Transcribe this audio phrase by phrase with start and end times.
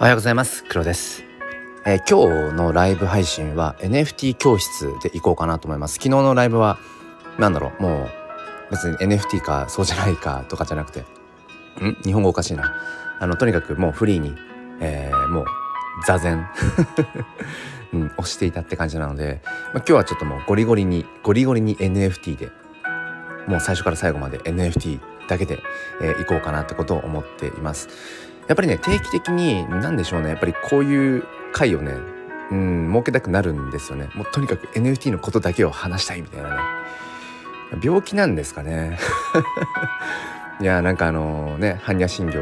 [0.00, 0.64] おはようございます。
[0.64, 1.24] 黒です、
[1.84, 5.96] えー、今日のライブ配信は NFT 教室で行こうかなと思います。
[5.96, 6.78] 昨日のライブは
[7.38, 8.10] 何だろうもう
[8.70, 11.00] 別に NFT かそうじゃないかとかじゃなくて
[11.84, 11.98] ん？
[12.02, 12.74] 日本語おかしいな。
[13.20, 14.34] あのとにかくもうフリーに、
[14.80, 15.44] えー、もう
[16.06, 16.48] 座禅。
[17.92, 22.48] うん、押していたって感じなので、まあ、今日はちょっともうゴリゴリにゴリゴリに NFT で
[23.46, 24.98] もう最初から最後まで NFT
[25.28, 25.58] だけで、
[26.00, 28.29] えー、行こうかなってことを思っています。
[28.48, 31.94] やっぱりね定期的に何でしょうねやっぱりこういう回をね
[32.50, 34.10] うん設けたくなるんですよね。
[34.14, 36.56] もうとにかく NFT のことだけを話したいみたいなね。
[37.82, 38.98] 病気なんですかね。
[40.60, 42.38] いやなんかあのね般若心経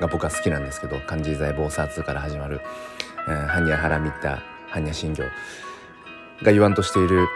[0.00, 2.60] が僕は好きなんですけど漢字財菩薩から始まる
[3.28, 5.22] 「般若ハラミッタ般若心経」
[6.42, 7.28] が言わんとしている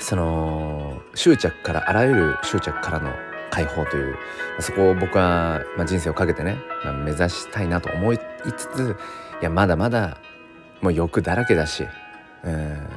[0.00, 3.12] その執着からあらゆる執着からの
[3.50, 4.16] 解放という
[4.60, 8.18] そこを僕は、まあ、人生をかけてね、まあ、目指したいなと思い
[8.56, 8.96] つつ
[9.40, 10.18] いやまだまだ
[10.80, 11.84] もう欲だらけだし、
[12.44, 12.88] え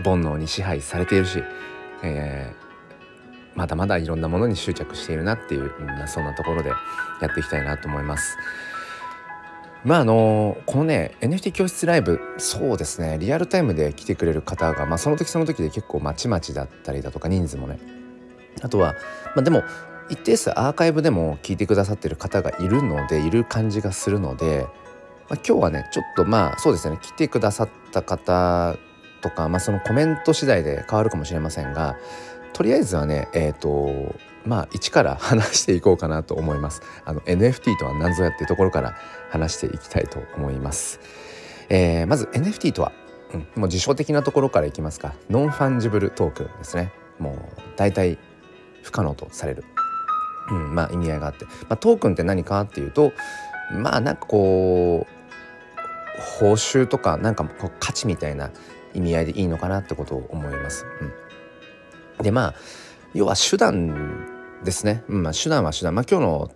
[0.00, 1.42] ー、煩悩に支配されているし、
[2.02, 6.70] えー、まだまだいろんなものに執着しているなっていう、まあ、そんなところで
[7.20, 8.36] やっていきたいなと思います。
[9.84, 17.78] まああのこのね NFT 教室ライブそうですねリアルタイムで来てくれる方が、まあ、その時その時で結構まちまちだったりだとか人数もね
[18.62, 18.94] あとは、
[19.34, 19.62] まあ、でも
[20.08, 24.66] 一定数アーカイブでも聞いてくださってる方がいるのでいる感じがするので、
[25.28, 26.98] まあ、今日はねちょっとまあそうですね。
[27.00, 28.76] 来てくださった方
[29.22, 31.96] とか、まあ、そのコメント次第で変わるかもしれませんが
[32.52, 36.82] とりあえずはねえっ、ー、とまあ一から話していこうかなと思います。
[37.04, 38.94] あの NFT とは何ぞやっていうところから
[39.30, 41.00] 話していきたいと思います、
[41.70, 42.92] えー、まず NFT とは、
[43.32, 45.14] うん、もう辞書的なところからいきますか。
[45.30, 46.92] Non-Fungible Token ですね。
[47.18, 47.36] もう
[47.76, 48.18] 大体
[48.84, 49.64] 不可能とされる、
[50.50, 53.12] うん、まあ意味合いがあって、まあ、トークンって何かっていうと
[53.72, 58.50] まあなんかこう報酬とかなんかこう価値みたいな
[58.92, 60.86] 意味合いでいいのかなってことを思います。
[62.18, 62.54] うん、でまあ
[63.14, 64.26] 要は手段
[64.62, 66.50] ですね、うんまあ、手段は手段、まあ、今日の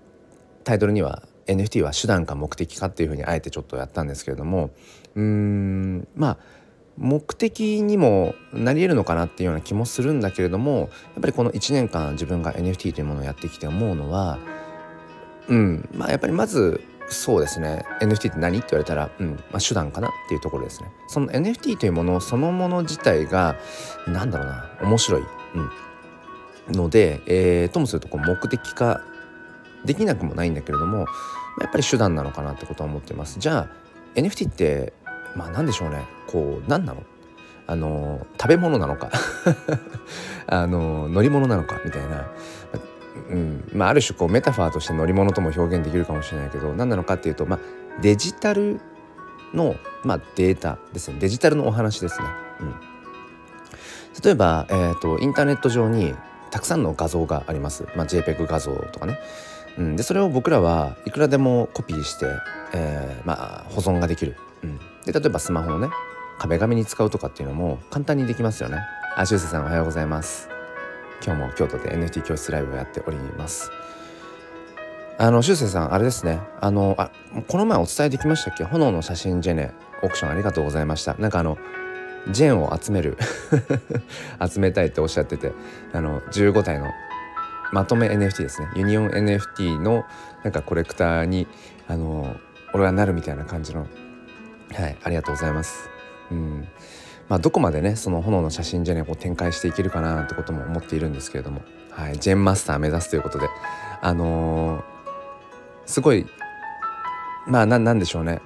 [0.64, 4.70] タイトルには NFT は手段か目的かっていうふうにあえてちょっとやったんですけれども
[5.14, 6.38] うんまあ
[6.98, 10.88] 目的にもなり得るのかなっていうような気もするんだけれどもやっ
[11.20, 14.38] ぱりこの1年間自分が NFT というものをやってきて思うのは
[15.46, 20.90] うんまあやっぱりまずそうですね NFT って何って言われたら、うんまあ、手段かなっていうところですね。
[21.06, 23.56] その NFT というものそのもの自体が
[24.06, 25.22] 何だろうな面白い、
[26.68, 29.00] うん、ので、えー、ともするとこう目的化
[29.86, 31.06] できなくもないんだけれども
[31.60, 33.38] やっぱり手段なのかなってことは思ってます。
[33.38, 33.68] じゃあ
[34.16, 34.92] NFT って
[35.34, 36.17] まあ何でしょうね。
[36.28, 37.02] こう何なの？
[37.66, 39.10] あの食べ物なのか？
[40.46, 41.80] あの乗り物なのか？
[41.84, 42.30] みたいな、
[43.30, 47.58] うんまあ、ある種こうメタファーとして乗り物とも表現できるかもしれないけど何なのかっていうと、まあ、
[48.00, 48.80] デジタル
[49.52, 51.18] の、まあ、データですね。
[51.18, 52.26] デジタルのお話ですね。
[52.60, 52.74] うん、
[54.22, 56.14] 例えば、えーと、インターネット上に
[56.50, 59.18] たくさんの画像があります、まあ、JPEG 画像とかね。
[59.76, 62.26] うん、でそれを僕らはいくらでもコピーして、
[62.72, 64.36] えーまあ、保存ができる。
[64.64, 65.88] うん、で例えばスマホのね
[66.38, 68.78] 壁紙に使うとかっていうのも簡単にできますよね。
[69.16, 70.48] あしゅうせさんおはようございます。
[71.24, 73.70] 今日も京都で NFT 教室ライブをやっております。
[75.18, 76.40] あのしゅうせさんあれですね。
[76.60, 77.10] あのあ
[77.48, 78.64] この前お伝えできましたっけ？
[78.64, 79.72] 炎の写真ジェネ
[80.02, 81.14] オークションありがとうございました。
[81.14, 81.58] なんかあの
[82.30, 83.18] ジェンを集める
[84.48, 85.52] 集めたいっておっしゃってて
[85.92, 86.86] あの15体の
[87.72, 88.68] まとめ NFT ですね。
[88.76, 90.04] ユニオン NFT の
[90.44, 91.48] なんかコレクターに
[91.88, 92.36] あの
[92.72, 93.86] 俺はなるみたいな感じの
[94.72, 95.97] はいありがとうございます。
[96.30, 96.68] うん。
[97.28, 103.48] まあ、どこまでねその炎の写真じゃねこう展開していけるかなってことも思っているんですけれども、はい、ジェンマスター目指すということで。
[104.00, 104.82] あのー、
[105.84, 106.26] すごい
[107.46, 108.40] まあなんでしょうね。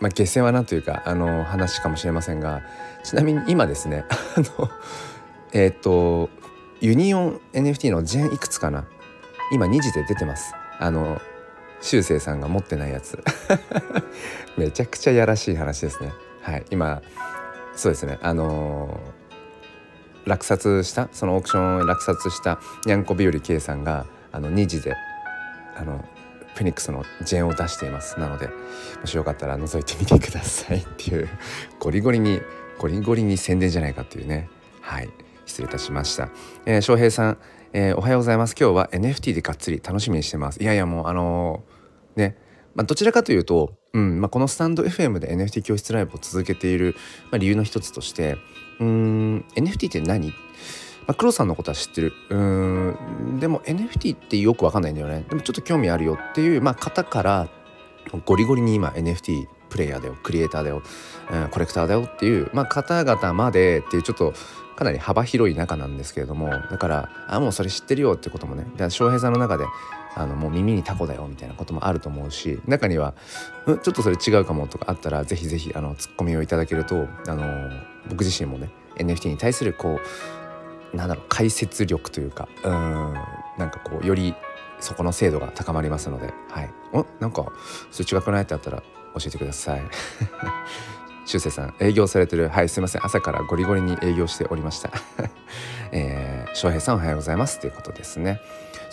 [0.00, 2.62] まあ下世話なというか、あのー、話かもしれませんが。
[3.02, 4.04] ちなみに今ですね
[4.36, 4.70] あの
[5.52, 6.30] えっ、と
[6.80, 8.86] ユニオン NFT のジェンいくつかな。
[9.52, 10.54] 今2時で出てます。
[10.78, 11.20] あの
[11.80, 13.22] 修正さんが持ってないやつ。
[14.56, 16.12] めちゃくちゃやらしい話ですね。
[16.44, 16.64] はい。
[16.70, 17.02] 今
[17.74, 18.18] そうですね。
[18.22, 24.94] あのー、落札したそのオークション落札したにゃんこ日和 K さんがあの2時で
[25.74, 26.04] あの
[26.54, 28.20] フェニックスのジェンを出しています。
[28.20, 28.48] なので
[29.00, 31.28] もしよかったら覗いてみてくださいっていう
[31.80, 32.40] ゴリゴリに
[32.78, 34.48] ゴリゴリに宣伝じゃないかっていうね。
[34.82, 35.08] はい。
[35.46, 36.30] 失礼いたしました、
[36.64, 37.38] えー、翔平さん、
[37.74, 38.54] えー、おはようございます。
[38.58, 40.62] 今日は NFT でがっつり楽しみにしてます。
[40.62, 41.84] いやいやもうあのー
[42.16, 42.36] ね、
[42.74, 44.20] まあ、どちらかというと、うん。
[44.20, 46.94] まあ、このスタンド FM で NFT 教室ライブを続けている、
[47.30, 48.36] まあ、理由の一つとして
[48.80, 50.28] うん NFT って何？
[51.06, 52.12] まあ、黒さんのことは知ってる。
[52.30, 53.38] うん。
[53.40, 55.24] でも NFT ってよくわかんないんだよね。
[55.28, 57.48] でもちょっと興味あるよっていう、まあ、方から
[58.24, 60.16] ゴリゴリに今 NFT プレイヤーだよ。
[60.22, 60.82] クリエイターだよ、
[61.30, 64.32] うん、コレクターだよっていう、まあ、方々までっていうちょっと
[64.76, 66.48] かなり幅広い中なんですけれども。
[66.48, 68.66] だからあもうそれ知ってるよってこともね。
[68.90, 69.64] 翔平さんの中で
[70.16, 73.14] あのもう耳にタコだよみたいなこともあると思うし中には
[73.66, 77.70] ちょっとそれ違うかもとかあったらぜひぜひあのツッコミをいただけるとあの
[78.08, 79.98] 僕自身もね NFT に対するこ
[80.92, 83.14] うなんだろう解説力というかうん
[83.58, 84.34] なんかこうより
[84.80, 87.52] そこの精度が高まりますので、はい、おなんか
[87.90, 88.42] それ違くない？
[88.42, 88.78] ってあったら
[89.18, 89.82] 教えてください。
[91.26, 93.04] しゅうせいさん営業されてるはいすいません。
[93.04, 94.90] 朝からゴリゴリに営業しておりました。
[95.92, 97.60] えー、翔平さんおはようございます。
[97.60, 98.40] ということですね。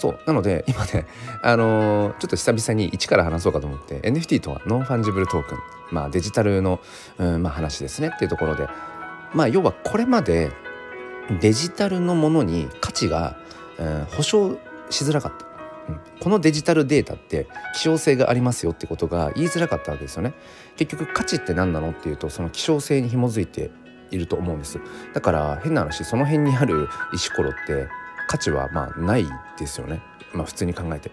[0.01, 0.19] そう。
[0.25, 1.06] なので今ね
[1.44, 5.57] あのー、ちょっと久々に一から話そうかと思って NFT とは Non-Fungible Token
[5.92, 6.80] まあデジタルの、
[7.19, 8.68] うんまあ、話ですねっていうところで。
[9.33, 10.51] まあ要はこれまで
[11.39, 13.38] デジタルのものに価値が、
[13.77, 14.57] うん、保証
[14.89, 15.45] しづらかった。
[15.88, 20.33] うん、このデジタルデータって希少性がありますよってことが言いづらかったわけですよね。
[20.77, 23.71] 結局価値って何なのっていうとその希少性に紐づいて
[24.12, 24.80] いると思うんです。
[25.13, 27.88] だから変な話その辺にある石ころって
[28.31, 29.27] 価値はまあない
[29.59, 30.01] ですよね。
[30.33, 31.11] まあ普通に考えて。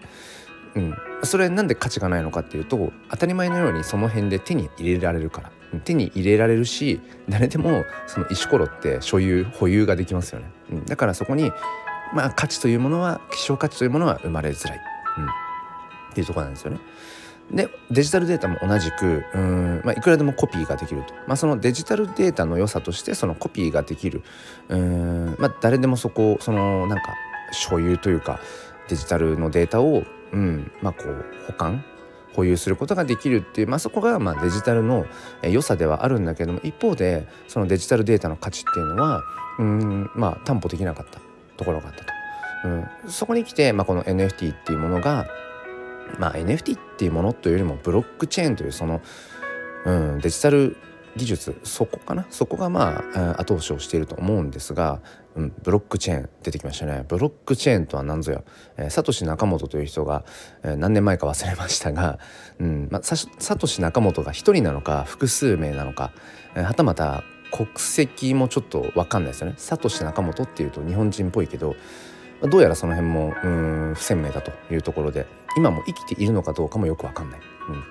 [0.75, 5.51] うん、それなんで価値がないのかっていうと当たり前のようにその辺で手に入れられるから。
[5.83, 11.51] 手に入れられるし誰でもその石ころって所有保有ができますよね、うん、だからそこに
[12.11, 14.79] まあ価値というものは希少価値というものは生まれづらい、
[15.19, 15.27] うん、っ
[16.15, 16.79] ていうとこなんですよね。
[17.51, 24.23] でデジタルデータも同じくうん、まあ、いくらでもコピーができると、まあ、そのデジタルデータの良さとしてそのコピーができる
[24.69, 27.03] うん、まあ、誰でもそこそのなんか
[27.51, 28.39] 所有というか
[28.87, 31.83] デジタルのデータを、うんまあ、こう保管
[32.35, 35.05] 保有することができるっていう、まあ、そこがまあデジタルの
[35.41, 39.23] 良さではあるんだけども一方でそのデジタルデータの価値っていうのは
[39.57, 41.19] うんまあ担保できなかった
[41.57, 42.13] ところがあったと。
[42.65, 45.27] うん、そこに来て、まあ、この NFT っていうものが、
[46.17, 48.99] まあ、NFT っていうものというよりもブロックチェーンというその、
[49.85, 50.75] うん、デジタル
[51.15, 52.25] 技術そこかな？
[52.29, 54.99] そこがまあ後押しをしていると思うんですが、
[55.33, 57.05] うん、ブロックチェーン出てきましたね。
[57.07, 58.43] ブロックチェーンとは何ぞや、
[58.75, 60.25] えー、サトシ仲本という人が、
[60.61, 62.19] えー、何年前か忘れましたが、
[62.59, 66.11] うんまあ、サトシ仲本が一人なのか複数名なのか、
[66.53, 69.53] えー、はたまた国籍もちょっと分かんないですよね。
[69.55, 71.77] サトシ仲本っていうと日本人っぽいけど
[72.41, 75.25] どうやらその辺もうん不鮮明だというところで
[75.55, 77.83] 今も生きているのかどうかもよく分かんない、うん、っ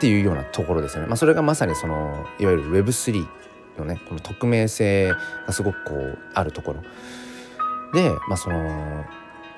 [0.00, 1.08] ていうようなところですよね。
[1.08, 3.26] まあ、それがまさにそのいわゆる Web3
[3.78, 5.12] のねこの匿名性
[5.46, 6.82] がすごくこうあるところ。
[7.92, 9.04] で、まあ、その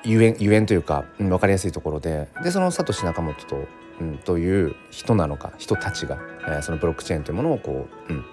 [0.03, 2.27] ゆえんゆえんというか、うん、分かりやすいところで。
[2.43, 3.67] でそのサトシ仲本と,、
[4.01, 8.23] うん、という人なのか人たちが、えー、そのブロックチェーンというものをこう、うん、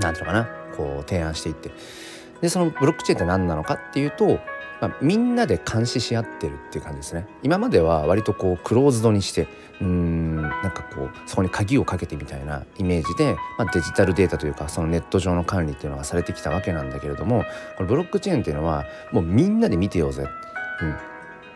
[0.00, 1.70] ていうのかなこう提案していって。
[2.40, 4.38] でそのブロックチェーンって何なのかっていうと、
[4.80, 7.26] まあ、みんなで監視し合ってるっていう感じですね。
[7.42, 9.48] 今までは割とこうクローズドにして
[9.80, 17.44] うんなんかこうそこに鍵をかけてみたいなイメージで、まあ、デジタルデータというかそのネット上の管理っていうのがされてきたわけなんだけれども
[17.76, 20.26] このブロックチェーンっていうのはもうみんなで見てようぜ、
[20.82, 20.96] うん、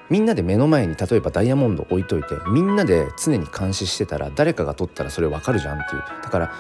[0.09, 6.03] みんなで目の前に例えばダイヤモンド置いといてみんなで常に監視してたら誰かが取ったらそれ分かるじゃんっていう。
[6.23, 6.53] だから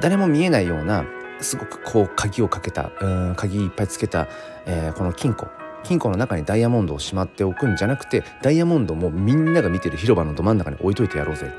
[0.00, 1.04] 誰も見えないような
[1.40, 4.28] すごくこう鍵をかけたうん鍵いっぱいつけた、
[4.66, 5.59] えー、この金庫。
[5.84, 11.50] 金庫の中にダイヤモンドをしまっておくんじゃなくてダイヤモンドもみんなが見てる広場のど真ん中に置いといてやろうぜ。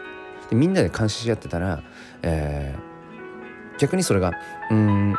[0.50, 1.82] でみんなで監視し合ってたら、
[2.22, 4.34] えー、逆にそれが
[4.70, 5.16] うん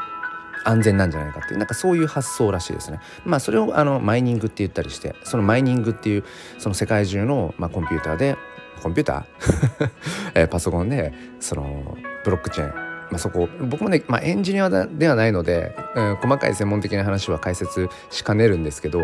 [0.64, 3.00] 安全なんじゃないかっていうなんかそういう発想らしいですね。
[3.24, 6.24] まあそれをあのマイニングって言ったりしてそのマイニングっていう
[6.58, 8.36] その世界中の、まあ、コンピューターで
[8.82, 9.90] コンピューター、
[10.34, 12.91] えー、パソコンでそのブロックチェーン。
[13.12, 19.00] まあ、そこ僕もね、まあ、エンジニアではないので、うん、細かい専門的な話は解説しかねるんですけど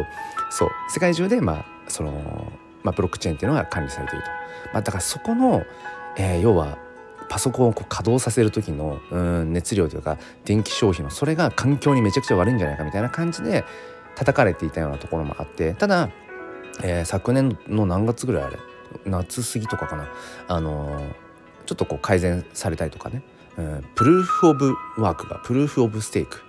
[0.49, 2.51] そう世界中で、まあその
[2.83, 4.31] まあ、ブロックチェーンっていうのが管理されていると。
[4.73, 5.63] まあ、だからそこの、
[6.17, 6.79] えー、要は
[7.29, 13.65] パソコンをこう稼働させる時のうん熱量というか電気消費のそれが環境にめちゃくちゃ悪いんじゃないかみたいな感じで
[14.17, 16.09] 叩かれていたようなところもあってただ、
[16.83, 18.59] えー、昨年の何月ぐらいあれ
[19.05, 20.09] 夏過ぎとかかな
[20.49, 21.13] あのー、
[21.67, 23.23] ちょっとこう改善されたりとかね
[23.59, 26.41] うん、プルーフ・オブ・ワークがプルーフ・オブ・ステーク、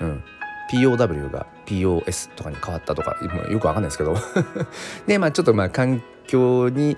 [0.00, 0.22] うん、
[0.70, 3.16] POW が POS とかに変わったとか
[3.50, 4.16] よくわかんないですけど。
[5.06, 6.96] でまあちょっとまあ環境に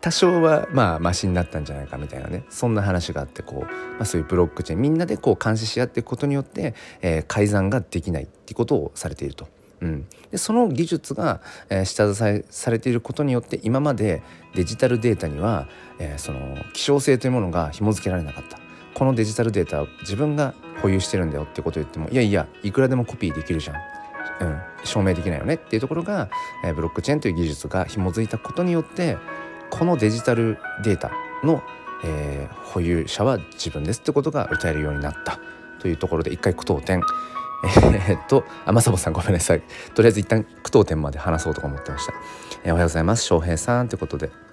[0.00, 2.44] 多少はまあマシになったんじゃないかみたいなね。
[2.48, 9.48] そんな話があってこう、まあ、そういうブロックチェーンみんなでこう監視し合っていくことによって、えー、改ざんができないっていうことをされていると。
[9.82, 11.40] うん、でその技術が、
[11.70, 14.22] えー、下支えされていることによって今まで
[14.54, 18.58] デジタルデータには、えー、その希少性というものが紐付けられなかった。
[19.00, 20.52] このデジタルデータ自分が
[20.82, 23.76] 保有してるんだよってことを言ってもいやいやいくらでもコピーできるじゃん、
[24.42, 26.28] うん、証明できないよねっていうところが、
[26.66, 29.16] えー、ブロックチェーンという技術が紐づいたことによって
[29.70, 31.62] このデジタルデータの、
[32.04, 35.40] えー、保有者は自分ですってことが歌えるようになった
[35.78, 37.00] というところで一回句読点
[38.06, 39.62] え、っと、あ、まさぼさんごめんなさい。
[39.94, 42.12] とりあえず一旦句読点まで話そうとか思ってました。
[42.64, 43.24] えー、おはようございます。
[43.24, 44.49] 翔平さんということで。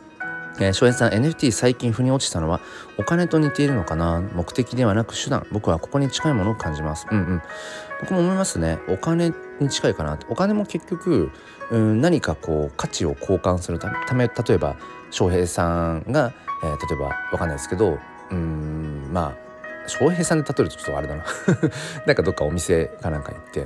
[0.60, 2.62] えー、翔平さん NFT 最近腑に落ちたのは
[2.98, 4.22] お金と似ているのかな？
[4.34, 5.46] 目的ではなく手段。
[5.52, 7.06] 僕はここに近いものを感じます。
[7.12, 7.42] うんうん。
[8.02, 8.80] 僕も思いますね。
[8.88, 11.32] お金に近いかなお金も結局、
[11.72, 14.78] うん、何かこう価値を交換するため例えば
[15.12, 16.34] 翔平さんが、
[16.64, 17.98] えー、例えばわかんないですけど
[18.32, 19.48] うんまあ
[19.88, 21.24] 翔平さんで例えるとちょっとあれだな。
[22.06, 23.66] なんかどっかお店かなんか行って、う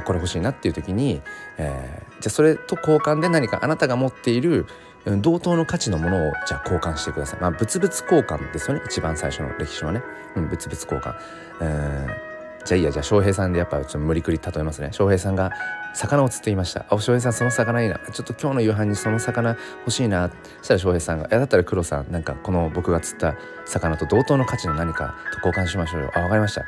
[0.00, 1.20] ん、これ欲しいなっていう時に、
[1.58, 4.66] えー、じゃあそれと交換で何かあなたが持っている
[5.04, 7.40] 同等の価値のものをじゃあ交換してください。
[7.40, 8.82] まあ物々交換ですよね。
[8.86, 10.02] 一番最初の歴史はね、
[10.36, 11.14] うん、物々交換。
[11.60, 12.32] えー
[12.64, 14.90] じゃあいいやじゃあ翔平さんでやっぱちょっと無理くり例えますね。
[14.92, 15.50] 翔平さんが
[15.94, 16.86] 魚を釣っていました。
[16.88, 17.98] あ翔平さんその魚いいな。
[18.12, 20.30] ちょっと今日の夕飯にその魚欲しいな。
[20.58, 23.34] そしたら翔平さんが「えだったら黒さんなんかこの僕が釣った
[23.66, 26.12] 魚と同等の価値の何かと交換しましょうよ。
[26.14, 26.64] あわかりました。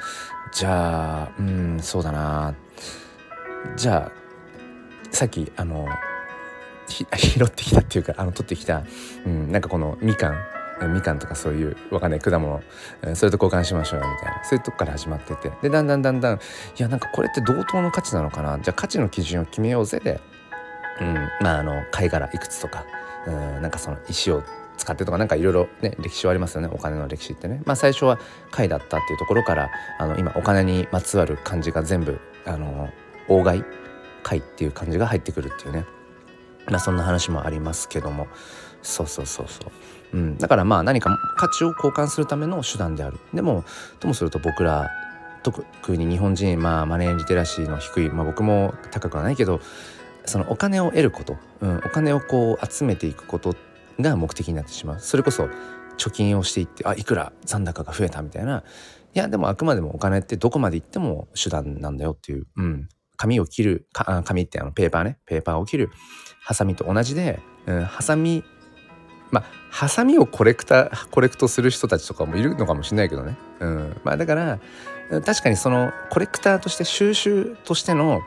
[0.53, 2.55] じゃあうんそうだな。
[3.76, 4.12] じゃあ
[5.12, 5.88] さっきあの
[7.17, 8.83] 拾ってきたっていうかあの取ってきた、
[9.26, 10.37] うん、なんかこのみかん
[10.93, 12.62] みかんとかそういうわかんない果物
[13.14, 14.45] それと交換しましょうよみたいな。
[14.45, 15.53] そういうとこから始まってて。
[15.62, 16.38] でだんだんだんだんい
[16.79, 18.59] やなんかこれって同等の価値なのかな？
[18.59, 20.21] じゃあ価値の基準を決めようぜで、
[21.00, 22.85] うん、まああの貝殻いくつとか、
[23.26, 24.43] うん、なんかその石を
[24.76, 26.69] 使ってとかなんかいろいろね歴史はありますよね。
[26.73, 27.62] お金の歴史ってね。
[27.64, 28.19] まあ最初は
[28.50, 32.91] 貝だったっていうところからあの今お金にまつわる漢字が全部あの
[33.29, 33.64] 大貝
[34.25, 35.85] 貝っていう漢字が入ってくるっていうね。
[36.68, 38.26] まあそんな話もありますけども。
[38.85, 39.61] そうそうそうそ
[40.12, 40.16] う。
[40.16, 43.18] うん、だからまあ何か価値を交換するための手段である。
[43.33, 43.64] でも
[43.99, 44.90] ともすると僕ら
[45.42, 49.61] 特に日本人、まあ、マネーリテラシーの低い、まあ、僕も高くはないけど
[50.25, 53.54] そのお金を得ること、うん、お金をこう集めていくこと
[54.00, 55.00] が目的になってしまう。
[55.00, 55.49] それこそ
[55.99, 58.62] 貯金をしていってあいくら残高が増えたみたいな。
[59.14, 62.88] いやでもあくまでもお金ってどこまで行っても手段なんだよっていう、うん、
[63.25, 63.87] 紙を切る
[64.25, 65.90] 紙ってあのペーパーねペーパーを切る
[66.43, 68.45] ハサミと同じで、うん、ハサミ
[69.31, 74.61] まあハサミをコレクタコレクトする人たちとかもいるのかもしれないけどね、うんまあ、だから
[75.25, 78.21] 確かにそのコレクターとして収集としての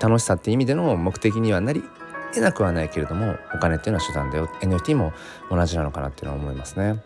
[0.00, 1.82] 楽しさって意味での目的にはなり
[2.32, 5.12] 得なくはないけれどもお金っていうのは手段だよ NFT も
[5.50, 7.02] 同じなのかなっていうのは思いますね。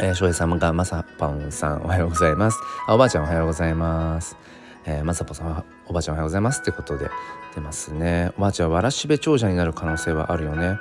[0.00, 2.58] えー、翔平さんがまさぱんさんおはようございます。
[2.86, 4.36] あおばあちゃんおはようございます。
[4.84, 7.10] えー、まさぽさんおばあちゃんおはようございますってことで
[7.54, 8.32] 出ますね。
[8.36, 10.78] おばあちゃんわらしべ長者になる可能性はあるよね。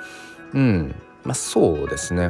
[0.54, 0.96] うん。
[1.24, 2.30] まあそうですね。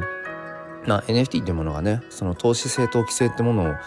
[0.86, 3.78] まあ、NFT っていうものがねその投資性投機性ってものを、ま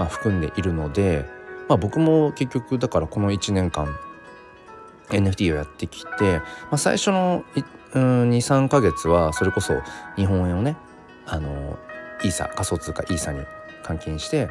[0.00, 1.24] あ、含んでいるので、
[1.68, 3.96] まあ、僕も結局だからこの1年間
[5.08, 7.44] NFT をやってきて、まあ、最初の
[7.92, 9.74] 23ヶ月はそれこそ
[10.16, 10.76] 日本円をね
[11.26, 11.78] あの
[12.22, 13.40] イーサ仮想通貨イーサに
[13.82, 14.48] 換金して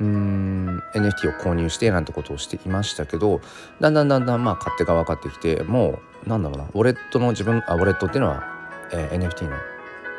[0.00, 3.40] うん NFT を購入してなんてことをしていましたけど
[3.80, 8.54] だんだんだんだんまあ勝手が分かってきてもうなんだろうなウォレットの自分あウォレットっていうのは
[8.92, 9.56] えー、NFT の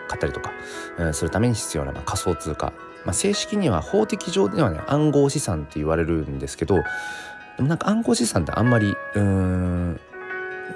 [0.07, 0.51] 買ったりとか、
[0.99, 2.73] えー、するために必要な、まあ、仮想通貨、
[3.05, 6.75] まあ、正式には法的上ではね暗号資産って言われるんですけど
[7.57, 9.99] でもなんか暗号資産ってあんまりうん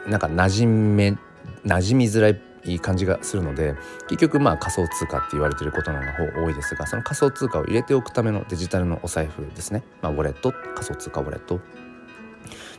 [0.08, 1.18] なんか馴染め
[1.66, 3.76] 馴染みづらいい感じがするので
[4.08, 11.60] 結局まあ仮想通貨って言われてることの方多いですがその仮想通貨を入れておくためのデジタルのお財布ですね、まあ、ウォレット仮想通貨ウォレット。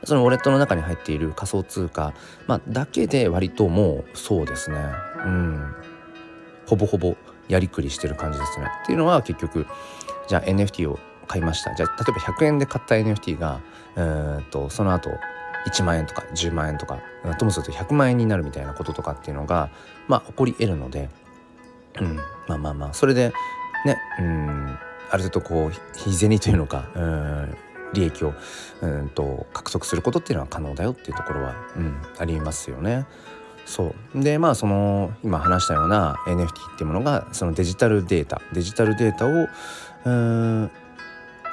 [0.03, 2.15] そのウォレットの中に入っている仮想通貨、
[2.47, 4.79] まあ、だけで割ともうそうですね。
[5.25, 5.75] うん。
[6.67, 7.17] ほぼほぼ
[7.49, 8.67] やりくりしてる感じですね。
[8.85, 9.67] っていうのは結局
[10.27, 11.75] じゃあ NFT を買いました。
[11.75, 13.61] じゃあ例えば100円で買った NFT が
[13.97, 14.03] う
[14.41, 15.11] んとその後
[15.67, 17.01] 1万円とか10万円とか
[17.39, 19.71] ともすると100万円になるみたいなこととかっていうのが
[20.09, 21.09] まあ起こり得るので、
[22.01, 22.17] うん、
[22.49, 23.33] まあまあまあそれで
[23.85, 24.79] ねうん
[25.11, 27.57] ある程度こう日銭というのかうん
[27.93, 28.33] 利益を
[28.81, 33.07] うんと獲得することっていうのは可能だよっていうところは、うん、ありますよね。
[33.67, 39.31] そうでまあその今話したような NFT っていうものがそのデジタルデータデジタルデータを
[40.07, 40.71] うん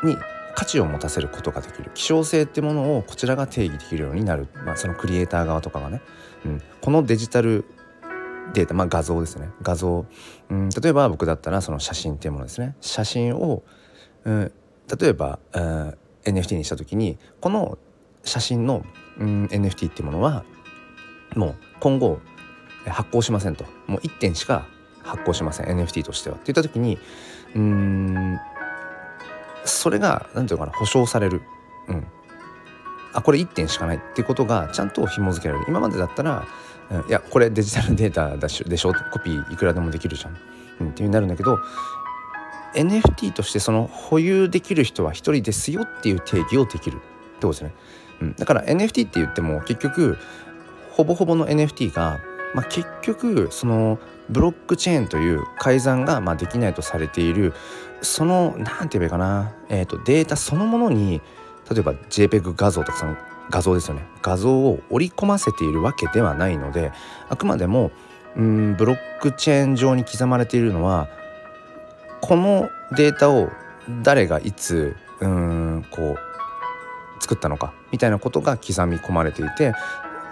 [0.03, 0.17] に
[0.57, 1.91] 価値を持たせることができる。
[1.93, 6.01] 希少性ってものをこちらが定義できるようになる、まあ、そのクリエイター側とかがね、
[6.45, 7.63] うん、このデジタル
[8.55, 9.51] データ、まあ、画像ですね。
[9.61, 10.07] 画像、
[10.49, 12.75] うん、例えば僕だったらその写真っていうものですね。
[12.81, 13.61] 写真を、
[14.23, 14.51] うん、
[14.99, 17.77] 例えば、うん、NFT にした時にこの
[18.23, 18.83] 写真の、
[19.19, 20.43] うん、NFT っていうものは
[21.35, 22.19] もう今後
[22.87, 23.65] 発行しませんと。
[23.85, 24.65] もう1点しか
[25.03, 25.67] 発行しません。
[25.67, 26.37] NFT としては。
[26.37, 26.97] って言った時に
[27.53, 28.39] うん
[29.67, 31.41] それが何て言うのかな保証される、
[31.87, 32.07] うん、
[33.13, 35.65] あこれ1点しかないっていうことがちゃんと紐付けられる。
[35.67, 36.45] 今までだったら、
[36.91, 38.93] うん、いやこれデジタルデータだしでしょ？
[38.93, 40.37] コピーいくらでもできるじゃん、
[40.81, 41.59] うん、っていうになるんだけど
[42.75, 47.07] NFT としてその保有できる人は1人ですよっていう定義をできるってこ
[47.41, 47.73] とですね、
[48.21, 50.17] うん、だから NFT って言っても結局
[50.91, 52.19] ほぼほぼの NFT が、
[52.53, 57.53] まあ、結局そのブロックチェーンという改ざんがまできないとされている
[58.01, 61.21] その何て言えばいいかな、えーと、データそのものに
[61.69, 63.17] 例えば JPEG 画像とかその
[63.49, 66.91] 画像ですよね画像を織り込ませているわけではないので
[67.29, 67.91] あくまでも
[68.35, 71.07] うんブロックチェーン上に刻まれているのは
[72.21, 73.49] このデータを
[74.03, 76.17] 誰がいつうんこう
[77.21, 79.73] 作ったのかみたいなことが刻み込まれていて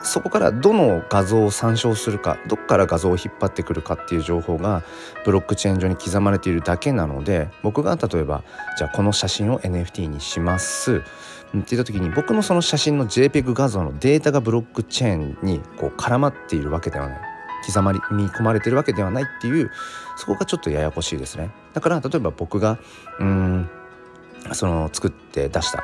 [0.06, 4.84] そこからどの画像を参照するかどっから画像を引っ張ってくるかっていう情報が
[5.26, 8.44] ブロックチェーン上に刻まれているだけなので僕が例えば
[8.78, 11.06] じゃあこの写真を NFT にしますって
[11.52, 17.22] 言った時に僕のその写真の JPEG 画像のデータがブロックチェーンにこう絡まっているわけではない。
[17.66, 19.72] 刻まり込まれてるわけではないっていう
[20.18, 21.50] そこがちょっとややこしいですね。
[21.74, 22.78] だから例えば僕が
[23.20, 23.70] うん
[24.54, 25.84] その作って出した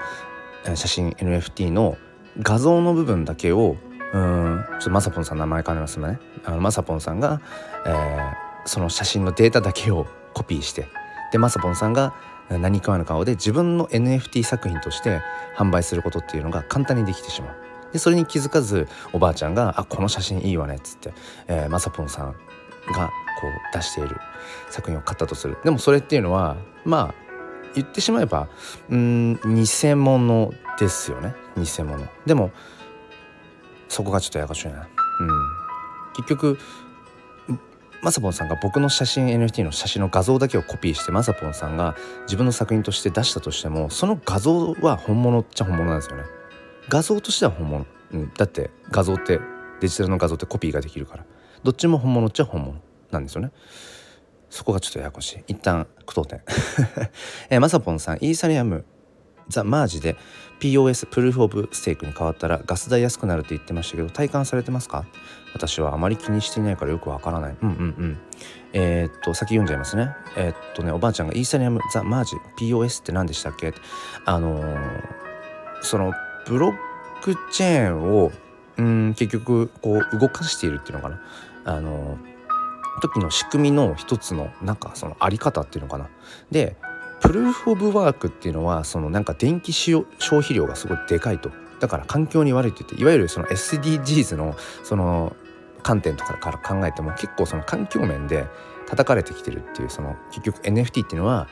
[0.76, 1.98] 写真 NFT の
[2.40, 3.78] 画像の部分だけを
[4.14, 4.66] うん。
[4.72, 6.20] ちょっとまさぽんさん名前変わりますね。
[6.44, 7.42] あのまさぽんさんが、
[7.86, 8.34] えー、
[8.66, 10.88] その写真のデータだけをコピーして
[11.32, 12.14] でまさぽんさんが
[12.50, 15.22] 何かの顔で自分の NFT 作品として
[15.56, 17.56] 販売することっていうのが簡単にできてしまう。
[17.94, 21.14] でそれに気づかずおばあちゃんが「あこの写真いいわね」っつって、
[21.48, 22.32] えー、まさぽんさん
[22.94, 23.08] が
[23.40, 24.18] こう出している
[24.70, 25.58] 作品を買ったとする。
[25.64, 27.16] でもそれっていうのはまあ
[27.76, 28.48] 言ってしまえば
[28.90, 31.36] うん偽物ですよね。
[31.58, 32.06] 偽物。
[32.26, 32.52] でも
[33.92, 34.88] そこがちょっとややこしいな。
[35.20, 35.28] うん、
[36.16, 36.58] 結局
[38.02, 46.24] まさぽんさんが僕の写真 NFT の写真の画像だけをコピーしてまさぽんさんが自分の作品として出したとしてもその画像は本物っちゃ本物なんですよね。
[46.88, 49.42] 画像としては本物、うん、だって画像って
[49.82, 51.26] デジタルの画像ってコピーができるから
[51.64, 53.52] どっちも本物っちゃ本物なんですよね。
[54.50, 55.44] そこがちょっとややこしい。
[55.48, 56.42] 一旦句読点。
[57.52, 58.86] えー、まさぽんさん、イーサリアム
[59.50, 60.16] ザ・マージで
[60.62, 65.06] POS プルーフ・オブ・ステークに変わったらガス代安くなるって言ってましたけど体感されてますか？
[65.54, 67.58] 私はあまり気にしていないからよくわからない。
[67.62, 68.18] うんうんうん。
[68.74, 70.12] えー、っと先読んじゃいますね。
[70.38, 73.74] えー、っとねおばあちゃんがイーサリアム・ザ・マージ POS って何でしたっけ？
[74.26, 74.80] あのー、
[75.82, 76.14] その
[76.48, 76.74] ブロッ
[77.22, 78.32] クチェーンを
[78.78, 81.22] うん結局こう動かしているっていうのかな。
[81.66, 82.18] あの
[83.02, 86.10] 時の仕組みの一つのなんかそのあり方っていうのかな。
[86.52, 86.76] で
[87.32, 91.50] プルーフ・オブ・ワークっていうのはそのなんか電気消費量がすごいでかいと。
[91.80, 95.34] だから環境に悪いって言っていわゆるその SDGs のその
[95.82, 98.48] 観点とかから考えても結構その環境面で
[98.86, 101.48] 叩かれてきてるっていうその結局 NFT っていうのは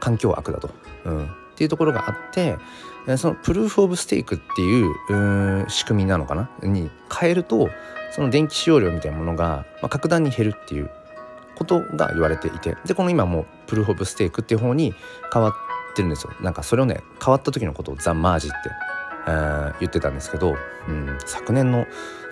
[0.00, 0.68] 環境悪だと、
[1.06, 2.58] うん、っていうところがあって
[3.16, 6.50] そのプルーフ・オブ・ステークっていう仕組みなのかな？
[6.62, 7.70] に変えると
[8.10, 10.90] その電気使用量みたいなものが、まあ、格段に減るっていう
[11.62, 14.94] ことが言われていてでこの今もプルーフ・オブ・ステークっていう方に
[15.32, 15.52] 変わっ
[15.94, 16.32] てるんですよ。
[16.40, 18.56] なんかそれをね変わった時のことをザ・マージって、
[19.28, 20.56] えー、言ってたんですけど、
[20.88, 21.86] うん、昨年の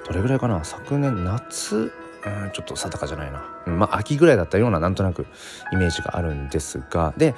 [0.07, 0.65] どれぐらいかな？
[0.65, 5.27] 昨年夏うん、ちょっと定かじゃないな、うん、まあ秋ぐらいだったようななんとなく
[5.73, 7.35] イメージがあるんですがで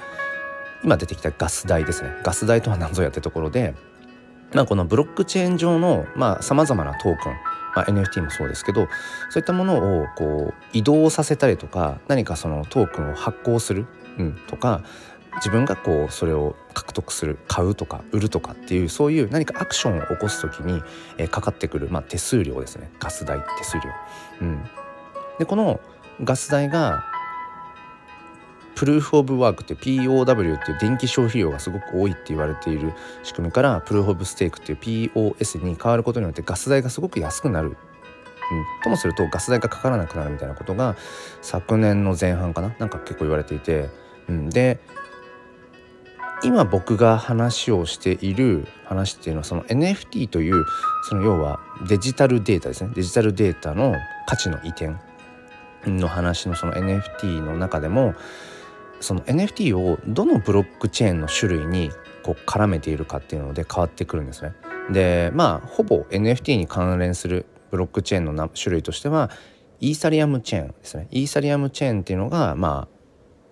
[0.83, 2.09] 今出てきたガス代ですね。
[2.21, 3.75] ガス代とは何ぞやってところで、
[4.53, 6.05] まあ、このブロックチェーン上の
[6.41, 7.33] さまざ、まなトークン
[7.75, 8.87] まあ、NFT もそうですけど
[9.29, 13.85] そういったものをこう移動させたりとか何かそのトークンを発行する、
[14.17, 14.83] うん、とか
[15.37, 20.81] 自分がこうそれを獲得する買うとか売るとかっていうそういう何かアクションを起こす時に、
[21.17, 23.83] えー、かかってくる、まあ、手数料ですねガス代手数料。
[24.41, 24.63] うん、
[25.39, 25.79] でこの
[26.23, 27.05] ガス代が
[28.75, 37.77] プルーフ・オブ・ワークって POW っていう電気消費量がすごく多いって言われている仕組みからプルーフ・オブ・ステークっていう POS に変わることによってガス代がすごく安くなる、
[38.83, 40.95] ともするとガス代がかからなくなるみたいなことが
[41.41, 42.75] 昨年の前半かな？
[42.79, 43.89] なんか結構言われていて、
[44.27, 44.79] うん、で
[46.43, 50.65] 今僕が話をしている話っていうのはその NFT という
[51.07, 52.91] その要はデジタルデータですね。
[52.93, 53.95] デジタルデータの
[54.27, 54.93] 価値の移転
[55.85, 58.13] の話のその NFT の中でも
[59.03, 61.91] その NFT をどのブロックチェーンの種類に
[62.23, 64.53] こう絡めているかっていうので変わってくるんですね。
[64.91, 69.29] でまあほぼ NFT に関連するブロックチェーンの種類としては
[69.79, 71.07] イーサリアムチェーンですね。
[71.11, 72.93] イーサリアムチェーンっていうのがまあ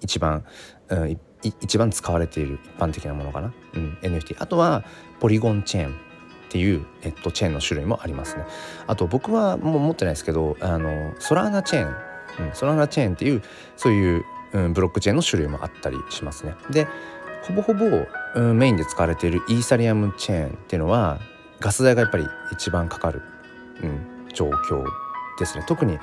[0.02, 0.46] 一番、
[0.88, 4.84] うん、一番使われている一般的なものかな、うん、NFT あとは
[5.20, 5.94] ポリゴンチェーンっ
[6.50, 8.46] ていう、えっと、チェーンの種類もありますね
[8.88, 13.42] あと僕はもう持ってないですけどあのソラーナチェーン、うん、ソラーナチェーンっていう
[13.78, 16.56] そういううん、ブロックチェーンの種類もあったりしますね。
[16.70, 16.88] で
[17.44, 17.86] ほぼほぼ、
[18.36, 21.20] うん、メインで使われているイーサリアムチェーンっていうのは
[21.60, 23.22] ガス代がやっぱり一番かかる、
[23.82, 24.86] うん、状況
[25.40, 25.64] ですね。
[25.68, 25.98] 特に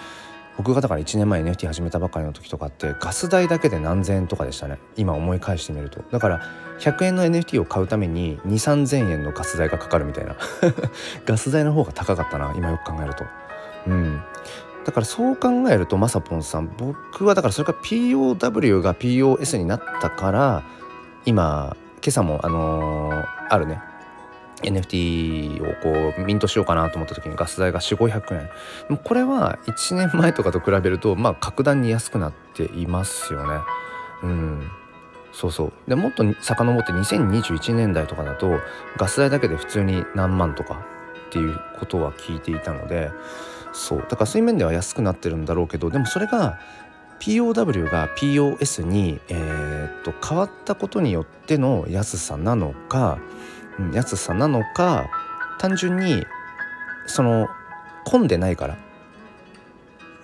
[0.59, 4.79] 僕がだから1年前 NFT 始めたばかりの時とかってガス代だけで何千円とかでしたね。
[4.97, 6.03] 今思い返してみると。
[6.11, 6.43] だから
[6.81, 10.37] 100円の NFT を買うために2 3 0 0 0円のガス代がかかるみたいな。
[11.25, 13.25] ガス代の方が高かったな今よく考えると。
[13.87, 14.21] うん。
[14.89, 20.65] だからそう考えるとまさぽんさん僕はだからそれから POW が POS になったから
[21.27, 23.83] 今今朝もあのー、あるね
[24.63, 28.49] NFT をこうミントしようかなと思った時にガス代が4500
[28.89, 28.97] 円。
[28.97, 33.61] これは1年前とかと比べるとまあ格段に安くなっていますよね。
[34.23, 34.71] うん。
[35.33, 35.73] そうそう。
[35.87, 38.59] でもっと遡って2021年代とかだと
[38.97, 40.98] ガス代だけで普通に何万とか。
[41.29, 43.11] っていうことは聞いていたので
[43.73, 43.99] そう。
[44.01, 46.59] だからそういう面では安くなってるんだろうけどでもそれが
[47.21, 53.19] POW が POS に、えー、っと変わったことによっての安さなのか
[53.93, 55.09] 安さなのか
[55.59, 56.25] 単純に
[57.07, 57.49] その
[58.05, 58.79] 混んでないから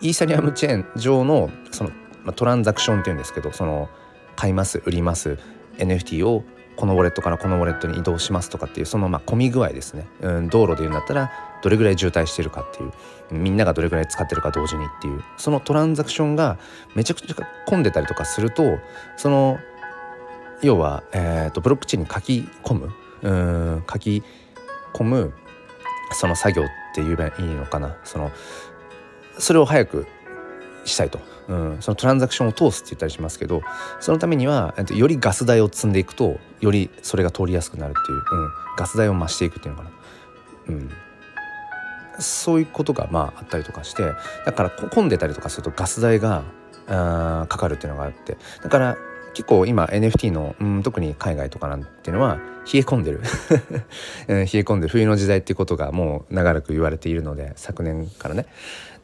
[0.00, 1.90] イーサリアムチェーン上のその、
[2.24, 3.88] ま、トランザクションっていうんですけどその
[4.36, 5.38] 買います売ります
[5.78, 6.44] NFT を
[6.76, 11.30] このウォレットからこのウォレットに移動しますとかっていうそのまあ混み具合ですね、うん、道路で言うんだったら
[11.62, 12.92] どれぐらい渋滞してるかっていう
[13.30, 16.58] みんながどれぐらい使ってるか同時にっていうそのトランザクションが
[16.94, 17.34] めちゃくちゃ
[17.66, 18.78] 混んでたりとかすると
[19.16, 19.58] その
[20.62, 24.22] 要は、えーと、ブロックチェーンに書き込むうん書き
[24.94, 25.32] 込む
[26.12, 27.96] その作業って言えばいいのかな。
[28.04, 28.30] その
[29.38, 30.06] それを早く
[30.84, 33.62] したいと、うん、そのトランザクションを通すって言ったりしますけど
[34.00, 39.90] そのためにはよりガス代を積んでいくとよりそれが通りやすくなるっていう、うん、ガス代を増していくっていうのかな、
[40.68, 40.90] うん、
[42.18, 44.12] そういうことがまああったりとかして
[44.46, 46.44] だから混んでたりとかするとガス代が
[46.86, 48.36] あかかるっていうのがあって。
[48.62, 48.96] だから
[49.34, 52.36] 結構今 NFT の、うん、特に海外とかなんていうのは
[52.72, 53.20] 冷え込んでる。
[54.28, 54.92] 冷え込んでる。
[54.92, 58.46] 冬の時代っていうことがもう長らく言われているので昨年からね。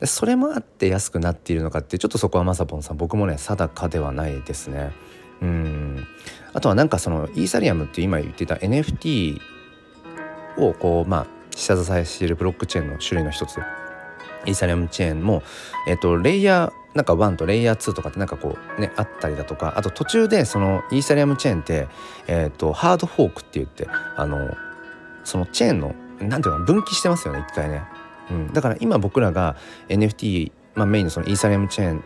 [0.01, 4.93] でそれもあって安くなっているのかってちょっとそこはまさぽんさん僕もね定かではないですね。
[5.43, 6.07] うん。
[6.53, 9.39] あとはなんかそのイーサリアムって今言ってた NFT
[10.57, 13.59] をこうまあ下支えしているブロックチェーンの種類の一つ
[14.47, 15.43] イーサリアムチェーンも、
[15.87, 21.89] えっと、レイヤーなんか1とレイヤー2とかってなんかこうねあったりだとかあと途中でそのイーサリアムチェーンって、
[22.27, 23.87] えーと、ハードフォークって言って
[24.17, 24.57] あの
[25.25, 27.83] そのチェーンのなんていうの分岐してますよね一回ね、
[28.31, 29.57] うん、だから今僕らが
[29.89, 32.05] NFT、まあ、メインのそのイーサリアムチェーン、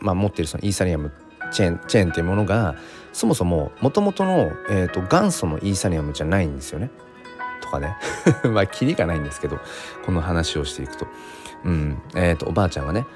[0.00, 1.12] まあ、持ってるそのイーサリアム
[1.52, 2.76] チェーンチェーンっていうものが
[3.12, 6.90] そもそももともとの、えーと、元祖のイーサリアムじゃないんですよね
[7.62, 7.96] とかね
[8.52, 9.58] まあキリがないんですけど
[10.04, 11.06] この話をしていくと。
[11.64, 13.06] うんえーとおばあちゃんがね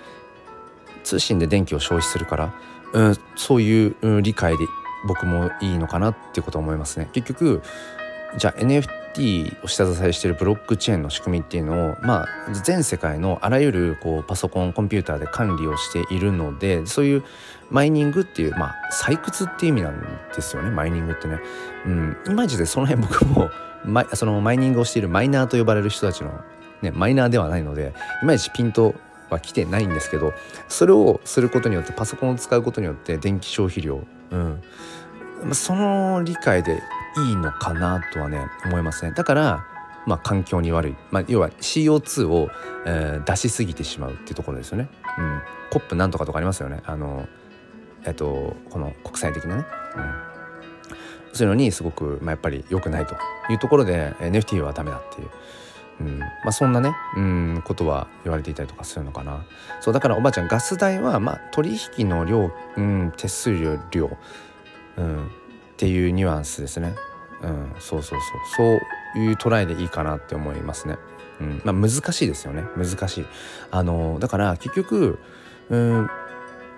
[1.05, 2.55] 通信で電気を消費するから、
[2.93, 4.65] うん、そういう、うん、理解で
[5.07, 7.09] 僕もいいのかなっていうことを思いますね。
[7.13, 7.63] 結局
[8.37, 17.25] じゃあ NFT T を下支えしているブロックチェーンの仕組みっていうのを、まあ、全世界のあらゆるこうパソコンコンピューターで管理をしているのでそういう
[17.71, 20.01] マイニングっていう、まあ、採掘っていう意味なん
[20.35, 20.71] ですよね。
[20.71, 21.39] マイニングってね。
[21.87, 23.51] うん、いまいちでその辺僕も
[23.85, 26.33] マイそのマイニングをしているマイナーと呼ばれる人たちの、
[26.83, 28.95] ね、マイナーではないのでいまいちピンと
[29.31, 30.35] は来てないんですけど
[30.69, 34.61] それをすることによってパソコンを使うことによって電気消費量、うん、
[35.53, 36.83] その理解で
[37.17, 39.67] いいのかなとはね思いますねだから
[40.07, 42.49] まあ環境に悪い、まあ、要は CO2 を、
[42.87, 46.83] えー、出しすぎてしまうっていうところですよね、うん、コップなんとかとかありますよね。
[46.87, 47.29] あの
[48.05, 49.65] えっとこの国際的なね、
[49.97, 53.15] うん、そういうのにすごく、まあ、やっぱり良くないと
[53.51, 55.29] いうところで NFT はダメだっていう。
[56.01, 56.19] うん。
[56.19, 59.45] まあ、そんなね、うん、ことは言われていたりとかするのかな。
[59.81, 64.11] そうだからおばあちゃんガス代は、まあ、取引の量、うん、手数料量、
[64.97, 65.31] うん、
[65.81, 66.95] っていうニュアンスですね、
[67.41, 68.19] うん、そうそう
[68.55, 68.81] そう。
[69.15, 70.99] そういうトライでいいかなって思いますね、
[71.41, 71.63] うん。
[71.65, 72.65] まあ、難しいですよね。
[72.77, 73.27] 難しい。
[73.71, 75.19] あのだから結局、
[75.71, 76.11] うん、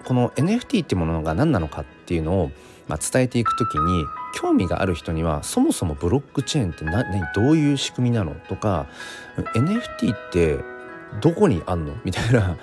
[0.05, 2.53] この NFT っていうものが何なのかっていうのを、
[2.87, 4.05] まあ、伝えていく時に
[4.37, 8.87] 興味がある人にはそもそもブロックチェーンって何どういう仕組みなのとか
[9.57, 10.61] NFT って
[11.21, 12.57] どこにあんのみたいな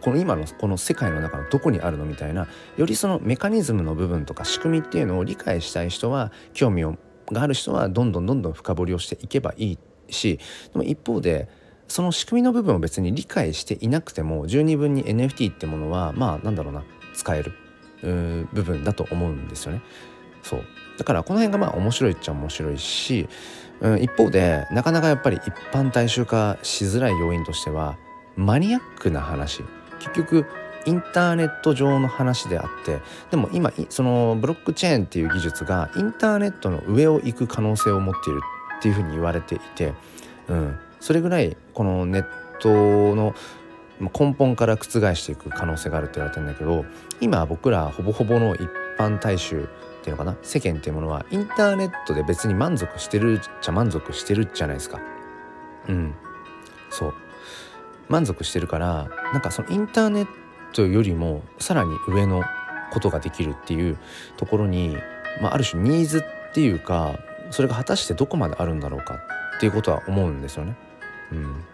[0.00, 6.96] この今のこの世界の中のどこにあるのみたいなよりそのメカニズムの部分とか仕組みっていうのを理解したい人は興味を
[7.30, 9.78] がある人はどんどんどんどん深掘りをしていけばいい
[10.12, 10.38] し
[10.72, 11.48] でも一方で
[11.88, 17.52] その仕組みの部分を別に理解していなくても十二分に NFT ってものはまあなんだろうな使える
[18.52, 19.82] 部分だと思うんですよね。
[20.42, 20.64] そう
[20.98, 23.28] だからこの辺がまあ面白いっちゃ面白いし、
[23.80, 27.96] うん、一方でなかなかやっぱり一般大衆化しづらい要因としては
[28.36, 29.62] マニアックな話。
[29.98, 30.46] 結局
[30.86, 38.40] インターネット上の話であってでも今そのブロックチェーンっていう技術がインターネットの上を行く可能性を持っている
[38.78, 39.94] っていうふうに言われていて
[40.46, 42.26] うん、それぐらいこのネッ
[42.60, 43.34] トの
[43.98, 46.84] 根本から覆していく可能性があるって言われてるんだけど
[47.20, 48.68] 今僕らほぼほぼの一
[48.98, 49.66] 般大衆っ
[50.02, 50.36] ていうのかな？
[50.42, 55.00] 世間っていうものはインターネットで別に満足してるっちゃ満足してるじゃないですか。
[55.88, 56.14] うん。
[56.90, 57.14] そう。
[58.08, 60.28] 満足してるからなんかそのインターネッ
[60.72, 62.42] トよりもさらに上の
[62.92, 63.98] ことができるっていう
[64.36, 64.96] ところに、
[65.40, 67.18] まあ、ある種ニーズっていうか
[67.50, 69.14] それが果たしてどこまであるんだろうか
[69.56, 70.76] っていうことは思うんですよね。
[71.32, 71.64] うん、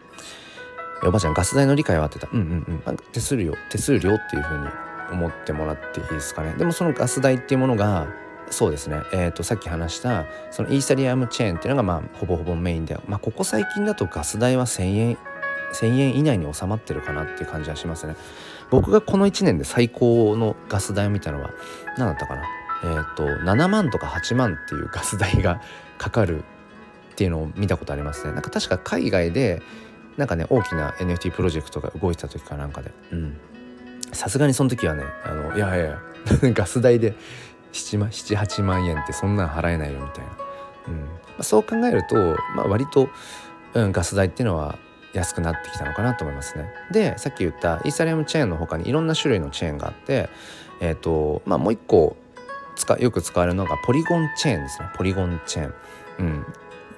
[1.08, 2.28] おばあちゃんガス代の理解はあってた。
[2.32, 2.96] うんうんうん。
[3.12, 4.68] 手数料手数料っていうふうに
[5.12, 6.54] 思ってもらっていいですかね。
[6.58, 8.08] でもそのガス代っていうものが
[8.50, 15.18] そうですね、えーと、さっき話したそのイーサリアムチェーンっていうのがまあほぼほぼメインで、まあ、ここ最近だとガス代は1,000円
[15.72, 18.16] 1,000円以内に収まってるかなっていう感じはしますね。
[18.70, 21.50] 僕がこの1年で最高のガス代を見たのは
[21.96, 22.42] 何だったかな？
[22.82, 25.60] えっ、ー、と7万とか8万っていうガス代が
[25.98, 26.44] かかる
[27.12, 28.32] っていうのを見たことありますね。
[28.32, 29.62] なんか確か海外で
[30.16, 32.92] なんかね大きな NFT プロジェクトが動いてた時かなんかで。
[33.12, 33.36] うん。
[34.12, 35.98] さすがにその時はねあのいやいやいや
[36.52, 37.14] ガス代で
[37.72, 40.30] 78万円ってそんなん払えないよみたいな、
[40.88, 40.94] うん。
[40.96, 42.16] まあ、そう考えると、
[42.56, 43.08] まあ、割と、
[43.74, 44.78] うん、ガス代っていうのは
[45.12, 46.72] 安くなってきたのかなと思いますね。
[46.90, 50.28] でさっき言ったイーサリアムチェーンの他にいろんな種類のチェーンがあって
[50.80, 52.16] えっ、ー、とまあもう一個
[52.76, 55.74] 使よく使われるのがポリゴンチェーンですねポリゴンチェーン。
[56.18, 56.50] うん、ど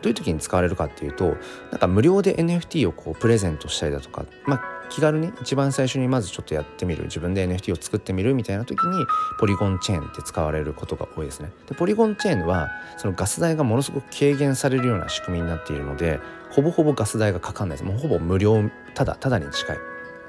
[0.05, 1.37] ういう時に使われるかっていうと
[1.71, 7.05] なんか無料で NFT をこうプレゼントしたりだとか、まあ、気軽に一番最初にまずちょっとやってみる。
[7.05, 9.07] 自分で NFT を作ってみるみたいな時に
[9.41, 11.51] ポリゴンチェーンって使われることが多いですね。
[11.67, 17.89] でポリゴンチェーンはそのガス代がものすごく軽減されるような仕組みになっているのでほぼほぼガス代がかかんないです。
[17.89, 18.63] もうほぼ無料
[18.95, 19.79] ただただに近い、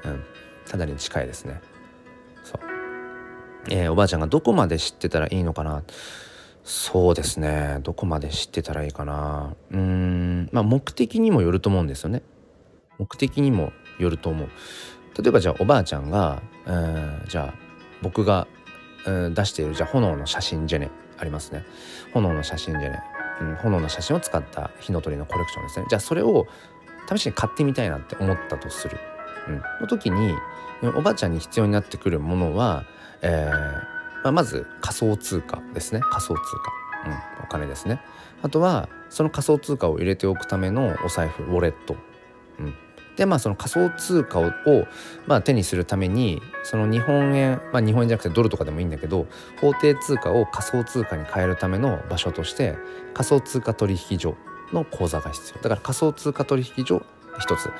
[0.04, 0.24] うん、
[0.66, 1.60] ただに近いですね。
[2.42, 2.60] そう。
[3.68, 5.82] えー、おばあちゃんがどこまで知ってたらいいのかな。
[6.62, 7.80] そうですね。
[7.82, 9.54] どこまで知ってたらいいかな。
[9.72, 10.48] うん。
[10.52, 12.22] まあ目的にもよると思うんですよね。
[12.98, 14.48] 目的にもよると思う。
[15.20, 17.54] 例えばじゃあおばあちゃんが、えー、じゃあ
[18.02, 18.46] 僕が、
[19.06, 21.64] えー、出しているじゃあ炎の写真ジェネありますね。
[22.12, 23.00] 炎の写真ジェネ、
[23.40, 25.86] うん、炎の写真を使った火の鳥のコレクションですね。
[25.88, 26.46] じゃあそれを
[27.08, 28.98] 試しに買ってみたいなって思ったとする、
[29.48, 30.34] うん、の時に
[30.96, 32.84] おばあちゃんに必要になってくるものは、
[33.22, 36.00] えーまあ、まず仮想通貨ですね。
[36.00, 36.40] 仮想通貨、
[37.06, 38.00] うん、お金ですね。
[38.42, 41.96] あとはその仮想通貨を入れておくためのお財布ウォレット、
[43.16, 44.52] でまあその仮想通貨を
[45.26, 49.26] まあ、手にするためにその日本円まあ日本円じゃなくてドルとかでもいいんだけど
[49.60, 52.76] 法定通貨を仮想通貨に変えるための場所として
[53.14, 54.36] 仮想通貨取引所
[54.72, 55.62] の口座が必要。
[55.62, 57.04] だから仮想通貨取引所
[57.38, 57.70] 一つ。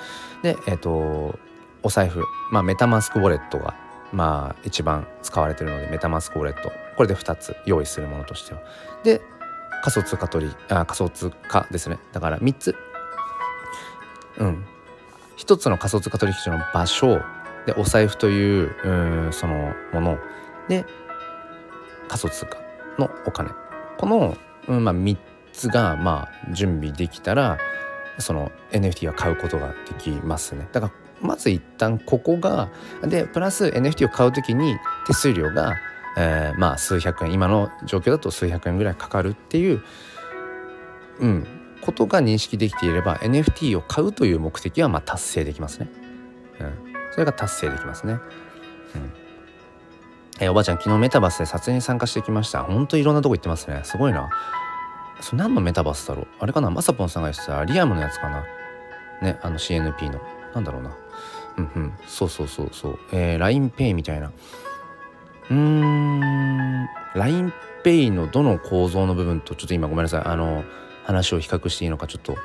[0.42, 1.38] でえっ、ー、と
[1.82, 3.74] お財布まあメタマスクウォレットが
[4.12, 8.60] まあ一番使われてるのでメタマスクウォレットこれで2つ用意するものとしては。
[9.02, 9.20] で
[9.82, 11.98] 仮想通貨取りあ仮想通貨ですね。
[12.12, 12.76] だから3つ。
[14.38, 14.64] うん。
[15.38, 17.20] 1つの仮想通貨取引所の場所
[17.66, 20.18] でお財布というそのもの
[20.68, 20.84] で
[22.08, 22.58] 仮想通貨
[22.98, 23.50] のお金。
[23.98, 24.36] この、
[24.68, 25.16] うんまあ、3
[25.52, 27.58] つがまあ準備できたら
[28.18, 30.68] その NFT は買うことができますね。
[30.72, 32.70] だからまず一旦ここが
[33.02, 35.74] でプラス NFT を買う時に手数料が、
[36.16, 37.32] えー、まあ数百円。
[37.32, 39.82] 今の状況だと数百円ぐらいかかるっていう、
[41.20, 41.46] うん、
[41.84, 45.88] ことが認識できていれば NFT を買うという目的はま達成できますね。
[46.60, 46.74] うん、
[47.12, 48.14] それが達成できますね。
[48.14, 48.16] う
[48.98, 49.12] ん
[50.40, 52.64] えー、おばあちゃん昨日メタバースで撮影に参加してきました。
[52.64, 53.82] ほんといろんなとこ行ってますね。
[53.84, 54.30] すごいな。
[55.20, 56.26] それ何のメタバースだろう？
[56.40, 56.70] あれかな？
[56.70, 58.44] まさぽんさんが言ってたリアムのやつかな？
[59.22, 60.20] ね、あの CNP の。
[60.54, 60.96] なんだろうな。
[61.58, 61.92] うんうん。
[62.06, 62.98] そうそうそうそう。
[63.12, 64.32] えー、LINEPay みたいな。
[65.50, 66.88] うーん。
[67.14, 70.22] LINEPay のどの構造の部分とちょっと今ごめんなさい。
[70.24, 70.64] あの、
[71.04, 72.36] 話を比較していいのかちょっと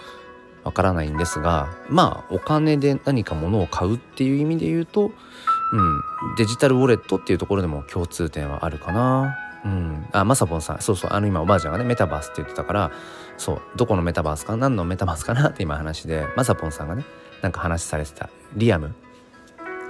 [0.64, 6.02] わからないんですが、まあ、お金で何か物を買うっていう意味で言うと、うん、
[6.38, 9.38] デジタルウォレットっていうところでも共通点はあるかな。
[9.64, 10.82] うん、あまさぽんさん。
[10.82, 11.12] そうそう。
[11.14, 12.92] あの今おばあちゃんがねメタバースって言ってたから
[13.38, 13.62] そう。
[13.76, 14.56] どこのメタバースか？
[14.56, 17.04] 何のメタバースかなって今話でまさぽんさんがね
[17.42, 18.96] なんか話されてたリアム。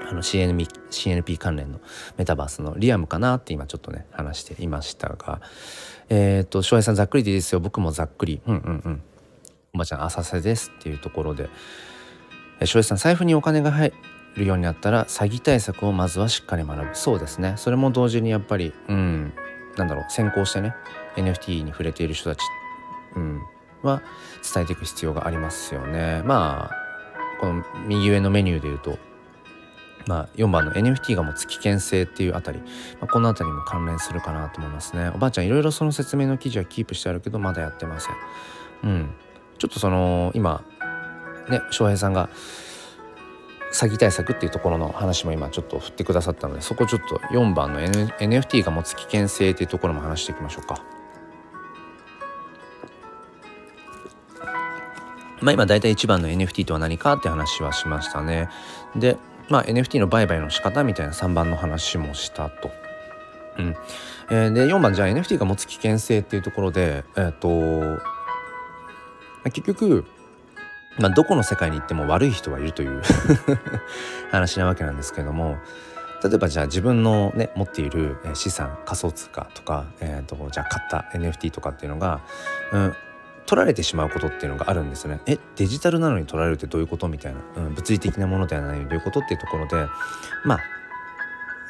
[0.10, 1.80] あの CNP, CNP 関連の
[2.18, 5.40] メタバースのリアムかなって今ちょっとね話していましたが
[6.10, 7.60] えっ、ー、と翔平さんざっくりでいいですよ。
[7.60, 8.42] 僕もざっくり。
[8.46, 9.02] うんうんうん。
[9.74, 11.50] おばちゃん浅瀬ですっていうところで。
[12.62, 13.94] 翔平さん財布にお金が入
[14.36, 16.90] るようになったら詐欺対策をまずはしっかり学ぶ。
[16.94, 17.54] そうですね。
[17.58, 19.34] それも同時にやっぱりうん
[19.78, 20.76] なんだろう先行してね
[21.16, 22.40] NFT に触れている人たち、
[23.16, 23.42] うん、
[23.82, 24.02] は
[24.54, 26.22] 伝えていく必要がありますよね。
[26.26, 26.76] まあ
[27.40, 28.98] この右上のメニューで言うと、
[30.08, 32.66] まあ、4番の NFT が持つ危険性っていうあたり、ま
[33.02, 38.16] あ、このあたりも関連するかなと思いますねおばあちゃんいろいろその説明の記事はキープしてあるけどまだやってません
[38.84, 39.14] うん
[39.60, 40.64] ちょっとその今
[41.50, 42.30] ね翔平さんが
[43.72, 50.84] 詐欺対策っていうところの話も今ちょっと振ってくださったのでそこちょっと4番の、N、NFT が持つ危険性っていうところも話していきましょうか。
[55.42, 58.50] まあ今大体1番の NFT とは何かって話はしましたね。
[58.96, 59.18] で、
[59.50, 62.72] まあ NFT の売買の仕方みたいな3番の話もしたと。
[63.58, 63.76] うん。
[64.32, 68.02] えー、で4番じゃあ NFT が持つ危険性っていうところで、え、ー、と
[69.46, 70.06] 結局
[71.00, 73.02] まあ、どこの世界に行っても悪い人はいるという
[74.32, 75.58] 話なわけなんですけども
[76.22, 82.20] 例えばじゃあ自分のね持っている資産仮想通貨とか、えーと、じゃあ買った NFT とかっていうのが、
[82.74, 82.96] うん、
[83.50, 85.22] 取られてしまうことっていうのがあるんですね。
[85.26, 89.88] えデジタルなのに取られるってどういうことみたいな、うん、物理的なものではないどういうことっていうところで
[90.46, 90.60] まあ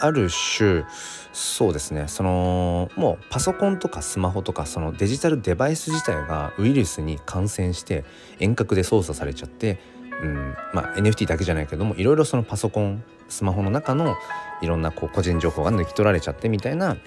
[0.02, 0.84] ある種
[1.32, 8.04] そうですねそのもうパソコンとかスマホとかそのデジタルデバイス自体がウイルスに感染して
[8.40, 9.80] 遠隔で操作されちゃって、
[10.22, 14.18] うんまあ、NFT だけじゃないけどもいろいろそのパソコンスマホの中の
[14.62, 16.98] いろんなこう個人情報が抜き取られちゃってみたいな、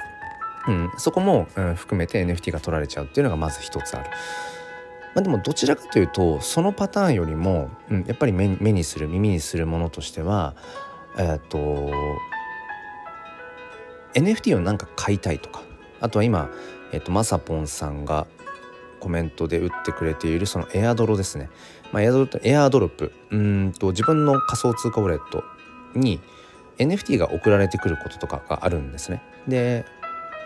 [0.66, 4.10] うん、そこも、うん、含めて NFT が取られちゃうっていうのがまず一つある。
[5.14, 10.54] まあ、でもどちらかというとそのパターンよりも、うん、やっぱり目にする耳にするものとしては
[11.18, 11.90] えっ、と
[14.14, 15.62] NFT をなんか買いたいとか
[16.00, 16.50] あとは今、
[16.92, 18.26] えっと、まさぽんさんが
[19.00, 21.50] コメントで打ってくれているそのエアドロですね、
[21.92, 23.12] まあ、エアドロエアドロップ。
[23.30, 25.42] うんと自分の仮想通貨ウォレット
[25.94, 26.20] に
[26.78, 29.22] NFT が送られてくることとかがあるんですね。
[29.48, 29.84] で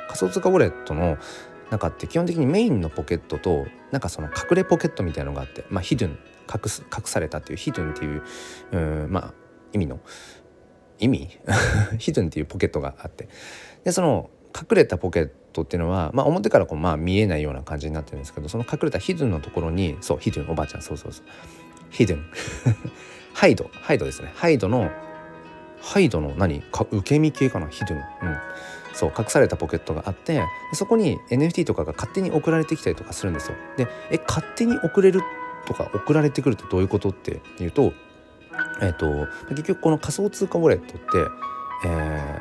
[0.09, 1.18] 仮想通貨ウォレットの
[1.70, 6.18] 中って基本的にメインのポケットとなんかその隠れポケットみたいのがあってまあヒドゥン
[6.52, 8.22] 隠す隠されたっていうヒドゥンっていう
[8.72, 9.35] うんまあ
[9.72, 10.00] 意味の
[10.98, 11.29] 意味？
[11.98, 13.29] ヒドゥンっていうポケットがあって。
[13.85, 21.26] でその隠れたポケットっていうのは、まあ、表からこう、まあ、見えないような感じになってるんですけどその隠れたヒドゥンのところにそうヒドゥンおばあちゃんそうそうそう。
[21.90, 22.24] ヒドゥン
[23.35, 24.33] ハイドハイドですね。
[24.35, 24.90] ハイドの
[25.83, 26.62] ハイドの何？
[26.62, 27.68] か受け身系かな？
[27.68, 28.07] ヒドゥンうん。
[28.96, 33.56] そう隠されたポケットがあってそこに NFT とかが勝手に送られてきたりとかするんですよ。
[33.76, 35.20] でえ勝手に送れる
[35.66, 37.92] とか送られてくるってどういうことっていうと
[38.80, 41.30] えっ、ー、と結局この仮想通貨ウォレットって、
[41.85, 42.40] え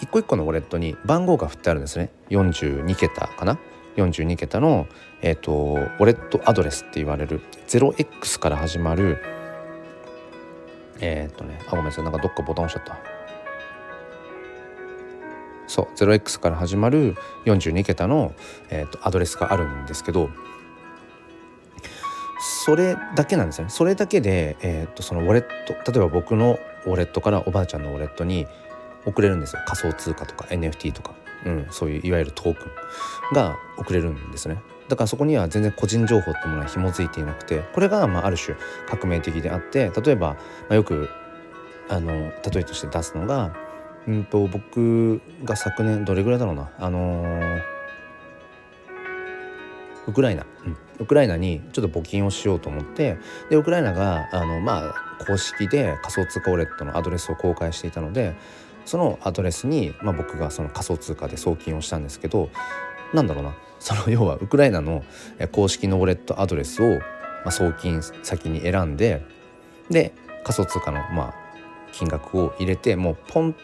[0.00, 2.10] ー、一個一個のウォレットに番号が振ってあるんですね。
[2.30, 3.58] 42桁かな
[3.96, 4.86] ？42桁の、
[5.20, 9.18] えーと、ウォレットアドレスって言われる 0x から始まる
[11.00, 12.04] えっ、とねあごめんなさい。
[12.04, 13.21] なんかどっかボタン押しちゃった。
[15.72, 18.34] そう 0x から始まる42桁の、
[18.70, 20.30] えーとアドレスがあるんですけど
[22.64, 23.70] それだけなんですよね。
[23.70, 28.48] それだけで、えー、っとそのウォレット例えば僕のウォレットからおばあちゃんのウォレットに
[29.06, 29.62] 送れるんですよ。
[29.64, 31.14] 仮想通貨とか NFT とか、
[31.46, 34.60] うん、そういういわゆるトークンが送れるんですね。
[34.88, 38.56] だからそこには全然個人情報ってものは紐づいていなくてこれがまあある種
[38.88, 40.38] 革命的であって例えば、ま
[40.70, 41.08] あ、よく
[41.88, 43.54] あの例えとして出すのが、
[44.08, 46.70] うんと、僕が昨年どれぐらいだろうな。
[46.78, 47.62] あのー、
[50.08, 53.18] ウクライナ、うん、ウクライナにちょっと募金をしようと思って
[53.50, 58.34] でウクライナがあのまあ公式で仮想通貨ウォレットのアドレスを公開していたので
[58.84, 62.50] そのアドレスに、まあ、僕がその仮想通貨で送金をしたんですけど
[63.14, 63.54] なんだろうな。
[63.78, 65.04] その 要はウクライナの
[65.50, 67.02] 公式のウォレットアドレスを、ま
[67.46, 69.24] あ、送金先に選んで
[69.90, 70.12] で
[70.44, 71.34] 仮想通貨のまあ
[71.92, 73.56] 金額を入れてもうポン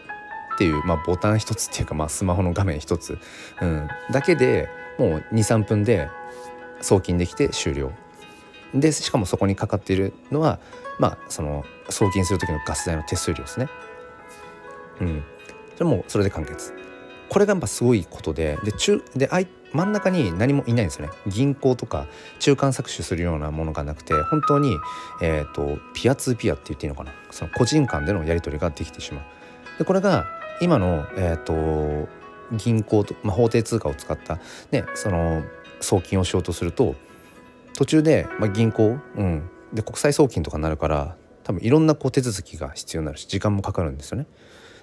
[0.59, 3.17] っていう、まあ、ボタン一つっていうか、まあ、スマホの画面一つ、
[3.61, 4.67] うん、だけで
[4.97, 6.09] もう23分で
[6.81, 7.93] 送金できて終了。
[8.73, 10.59] でしかもそこにかかっているのは
[10.99, 13.69] まあその送金する時のガス代の手数料ですね。
[14.99, 15.23] うん。
[15.77, 16.73] それもそれで完結。
[17.29, 19.29] これがやっぱすごいことでで中で
[19.71, 21.13] 真ん中に何もいないんですよね。
[21.25, 22.05] 銀行とか
[22.39, 24.77] 中間搾取するようなものがなくて本当に、
[25.21, 27.13] えーと、ピアツーピアって言っていいのかな。
[27.31, 29.23] その個人間でのやり取りができてしまう。
[29.77, 32.09] でこれが今の、えーと、
[32.57, 34.39] 銀行と、まあ、法定通貨を使った、
[34.71, 35.43] ね、その
[35.81, 36.95] 送金をしようとすると
[37.73, 44.27] 途中で、まあ、銀行、うん、で国際送金とかになるから多分いろんなこう手続きが必要になるし時間もかかるんですよね。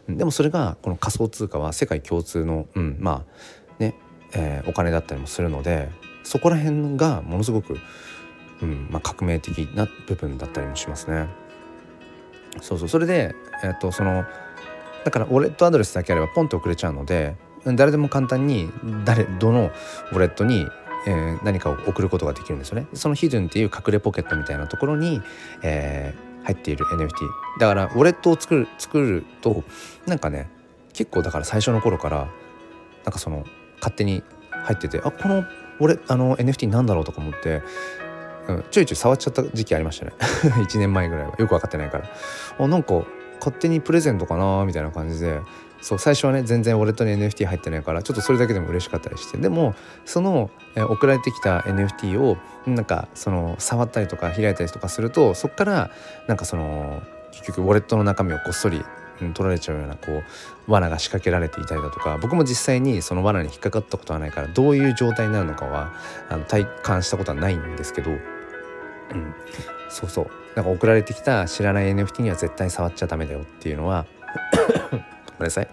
[0.09, 3.95] でもそれがこの仮想通貨は世界共通の、うん、まあね、
[4.35, 5.91] えー、お金だったりもするので
[6.23, 7.79] そこら辺がものすごく、
[8.63, 11.29] うんまあ、革命的な部分だったりもしますね。
[12.63, 14.25] そうそうそれで、えー、っとその
[15.07, 18.73] だからウォレットアドレスだけあればポンと送れちゃうので誰でも簡単に
[19.05, 19.71] 誰どの
[20.11, 20.67] ウォレットに
[21.09, 22.89] えー、何かを送ることができるんですよね。
[22.95, 25.23] そのヒドゥンっていう隠れポケットみたいなところに、
[25.63, 27.11] えー、入っている NFT
[27.61, 29.63] だからウォレットを作る作ると
[30.07, 30.51] なんかね
[30.95, 32.29] 結構だから最初の頃から
[33.05, 33.45] なんかその
[33.77, 35.45] 勝手に入っててあこの
[35.79, 37.63] 俺あの NFT なんだろうとか思って
[38.49, 40.13] うん、ちょいちょい触っちゃった時期ありましたね。
[40.69, 41.31] 1年前ぐらいは。
[41.31, 42.05] よく分かってないから。
[42.59, 43.03] あなんか
[43.39, 45.41] 勝手にプレゼントかなみたいな感じで
[45.81, 49.75] そう最初はね全然ウォレットに NFT 入ってないからちょっとそれだけでも嬉しかったりしてでも
[50.05, 55.91] その、え、送られてきた NFT をなんかその触ったりとか開いたりとかするとそっから
[56.27, 58.85] なんかその結局ウォレットの中身をこっそり
[59.19, 65.95] 取られちゃうようなこう罠が仕掛けられていたりだとか僕も実際にその罠に引っかかったことはないからどういう状態になるのかは
[66.29, 68.19] あの体感したことはないんですけど、うん、
[69.97, 74.05] そうそうなんか送られてきた知らない NFT には絶対触っちゃダメだよっていうのは
[74.91, 75.03] ごめん
[75.45, 75.69] なさい。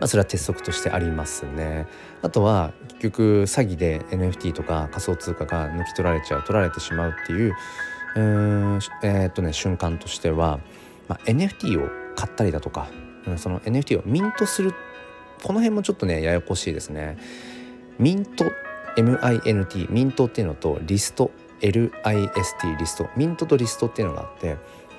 [0.00, 1.86] まあ、それは鉄則としてありますね。
[2.20, 7.54] あとは結局詐欺で NFT とか仮想通貨が抜き取られちゃう取られてしまうっていう
[8.16, 10.60] えー、っとね瞬間としては、
[11.08, 12.88] まあ、NFT を買ったりだとか、
[13.26, 14.74] うん、その NFT をミントする
[15.42, 17.16] この辺もちょっとねややこしいですね。
[17.98, 18.44] ミント
[18.96, 21.30] MINT ミントっていうのとリスト
[21.70, 24.56] LIST リストミントとリストっていうのがあって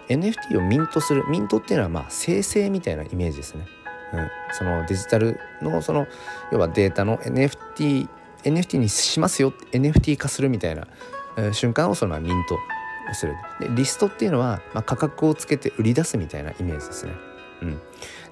[0.09, 3.65] NFT をミントするミントっていうのはまあ生成みたいなイメージですね。
[4.13, 6.07] うん、そのデジタルのその
[6.51, 8.07] 要はデータの NFT
[8.43, 10.87] NFT にしますよ NFT 化するみたいな、
[11.37, 12.59] えー、瞬間をそのミント
[13.13, 17.13] するでリストっていうのは、まあ、価格をつけて売り出すみたいなイメージですね。
[17.61, 17.81] うん、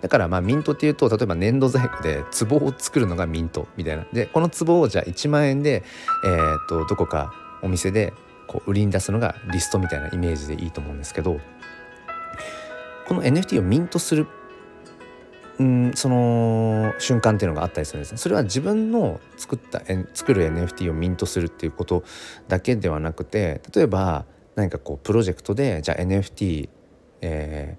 [0.01, 5.83] だからまあミントっていうと例えば粘土細工で壺を作るのがミントみたいなでこの壺をじゃあ1万円で、
[6.25, 8.13] えー、っとどこかお店で
[8.47, 11.39] こう売りに出すのがリストみたいなイメージでいいと思うんですけど
[13.07, 14.27] この NFT をミントする
[15.61, 18.17] んその瞬間っていうのがあったりするんですね。
[18.17, 19.81] それは自分の作った
[20.13, 22.03] 作る NFT をミントするっていうこと
[22.47, 24.25] だけではなくて例えば
[24.55, 26.69] 何かこうプロジェクトでじゃあ NFT、
[27.21, 27.77] え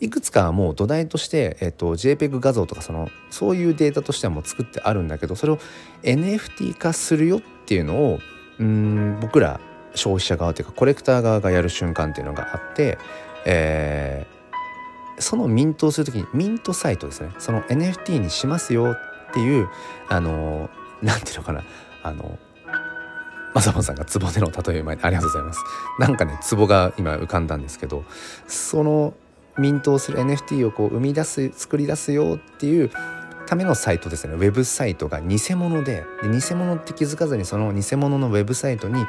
[0.00, 5.58] ー、いくつかはもう土台として、えーと、JPEG 画像とかそのそういうデータとしてはもう作ってあるんだけどそれを
[6.02, 8.18] NFT 化するよっていうのを
[8.58, 9.60] うん僕ら
[9.96, 12.98] 消費者側というかコレクター側がやる瞬間っていうのがあって、
[13.44, 17.30] えー、そのミントをする時にミントサイトですね。
[17.38, 19.68] その NFT にしますよっていう
[20.08, 20.70] あの
[21.02, 21.64] 何ていうのかな。
[22.02, 22.38] あの
[23.54, 25.60] まさまさんがツボでの例え前にありがとうございます。
[25.98, 28.04] なんかねツボが今浮かんだんですけど
[28.46, 29.14] その
[29.58, 32.90] ミントをする NFT をこう生み出す作り出すよっていう
[33.46, 34.34] ためのサイトですね。
[34.34, 39.06] ウェブサイトが偽物でで偽物って気づかずにその偽物のウェブサイトに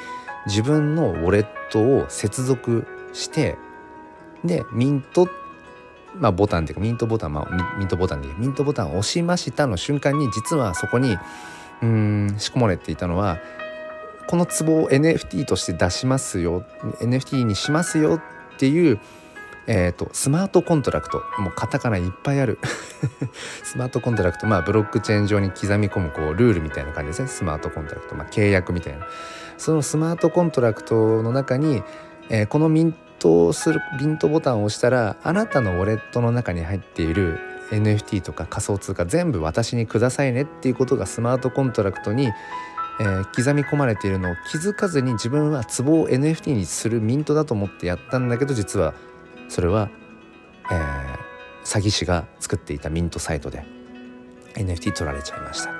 [0.47, 3.57] 自分のウォレットを接続して
[4.43, 5.27] でミント
[6.15, 11.15] まあ、ボタンっていうかミントボタン、まあ、ミントボタンでミントボタンを押しましたの瞬間に実はそこに
[11.83, 13.37] うん仕込まれていたのは
[14.27, 16.65] この壺を NFT として出しますよ
[17.01, 18.99] NFT にしますよっていう、
[19.67, 22.59] えーと、スマートコントラクトもうカタカナいっぱいある。
[23.63, 27.27] スマートコントラクトまあブロックチェーン上に刻み込むこうルールみたいな感じですね。
[27.27, 29.05] スマートコントラクト、まあ、契約みたいな。
[29.57, 31.81] そのスマートコントラクトの中に、
[32.29, 37.39] えー、このミントをするミントボタンを押したらあなたのウォレットの中に入っている
[37.71, 42.31] NFT とか仮想通貨全部私にくださいねっていうことがスマートコントラクトに
[42.99, 48.93] えー、刻み込まれているのを気づかずに自分は壺を NFT にするミントだと思ってやったんだけど実は
[49.49, 49.89] それは、
[50.71, 53.63] えー、詐欺師が作っていたミントサイトで
[54.55, 55.76] NFT 取られちゃいました。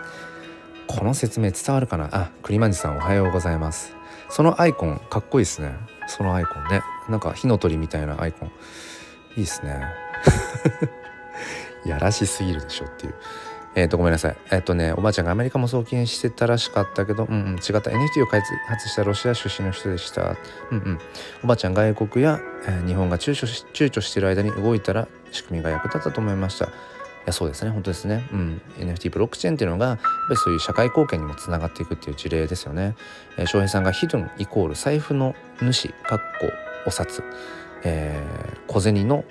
[0.87, 2.09] この説明伝わるかな？
[2.11, 3.93] あ栗まんじさんおはようございます
[4.29, 5.75] そのアイコンかっこいいですね
[6.07, 8.51] そのアイコンねなんか火の鳥みたいなアイコンい
[9.33, 9.85] いですね
[11.85, 13.15] やらしすぎるでしょっていう
[13.77, 14.37] えっ、ー、と、ごめんなさい。
[14.49, 17.91] えっ、ー、とね、おばあちゃんがアメリカも送金してたらしかったけど、うんうん、違った。
[17.91, 20.35] NFT を開発したロシア出身の人でした。
[20.71, 20.99] うんうん。
[21.43, 26.69] おばあちゃん外国や、えー、日本が躊躇し躊躇してる間に動いたら仕組みが役立ったと思いました。
[27.27, 27.71] やそうですね。
[27.71, 32.95] 本当ですね、うん、NFT ブロックチェーンっていうのがやっぱりそういう社会貢献にもつながっていくっていう事例ですよね。
[33.37, 36.49] えー、翔平さんがヒドンイコール財布の主かっこ
[36.85, 37.23] お札、
[37.83, 39.25] えー、小銭の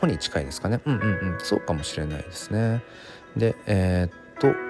[0.00, 0.80] 方に近いですかね。
[0.84, 1.04] うんうんう
[1.36, 1.38] ん。
[1.38, 2.82] そうかもしれないですね。
[3.36, 4.68] でえー、っと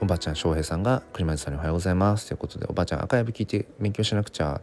[0.00, 4.60] おばあちゃん翔平さんが栗まんじゅうさんにおはようございますということでおばあちゃん赤指聞いて勉強しなくちゃ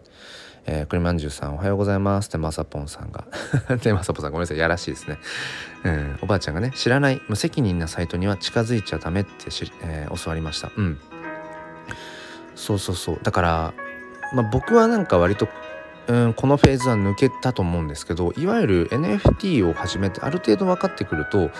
[0.66, 2.28] えー、栗まんじゅうさんおはようございます。
[2.28, 3.26] ってまさぽんさんが。
[3.78, 5.18] でまさぽんさんごめんなさいやらしいですね、
[5.84, 10.72] うん、おばあちゃんがね知らない無責任なサイトには近づいちゃダメってし、えー、教わりました。
[10.76, 10.99] うん。
[12.55, 13.20] そうそうそう。
[13.24, 13.74] だから、
[14.34, 15.47] まあ、僕はなんか割と
[16.07, 21.51] うん、このフェーズは抜けたと思うんですけどいわゆる NFT を始めてある程度分かってくると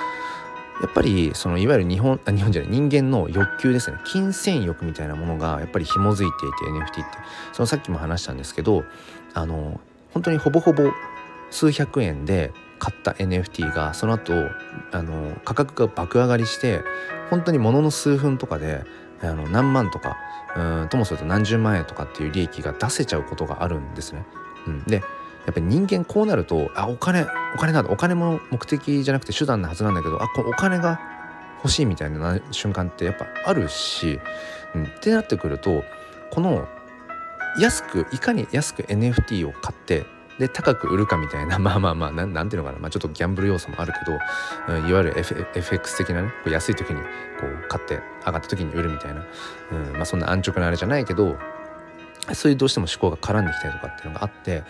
[0.82, 3.98] やっぱりそのいわゆる日本あ日本じゃない人間の欲求ですね。
[4.06, 7.18] 金銭欲みたいなものがやっぱり紐づいていて NFT って。
[7.54, 8.84] そのさっきも話したんですけど
[9.34, 9.80] あの
[10.14, 10.84] 本当にほぼほぼ
[11.52, 14.34] 数百円で買った NFT がその後
[14.92, 16.82] あの価格が爆上がりして
[17.30, 18.84] 本当にものの数分とかで
[19.22, 20.18] あの何万とか
[20.56, 24.26] うんともすると何十万円とかっていう利益が出せちゃうことがあるんですね。
[24.66, 25.04] うん、で
[25.46, 27.26] やっぱり人間こうなるとあお金
[27.56, 31.00] お金なんだお金も目的じゃなくて手段なはずなんだけどあこお金が
[31.58, 34.20] 欲しいみたいな瞬間ってやっぱあるし、
[34.76, 35.84] うん、ってなってくると
[36.32, 36.68] この
[37.60, 40.06] 安くいかに安く NFT を買って
[40.40, 44.18] で高く売るかみたいな まあまあまあなんていうのかな、まあ、ちょっとギャンブル要素もあるけど、
[44.80, 47.08] うん、いわゆる F FX 的なねこう安い時にこ
[47.48, 49.24] う買って上がった時に売るみたいな、
[49.72, 51.38] うんまあ、そんな安直なあれじゃないけど
[52.34, 54.64] そういうどうしても思考が絡んできたりとかっていうのがあって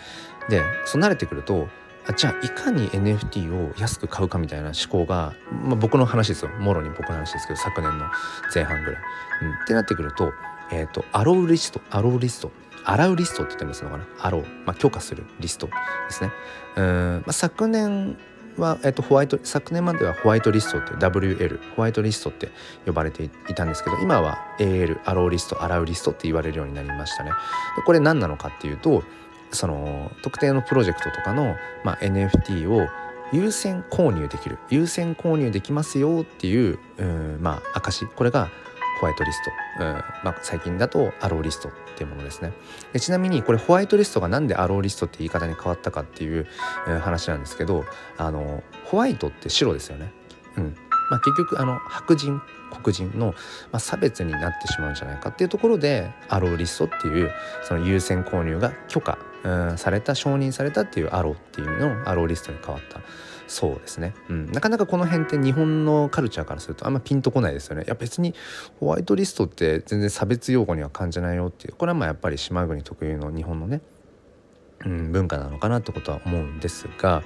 [0.48, 1.68] でそう慣れてくると
[2.06, 8.06] あじゃあいかに NFT を安く買うかみたいな思考が、まあ、僕の話ですよもろに僕の話ですけど昨年の
[8.52, 9.02] 前半ぐらい。
[9.42, 10.32] うん、ってなってくると,、
[10.70, 12.50] えーと、アローリストアローリスト
[12.84, 14.06] 洗うリストって言ってますのかな？
[14.20, 15.72] アロー、まあ、許可するリストで
[16.10, 16.32] すね。
[16.76, 16.84] うん、
[17.18, 18.16] まあ、昨年
[18.58, 22.50] は、えっと、ホワイト昨年まではホワイトリストって WL ホワイトリストって
[22.84, 27.30] 呼ばれていたんですけど今は AL アローリスト洗うリストって言われるようになりましたね。
[27.76, 29.04] でこれ何なのかっていうと
[29.52, 32.88] その特定のプロジェクトとかの、まあ、NFT を
[33.32, 34.58] 優先購入できる。
[34.70, 38.06] 優先購入できますよっていう、うん、まあ証。
[38.06, 38.50] これが
[39.00, 39.50] ホワイトリスト、
[39.80, 39.92] うん
[40.22, 42.52] まあ、最近だとアローリストっていうものですね。
[42.92, 46.46] でちなみにこれホワイトリストが何でアローリストって言い方に変わったかっていう、
[46.86, 47.84] う、話なんですけど
[48.16, 50.12] あのホワイトって白ですよね、
[50.56, 50.76] うん。
[51.10, 52.40] まあ、結局あの白人
[52.80, 53.28] 黒人の、
[53.70, 57.30] まあ、差別になってしまうんじゃないかっていうところでアローリストっていう
[57.62, 63.00] その優先購入が許可、うん、された承認されたっていうアローっていうのをアローリストに変わった。
[63.48, 67.84] そうですね、うん、なかなかこの辺って日本のカルチャーからするとあんまピンとこないですよね。
[67.84, 68.34] いや別に
[68.80, 71.74] ホワイトリストって全然差別用語には感じないよっていう。
[71.74, 73.82] これはまあやっぱり島国特有の日本のね
[74.84, 77.22] うん、文化なのかなってことは思うんですが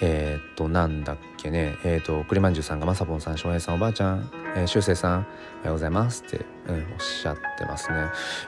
[0.00, 1.76] えー、っとなんだっけね。
[1.84, 5.26] えー、っと栗まんじゅうさんがまさぽんさん翔平さんおばあちゃん、えー、しゅうせいさんおはよ
[5.70, 7.96] うございますって、うん、おっしゃってますね。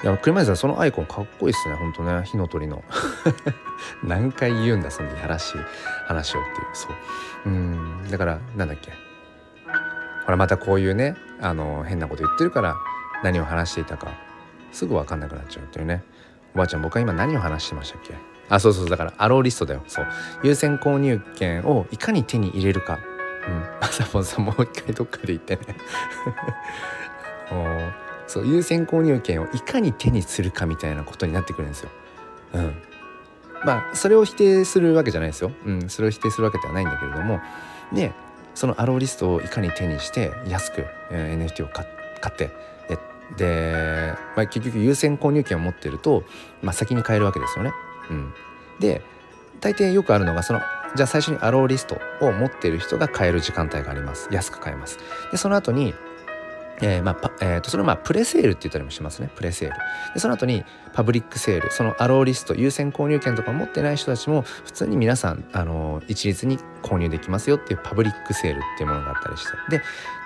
[0.02, 1.74] いや栗まんじゅうさんそのアイコンかっこいいっすね。
[1.74, 2.22] ほんとね。
[2.24, 2.84] 火の鳥の。
[4.04, 5.58] 何回言うんだそのやらしい
[6.06, 6.66] 話をっていう。
[6.72, 6.92] そう。
[7.46, 8.10] うん。
[8.10, 8.92] だからなんだっけ。
[10.24, 12.76] ほらまたこういうねあの変なこと言ってるから
[13.24, 14.12] 何を話していたか
[14.70, 16.04] すぐ分かんなくなっちゃうっていうね。
[16.54, 18.31] おばあちゃん僕は今何を話してましたっけ？
[18.52, 19.82] あそうそうだからアローリストだよ。
[19.88, 20.06] そう。
[20.42, 22.98] 優先購入権をいかに手に入れるか。
[23.48, 23.64] うん。
[23.80, 25.62] まさぽんさんもう一回どっかで言ってね。
[27.50, 31.90] おそう優先購入権をいかに手にするかみたいなことになってくるんですよ。
[32.52, 32.74] うん、
[33.64, 35.50] まあそれを否定するわけじゃないですよ。
[35.64, 37.40] うん、それを否定するわけではないんだけれども。
[37.92, 38.12] で
[38.54, 42.50] そのアローリストをいかに手にして安く、えー、NFT を買って
[43.36, 46.24] で、まあ、結局優先購入権を持ってると、
[46.62, 47.72] まあ、先に買えるわけですよね。
[48.12, 48.32] うん、
[48.80, 49.02] で
[49.60, 50.60] 大抵よくあるのがその
[50.94, 54.28] じゃあ最初にアローリストを持っている人が買える時間帯があります。
[54.30, 54.98] 安く買えます。
[55.30, 55.94] でその後に
[56.80, 59.30] えーまあえー、とそれをまあプレセールって言ったりもしますね。
[59.34, 59.76] プレセール。
[60.14, 61.70] でその後にパブリックセール。
[61.70, 69.76] そのアローリスト優先購入権とか持ってない人たちも普通に皆さん、あのー、一律に購入できますよっていうパブリックセールっていうものがあったりして。
[69.78, 69.82] で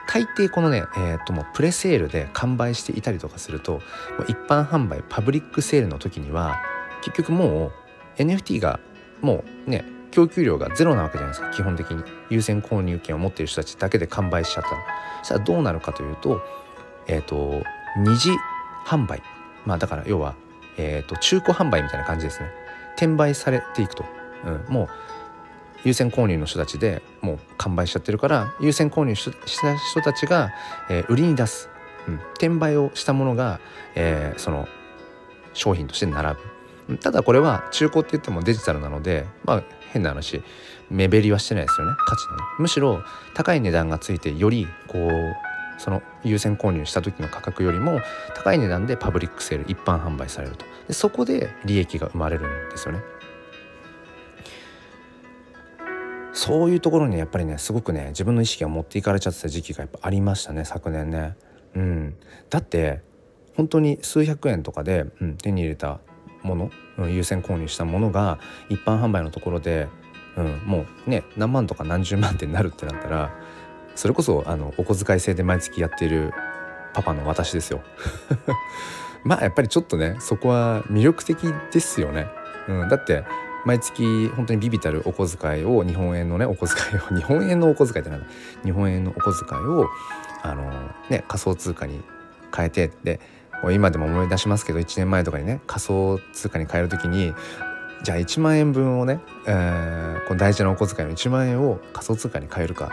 [0.09, 3.82] 大抵このね、えー、ともうプレセールで完売していたりとかするともう
[4.28, 6.59] 一般販売パブリックセールの時には
[7.03, 7.72] 結局も
[8.18, 8.80] う NFT が
[9.20, 11.51] もうね供給量がゼロなわけじゃないですか。
[11.51, 12.03] 基本的に。
[12.30, 14.76] 優先購入権を持っている人たちだけで完売しちゃったら。
[15.18, 16.40] そしたらどうなるかというと
[17.07, 17.62] えっ、ー、と
[17.99, 18.30] 二次
[18.86, 19.22] 販売。
[19.64, 20.34] まあだから要は、
[20.76, 22.51] えーと、中古販売みたいな感じですね。
[22.97, 24.05] 転売されていくと、
[24.44, 24.88] うん、もう
[25.84, 29.30] 優先購入の人たちでもう完売しちゃってるから優先購入し
[29.61, 30.53] た人たちが、
[30.88, 31.68] えー、売りに出す、
[32.09, 33.61] うん、転売をしたものが、
[33.94, 34.66] えー、その
[35.53, 36.55] 商品として並ぶ。
[37.01, 39.62] ただこれは中古って言ってもデジタルなのでまあ
[39.93, 40.43] 変な話
[40.91, 41.95] 目減りはしてないですよね。
[42.07, 42.43] 価値のね。
[42.59, 43.03] むしろ
[43.34, 45.34] 高い値段がついてよりこう
[45.78, 48.01] その優先購入した時の価格よりも
[48.34, 50.64] 高い値段でパブリックセール一般販売されると。
[50.87, 53.03] でそこで利益が生まれるんですよね。
[56.32, 61.37] そういうところにやっぱりねすごくね自分の意識が持っていかれちゃってた時期がやっぱありましたね昨年ね。
[61.74, 62.16] うん。
[62.51, 63.01] だって
[63.57, 66.01] 本当に数百円とかで、うん、手に入れた
[66.47, 68.38] もの、優先購入したものが
[68.68, 69.88] 一般販売のところで、
[70.36, 73.34] うん、もうね何万とか何十万ってなるってなったら
[73.94, 76.32] それこそあのお小遣い制で毎月やっている
[76.94, 77.82] パパの私ですよ。
[79.24, 82.28] まあやっぱりちょっとねそこは魅力的ですよね。
[82.68, 83.24] うん、だって
[83.64, 88.26] 毎月本当にビビたるお小遣いを日本円のねお小遣いを 日本円のお小遣いってなんだ
[88.64, 89.88] 日本円のお小遣いを
[90.42, 90.70] あの
[91.11, 92.03] ね仮想通貨に
[92.55, 93.20] 変えてで
[93.72, 97.34] 今でも思い出しますけど1年前とかにね仮想通貨に変える時に
[98.02, 102.90] じゃあ1万円分をね、えー、この大事なお小遣いの1万円を仮想通貨に変えるか。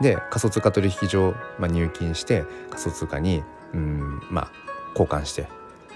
[0.00, 4.50] で仮想通貨取引所、まあ、入金して仮想通貨にうんまあ
[4.98, 5.46] 交換して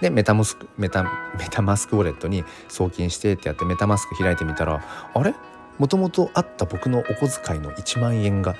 [0.01, 4.83] でメタモスクメタメタマスクウォレットに送金してってやってメタマスク開いてみたら
[5.15, 5.35] あれ？
[5.79, 8.55] もともとあった僕のお小遣いの1万円が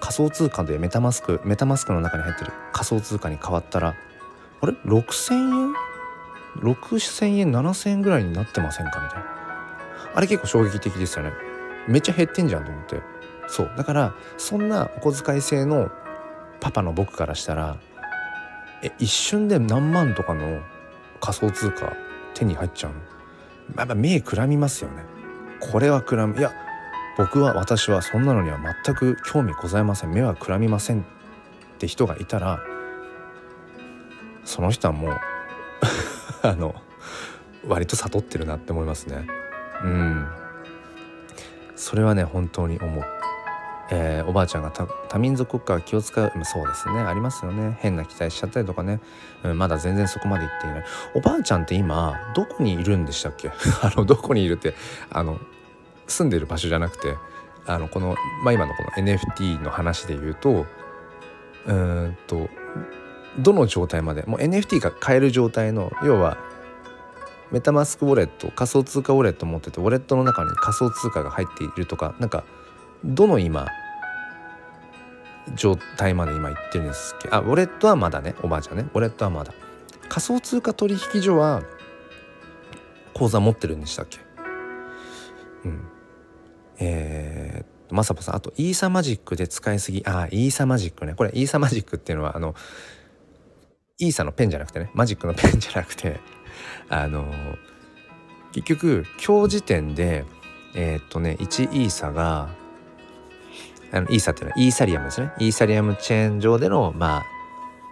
[0.00, 3.94] 仮想通貨でメタマスクメタマスクの中に入ってる仮想通貨に変わったら
[4.62, 5.74] あれ？6,000円
[6.60, 9.26] ？6,000円7,000円ぐらいになってませんかみたいな。
[10.14, 11.32] あれ結構衝撃的ですよね。
[11.88, 13.02] めっちゃ減ってんじゃんと思って。
[13.48, 13.72] そう。
[13.76, 15.90] だからそんなお小遣い制の
[16.60, 17.76] パパの僕からしたら
[18.82, 20.60] え一瞬で何万とかの
[21.20, 21.92] 仮想通貨
[22.34, 22.98] 手に入っちゃうの？
[23.76, 25.04] やっぱ目くらみますよね。
[25.58, 26.38] これはくらみ。
[26.38, 26.52] いや
[27.18, 30.12] 僕は私はそんなのには全く興味ございません。
[30.12, 31.04] 目はくらみませんっ
[31.78, 32.60] て人がいたら
[34.44, 35.20] その人はもう
[36.42, 36.74] あの
[37.66, 39.26] 割と悟ってるなって思いますね。
[39.84, 40.26] うん。
[41.76, 43.04] それはね本当に思う。
[43.94, 47.00] えー、おばあちゃんが多民族国家は気を使う、まあ、そうですね。
[47.00, 47.76] ありますよね。
[47.80, 49.00] 変な期待しちゃったりとかね、
[49.44, 50.84] うん、まだ全然そこまで行っていない。
[51.14, 53.50] おばあちゃんって今どこにいるんでしたっけ？
[53.82, 54.74] あのどこにいるって
[55.10, 55.38] あの
[56.06, 57.16] 住んでる場所じゃなくて
[57.66, 60.66] あのこの、まあ、今のこの NFT の話で言うと
[61.66, 62.48] うんと
[63.38, 66.36] どの状態までもう NFT が買える状態の要は
[67.50, 72.44] メタマスクウォレット仮想通貨ウォレット持っててウォレットの中に仮想通貨が入っているとかなんか
[73.04, 73.68] どの今
[75.54, 77.28] 状態まで今言ってるんですっけ？
[77.32, 78.86] あウォレットはまだねおばあちゃんね。
[78.94, 79.52] ウォレットはまだ。
[80.08, 81.62] 仮想通貨取引所は
[83.12, 84.18] 口座持ってるんでしたっけ？
[85.64, 85.88] うん。
[86.78, 91.14] えー、まさぽさんあとイーサマジックで使いすぎあイーサマジックね。
[91.14, 92.54] これイーサマジックっていうのはあの
[93.98, 96.20] イーサのペンじゃなくてねマジックのペンじゃなくて
[96.88, 97.32] あの
[98.52, 100.24] 結局今日時点で
[100.74, 102.48] えー、っとね1イーサが
[103.92, 105.32] あのイーサっていうのはイーサリアムですね。
[105.38, 107.22] イーサリアムチェーン上でのまあ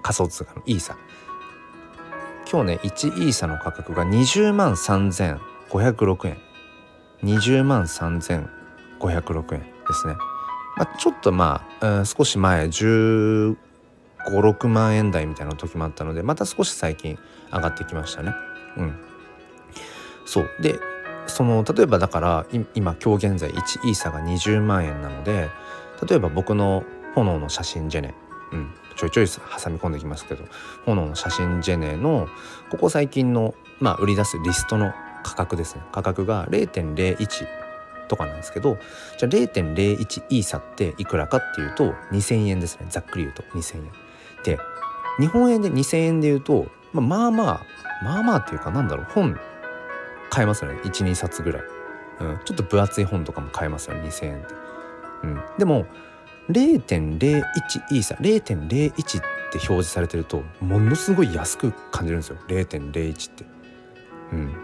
[0.03, 0.97] 仮想通貨のイーサ。
[2.51, 6.51] 今日ね1イーサの価格が20万3506円。
[7.23, 10.15] 20万3506円ですね、
[10.77, 13.57] まあ、ちょっとまあ、うん、少し前1
[14.29, 17.19] 5 6万円台みたいな時もあったのでまた少し最近
[17.53, 18.33] 上がってきましたね。
[18.77, 18.95] うん。
[20.25, 20.51] そう。
[20.61, 20.79] で
[21.27, 25.49] その例えばだから今今日現在1イーサが20万円なので
[26.07, 28.15] 例えば僕の炎の写真ジェネ、
[28.53, 30.45] うん、ちょいちょい挟み込んできますけど
[30.87, 32.29] 炎の写真ジェネの
[32.71, 34.93] ここ最近の、まあ、売り出すリストの
[35.23, 35.83] 価格ですね。
[35.93, 37.47] 価格が0.01
[38.09, 38.79] とかなんですけど
[39.19, 42.87] じゃあ0.01イーサっていくらかっていうと2,000円ですね。
[42.89, 44.10] ざっくり言うと2,000円。
[44.45, 44.59] で
[45.19, 47.67] 日本円で2,000円で言うと、まあ、まあまあ
[48.03, 49.39] まあまあっていうかなんだろう本
[50.31, 50.81] 買えますよね。
[50.85, 51.63] 12冊ぐらい、
[52.21, 54.55] うん、ちょっと分厚い本とかも買えますよね2,000円って。
[55.25, 55.87] うん、でも
[56.51, 57.43] 0.01
[57.91, 59.21] イーサ0.01っ
[59.53, 62.37] て表示されてるとものすごい安く感じるんですよ。
[62.49, 63.45] 0.01って。
[64.33, 64.55] うん、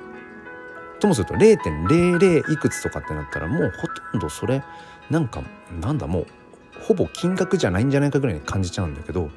[1.00, 4.62] ともすると0.00いくつとかってなったらもうほとんどそれ
[5.10, 5.42] なんか
[5.80, 6.26] なんだもう
[6.80, 9.30] ほぼ金額じゃないんじゃないかぐらいに感じちゃうんだけど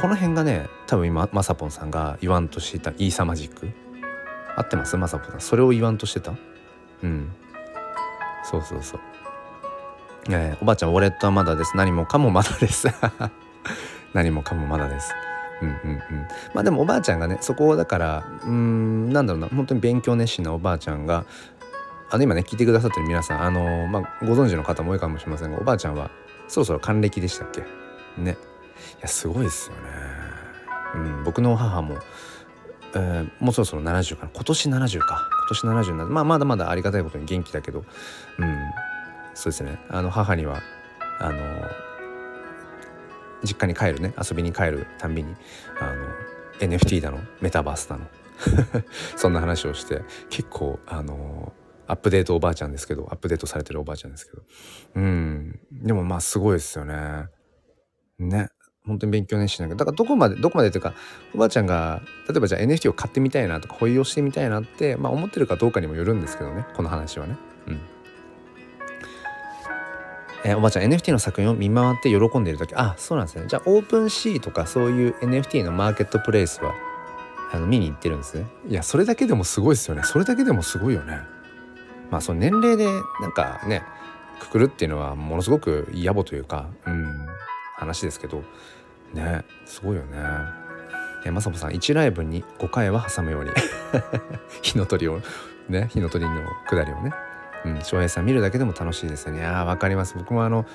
[0.00, 3.70] この辺がね多分今まさぽんさんが言わんとしていたイーサマジック。
[4.56, 4.96] 合ってます？
[4.96, 5.40] まさぽんさん。
[5.40, 6.32] それを言わんとしてた？
[7.02, 7.32] うん。
[8.44, 9.00] そうそうそう。
[10.30, 11.76] えー、おばあちゃんウォレットはまだです。
[11.76, 12.88] 何もかもまだです。
[14.14, 15.14] 何もかもまだです。
[15.62, 16.00] うんうんうん。
[16.52, 19.48] まあでもおばあちゃんがねそこをだからうんなんだろうな。
[19.48, 21.24] 本当に勉強熱心なおばあちゃんが
[22.10, 26.10] あの今ね聞いてくださってる皆さんあのー、まあ、ご存知の方も多いかもしれませんがおばあちゃんは
[26.48, 27.64] そろそろ還暦でしたっけ？
[28.18, 28.36] ね。
[29.06, 29.82] すごいですよね。
[30.94, 31.98] うん僕の母も
[32.96, 34.30] えー、もうそろそろ70かな。
[34.32, 35.28] 今年70か。
[35.48, 37.84] 今年70になまあまだまだありがたいことに元気だけど。
[38.38, 38.58] うん。
[39.34, 39.78] そうですね。
[39.88, 40.62] あの母には
[41.18, 41.40] あの
[43.42, 44.14] 実家に帰るね。
[44.18, 45.34] 遊びに帰るたんびに
[45.80, 46.06] あの
[46.60, 48.06] NFT だのメタバースだの。
[49.16, 51.52] そんな話をして結構あの
[51.86, 54.42] アップデートおばあちゃんですけどアップデートされてるおばあちゃんですけど。
[54.96, 55.60] うん。
[55.72, 57.26] でもまあすごいですよね。
[58.18, 58.50] ね。
[58.86, 60.92] 本当に勉強熱心だけどだからどこまでどこまでというか
[61.34, 67.36] おばあちゃんが例えばじゃあ NFT を買ってみたいなとか保有をしてみたいなって、まあ、思ってるかどうかにもよるんですけどねこの話はね。
[67.66, 67.80] うん。
[70.46, 73.46] えー、おばあちゃん NFT の作品を見回って喜んでいる時あそうなんですね。
[73.48, 76.74] じゃあオープンシーとかそういう NFT のマーケットプレイスは
[77.52, 78.46] あの見に行ってるんですね。
[78.68, 80.02] いやそれだけでもすごいですよね。
[80.02, 81.20] それだけでもすごいよね。
[82.10, 82.84] まあその年齢で
[83.22, 83.82] なんかね
[84.40, 87.26] くくるっていうのはものすごく野暮というかうん
[87.76, 88.44] 話ですけど。
[89.14, 89.44] ね。
[89.64, 90.18] すごいよね。
[91.24, 93.50] えまさぽさん1ライブに5回は挟むように。
[94.62, 95.20] 火の鳥を
[95.68, 96.30] ね火の鳥の
[96.68, 97.12] 下りをね。
[97.64, 99.44] うん翔平さん見るだけでも楽しいですよね。
[99.46, 100.14] ああ分かります。
[100.18, 100.66] 僕もあの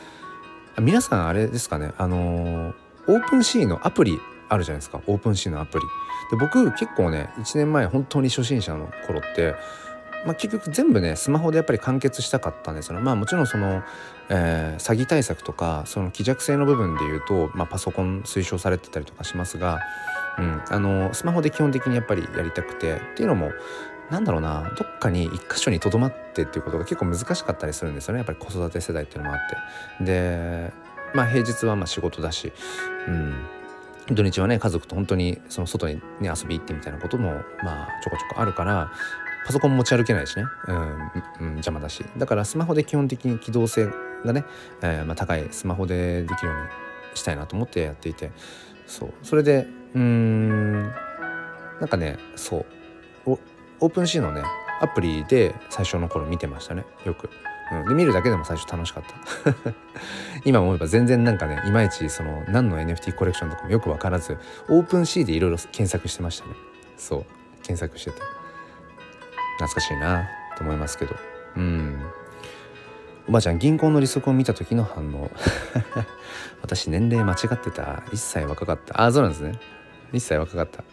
[0.80, 1.94] 皆さんあれですかね。
[1.98, 2.74] あのー、
[3.07, 4.20] OpenSea のアプリ
[4.50, 5.02] あるじゃないですか。
[5.05, 5.86] OpenSea のアプリ。
[6.32, 9.56] で僕結構ね1年前本当に初心者の頃って
[10.26, 13.01] まあ、結局全部ねスマホでやっぱり完結したかったんですよね。
[13.01, 13.84] まあもちろんその、
[14.30, 19.80] えー、詐欺対策とかその脆弱性の部分で言うと、まあ、パソコン推奨されてたりとかしますが、
[20.38, 23.51] うん、あのスマホで基本的にやっぱりやりたくてっていうのも
[24.09, 28.20] なんだろうなどっかに一箇所にとどまってっていうことが結構難しかったりするんですよね。
[28.20, 29.39] やっぱり子育て世代っていうのもあっ
[29.97, 30.03] て。
[30.03, 30.74] で
[31.13, 32.51] まあ平日はまあ仕事だし、
[33.07, 33.45] うん、
[34.11, 37.32] 土日はね家族と本当にその外に、ね、遊び行ってみたいなことも
[37.63, 38.91] まあちょこちょこあるから
[39.46, 42.04] パソコン持ち歩けないしね、うん、うん、邪魔だし。
[42.18, 43.88] だからスマホで基本的に機動性
[44.26, 44.46] がね、
[44.82, 46.70] えー、まあ、高いスマホでできるように
[47.16, 48.32] したいなと思ってやっていて。
[48.86, 49.14] そう。
[49.24, 52.66] それでうんなんかねそう。
[53.82, 54.44] オープンシーのね
[54.82, 56.86] アプリで最初の頃見てましたね。
[57.06, 57.30] よく。
[57.72, 59.74] うん、で見るだけでも最初楽しかった。
[60.44, 64.38] 今思えば全然なんかねいまいちその何の NFT コレクションとかもよく分からず
[64.70, 66.56] オープンシーでいろいろ検索してましたね。
[66.98, 67.26] そう。
[67.64, 68.39] 検索してて。
[69.60, 71.16] 懐かしいなと思いますけど。
[71.57, 72.01] うん。
[73.28, 75.30] おばあちゃん銀行の利息を見た時の反応。
[76.64, 77.84] 私年齢間違ってた。
[78.12, 79.01] 1歳若かった。
[79.01, 79.60] ああそうなんですね。
[80.14, 80.84] 1歳若かった。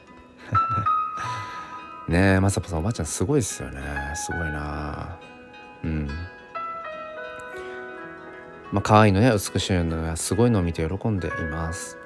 [2.13, 3.81] ねえまさぽさんおばあちゃんすごいですよね。
[4.15, 5.17] すごいな。
[5.85, 6.09] うん。
[8.73, 11.97] まあ可愛いのや美しいのやすごいのを見て喜んでいます。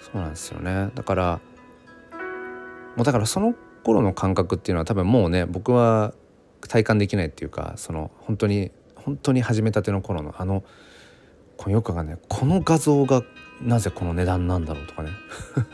[0.00, 0.90] そうなんですよね。
[0.94, 1.40] だから
[2.96, 3.54] もうだからその
[3.84, 6.14] 頃の感覚っていうのは多分もうね僕は
[6.68, 10.62] 体感できないっていうかその本当に本当に始めたての頃のあの
[11.56, 13.22] このよくがねこの画像が
[13.60, 15.10] なぜこの値段なんだろうとかね。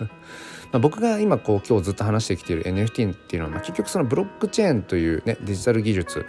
[0.73, 6.27] ま僕が今こう今日ずっと話してきている NFT っていうのは、ま、結局そのブロックチェーンというねデジタル技術、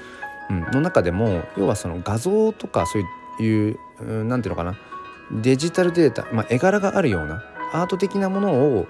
[0.49, 4.77] うん、の中でも要はその画像とかそういう何、ていうのかな
[5.41, 8.87] デジタルデータ、まあ、絵柄があるようなアート的なものを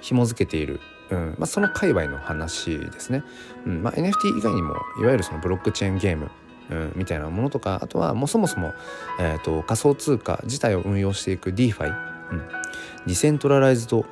[0.00, 0.80] 紐付けている。
[1.12, 1.34] うん。
[1.38, 3.22] まあ、その界隈の話ですね、
[3.66, 3.82] うん。
[3.82, 6.30] まあ、NFT 以外にもいわゆるそのブロックチェーンゲーム、
[6.70, 8.72] うん、みたいなものとかあとはもうそもそも、
[9.20, 11.94] えーと、仮想通貨自体を運用していく DeFi、
[12.30, 14.06] うん、 Decentralized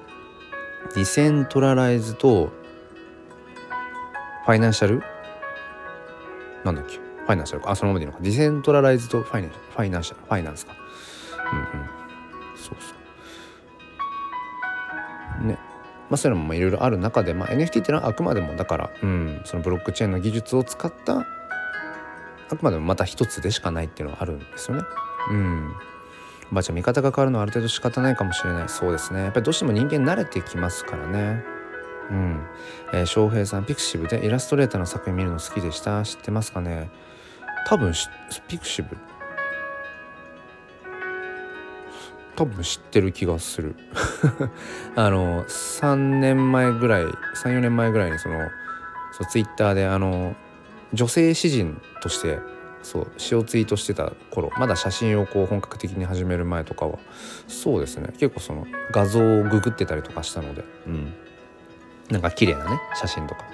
[0.94, 2.52] Decentralized フ
[4.46, 5.02] financial？
[6.64, 6.96] なんだっけ？
[6.96, 7.70] financial か。
[7.70, 8.22] あそのままでいいのか。
[8.22, 10.74] decentralized finan financial finance か。
[11.52, 11.86] うんうん。
[12.56, 12.94] そうそ
[15.44, 15.46] う。
[15.46, 15.58] ね。
[16.10, 21.24] まあ、そういうのもいろいろある中で、まあ、NFT っていうのはあくまでもだから、うん、そのブロックチェーンの技術を使った
[22.50, 24.82] あくまでもまた一つでしかないっていうのはあるんですよね。
[25.30, 25.72] うん。
[26.50, 28.68] おばあちゃん見方が変わるのはある程度仕方ないかもしれない。
[28.68, 29.22] そうですね。
[29.22, 31.44] やっぱりどうしても人間慣れてきますからね。
[32.10, 32.40] うん。
[32.92, 36.02] えー、翔平さんピクシブでイラストレーターの作品見るの好きでした。
[36.02, 36.90] 知ってますかね？
[37.68, 37.92] 多分
[38.48, 38.96] ピクシブ
[42.40, 43.74] 多分知ってる気がする。
[44.96, 48.38] あの3年前ぐらい34年前ぐらいにその
[49.12, 50.34] そうツイッターであの
[50.94, 52.38] 女性詩人として
[52.82, 56.98] そう詩をツイートしてた頃まだ写真をこう本格的に始める前とかは
[57.46, 58.08] そうですね。
[58.16, 61.12] 結構その画像をググってたりとかしたのでうん。
[62.08, 63.44] なんか綺麗なね写真とか。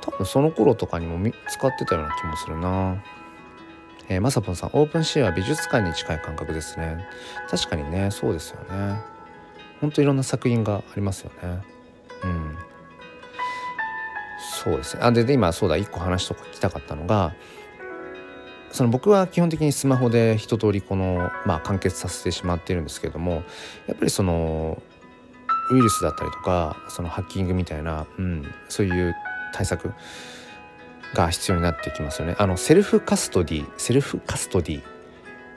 [0.00, 2.96] 多分その頃とかにも使ってたような気もするな
[4.08, 7.06] えー、まさぽんさんオープンシーは美術館に近い感覚ですね。
[7.50, 9.00] 確かにねそうですよね。
[9.80, 11.62] ほんといろんな作品がありますよね。
[12.24, 12.58] うん。
[14.62, 15.02] そうですね。
[15.04, 17.34] あでで今そうだ一個話とか聞きたかったのが
[18.70, 23.42] その僕は基本的にスマホで一通りこの、まあ、完結させてしまっているんですけれども
[23.86, 24.80] やっぱりその
[25.70, 29.14] ウイルスだったりとかそのハッキングみたいな、うん、そういう
[29.52, 29.92] 対策
[31.14, 32.36] が必要になってきますよね。
[32.38, 34.82] あの self custody self custody っ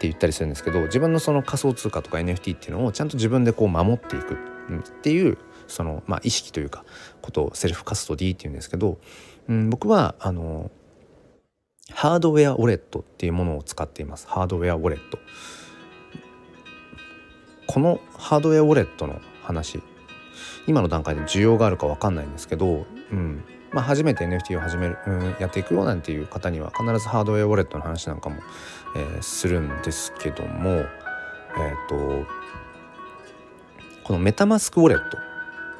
[0.01, 4.37] て言ったりするんですけど自分のその仮想通貨とか NFT っていうのをちゃんと自分でこう守っていくっ
[5.01, 5.37] ていう
[5.67, 6.85] その、まあ、意識というか
[7.21, 8.99] ことを self custody っていうんですけど、
[9.47, 10.71] うん、僕はあの
[11.93, 14.27] ハードウェアウォレットっていうものを使っています。
[14.27, 15.19] ハードウェアウォレット。
[17.67, 19.81] このハードウェアウォレットの話
[20.67, 28.37] 今の段階で需要があるか分かんないんですけど、うん、まあ、初めて NFT を始める、うん、やっていくよなんていう方には必ずハードウェアウォレットの話なんかも、
[28.95, 32.25] えー、するんですけども、えっ、ー、と
[34.03, 35.17] このメタマスクウォレット、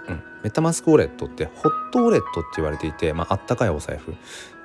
[0.08, 4.16] うん、メタマスクウォレットってホットウォレットって言われていて、まあ、あったかいお財布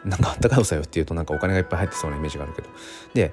[0.05, 2.69] なんかあったかいお財布っていうとなんかお金がいっぱい入ってそうなイメージがあるけど。
[3.15, 3.33] で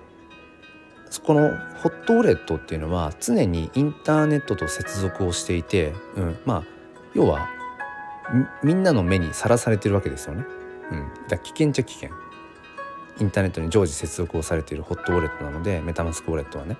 [1.21, 1.49] この
[1.83, 6.63] ホットウォレットっていうのは常にインターネットと接続をしていて、うん、まあ
[7.13, 7.47] 要は
[8.63, 10.45] みんなの目にさらされてるわけですよね。
[10.91, 12.09] うん、だ危険っちゃ危険。
[13.19, 16.77] インターネットに常時接続をされているホットウォレットなのでメタマスクウォレットはね。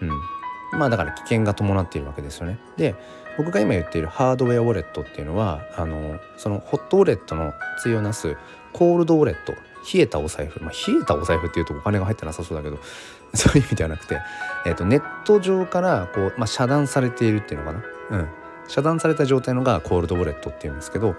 [0.00, 2.58] うん、まあだから危険が伴っているわけですよね。
[2.76, 2.94] で
[3.36, 7.52] 僕が今言っているハードウェアウォレットっていうのはあのそのホットウォレットの
[7.82, 8.36] 対をなす
[8.72, 9.52] コールドウォレット
[9.92, 12.78] 冷えたお財布、まあ、冷えたお財布っていうとお金が入ってなさそうだけど
[13.34, 14.20] そういう意味ではなくて、
[14.66, 18.28] えーと、ネット上からこう、まあ、遮断されているっていうのかな、うん、
[18.68, 21.16] 遮断された状態のがコールドウォレットっていうんですけど、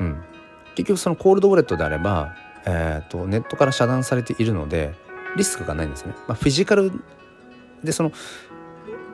[0.00, 0.22] うん、
[0.74, 2.34] 結局そのコールドウォレットであれば、
[2.66, 4.94] えーと、ネットから遮断されているので
[5.36, 6.14] リスクがないんですね。
[6.28, 6.92] まあ、フィジカル
[7.82, 8.12] でその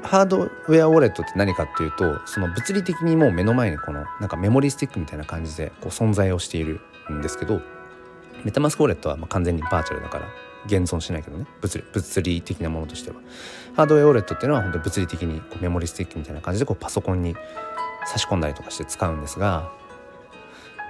[0.03, 7.61] ハードウェアウォレットって何かっていうとその物理的にもう目の前にこのなんかメモリースティックみたいな感じでこう存在をしているんですけど
[8.45, 10.27] メタマスクウォレットはま完全にバーチャルだから
[10.67, 11.47] 現存しないけどね。
[11.61, 13.17] 物理物理的なものとしては。
[13.79, 17.37] ハードウェアウォレットっていうのは本当に物理的にこうメモリスティックみたいな感じでこうパソコンに
[18.07, 19.71] 差し込んだりとかして使うんですが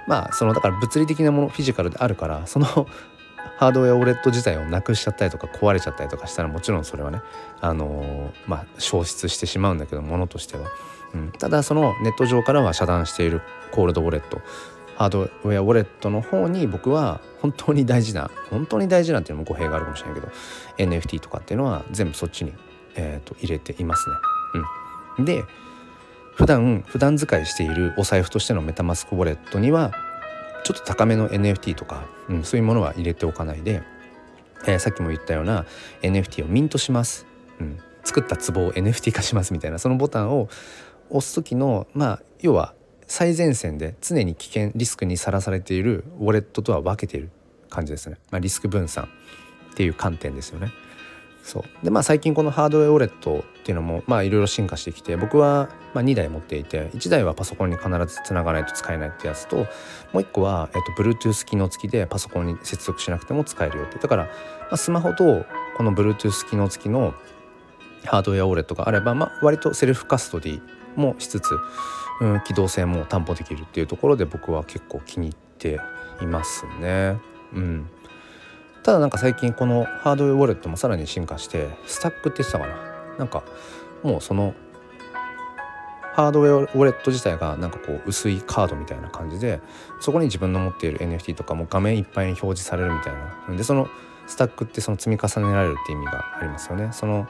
[0.07, 7.21] まあそのだから物理的なものフィジカルであるからそのハードウェアウォレット自体をなくしちゃったりとか壊れちゃったりとかしたらもちろんそれはね、
[7.61, 10.67] あの、まあ、消失してしまうんだけどものとしては、
[11.13, 14.41] うん、ただそのネット上からは遮断しているコールドウォレット
[14.95, 20.33] ハードウェアウォレットの方に僕は本当に大事な本当に大事なっていうのも語弊があるかもしれないけど
[20.77, 22.53] NFT とかっていうのは全部そっちに、
[22.99, 24.15] えー、と入れていますね。
[25.17, 25.45] うん、で
[26.35, 29.93] 普段普段使いしているお財布としてのメタマスクウォレットには
[30.63, 33.81] ちょっと高めの NFT とか、うん、そういうものは入れておかないで、
[34.67, 35.65] えー、さっきも言ったような
[36.01, 37.25] NFT をミントします、
[37.59, 40.49] うん、作った壺を NFT 化しますみたいなそのボタンを
[41.09, 42.73] 押す時のまあ要は
[43.07, 47.31] 最前線で常に危険リスクにさらされているウォレットとは分けている
[47.69, 49.09] 感じですね、まあ、リスク分散
[49.71, 50.71] っていう観点ですよね。
[51.43, 51.63] そう。
[51.83, 59.65] でまあ最近このハードウェアウォレットっていうのもまあいろいろ進化してきて僕はまあ2台持っていて1台はパソコンに必ずつながないと使えないってやつとも
[60.13, 63.97] う1個は、えっと、Bluetooth 機能付きでパソコンに接続しなくても使えるよって。
[63.97, 64.31] だから、ま
[64.71, 65.45] あ、スマホと
[65.77, 67.13] この Bluetooth 機能付きの
[68.05, 70.61] ハードウェアウォレットがあれば、まあ、割とセルフカストディ
[70.95, 71.51] もしつつ、
[72.21, 75.79] うん、機動性も担保できるっていうところで僕は結構気に入って
[76.21, 77.17] いますね。
[77.53, 77.89] うん。
[78.83, 82.75] ただなんか最近このハードウェアウォレットもさらに進化してスタックって言ってたかな？
[83.17, 83.43] なんか
[84.03, 84.53] もうその
[86.13, 89.61] ハードウェアウォレット自体がなんかこう薄いカードみたいな感じで
[90.01, 93.55] そこに自分の持っている NFT とかも画面いっぱいに表示されるみたいな。
[93.55, 93.87] でその
[94.27, 96.89] スタックってその積み重ねられるって意味がありますよね。
[96.91, 97.27] その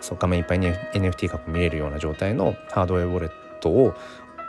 [0.00, 3.30] そう画面いっぱいに NFT が見れるような状態のハードウェアウォレッ
[3.60, 3.94] トを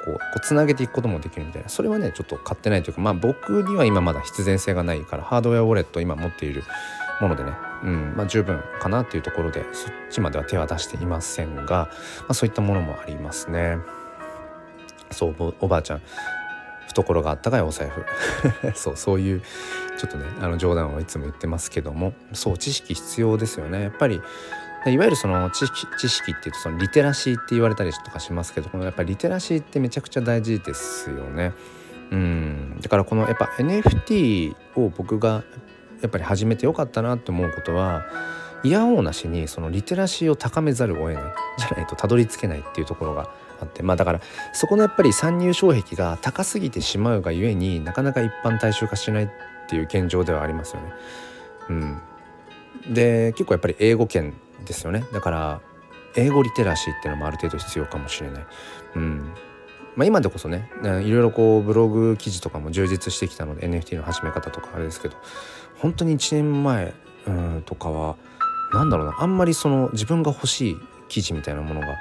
[0.06, 1.70] こうこうつなげていくこともできるみたいな。
[1.70, 6.64] それはねちょっと買ってないというかまあ僕には今まだ必然性がないからハードウェアウォレット今持っている
[7.22, 7.52] ものでね、
[7.84, 11.90] うんまあ、十分かなっていうところでそっちまでは手は出していませんが、
[12.22, 13.78] まあ、そういったものもありますね。
[15.12, 16.02] そうおばあちゃん
[16.88, 18.06] 懐があったかいお財布。
[18.76, 19.42] そうそういう
[19.98, 23.82] ちょっとねあの冗談をいつも言ってますけどもそう知識必要ですよね。
[23.82, 24.22] やっぱり
[24.92, 31.54] いわゆるその知識知識っていうとそのリテラシーって言われたりとかしますけどこのやっぱりリテラシーってめちゃくちゃ大事ですよね。
[32.12, 35.44] うんだからこのやっぱ NFT を僕が
[36.02, 38.06] やっぱり始めてよかったなって思うことは
[38.64, 41.24] いやおうなしにそのリテラシーを高めざるを得ない
[41.58, 43.30] じゃないとたどり着けないっていうところが
[43.60, 44.22] あってまあだから
[44.54, 49.30] そこのやっぱり参入障壁が高すぎてしまうがゆえになかなか一般大衆化しないっ
[49.68, 50.94] ていう現状ではありますよね。
[51.70, 54.34] うん、で結構やっぱり英語圏
[54.66, 55.62] ですよねだから
[56.16, 58.46] 英語リテラシーっていうのもある程度必要かもしれない。
[58.96, 59.34] うん
[59.96, 65.16] まあ、今でこそねいろいろこうブログ記事とかも充実してきたので NFT の始め方とかあれですけど
[65.78, 66.94] 本当に1年前
[67.28, 68.18] うんとかは
[68.74, 71.96] 何だろうなあんまりその自分が欲しい記事みたいなものが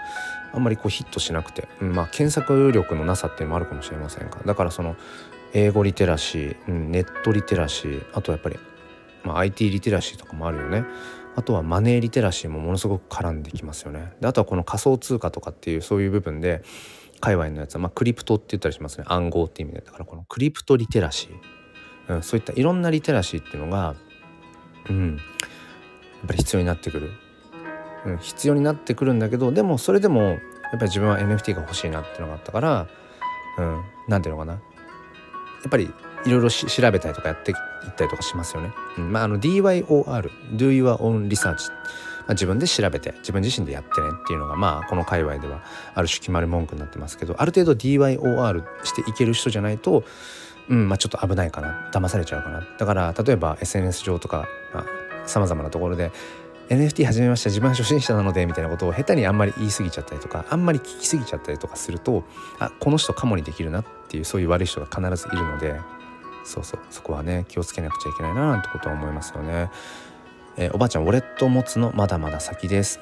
[0.53, 4.97] あんまりこうヒットしなくて、うん、まあ検索力のなさっていうのもあるかもしれませんがだからその
[5.53, 8.59] 英語リテラシー、うん、ネットリテラシーあとやっぱり、
[9.23, 10.85] まあ、IT リテラシーとかもあるよね。
[11.37, 14.13] あとはマネーリテラシーもものすごく絡んできますよね。
[14.21, 16.63] であとはこの仮想通貨とかっていうそういう部分で
[17.21, 19.05] 界隈のやつは、まあ、クリプトって言ったりしますね。
[19.09, 23.95] 暗号って意味でだからこのクリプトリテラシー、うん、そういったいろんなリテラシーっていうのが、
[24.89, 27.11] うん、やっぱり必要になってくる、
[28.07, 30.39] うん、必要になってくるんだけどでもそれでもやっ
[30.73, 32.89] ぱり自分は NFT が欲しいなっていうのがあったから、
[33.59, 34.53] うん、なんていうのかな。
[34.53, 34.59] や
[35.67, 35.91] っぱり
[36.27, 38.73] いろいろ調べたりとかやっていったりとかしますよね。
[38.97, 41.71] まああの DYOR Do Your Own Research
[42.27, 45.63] まあ、自分で調べて自分自身でやってねっていうのがまあこの界隈では
[45.95, 50.05] ある種決まる文句になってますけどある程度 DYOR していける人じゃないと
[50.71, 51.91] うんまあちょっと危ないかな。
[51.93, 52.67] 騙されちゃうかな。
[52.79, 54.49] だから例えば SNS 上とか
[55.27, 56.13] さまざ、まなところで
[56.69, 62.25] NFT 始めました自分は初心者なのでみたいなことを下手にあんまり言い過ぎちゃったりとかあんまり聞き過ぎちゃったりとかすると
[62.59, 65.79] あこの人かもにできるなっていうそういう悪い人が必ずいるので
[66.45, 66.81] そうそう。
[66.91, 69.71] そこはね気をつけなくちゃいけないななんてことは思いますよね。
[70.57, 73.01] えー、おばあちゃんウォレット持つのまだまだ先です。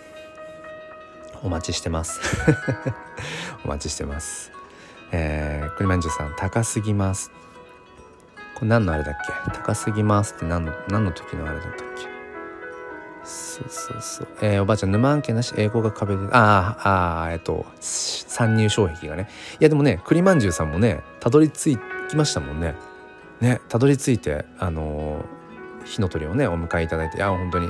[1.43, 2.21] お待ちしてます。
[3.65, 4.53] お待ちしてます。
[5.11, 7.31] えー、栗まんじゅうさん高すぎます。
[8.55, 9.15] これ何のあれだっ
[9.45, 9.51] け？
[9.51, 12.07] 高すぎますって何の何の時のあれだったっけ？
[13.25, 16.23] そうそうそう、えー、おばあちゃん沼案件なし英語が壁で。
[16.33, 19.29] ああああえっと参入障壁がね。
[19.61, 21.77] いやでもね栗まんじゅうさんもねたどり着
[22.09, 22.75] きましたもんね。
[23.43, 25.25] ねたどり着いてあの、
[25.85, 27.69] 火の鳥をねお迎えいただいていや本当に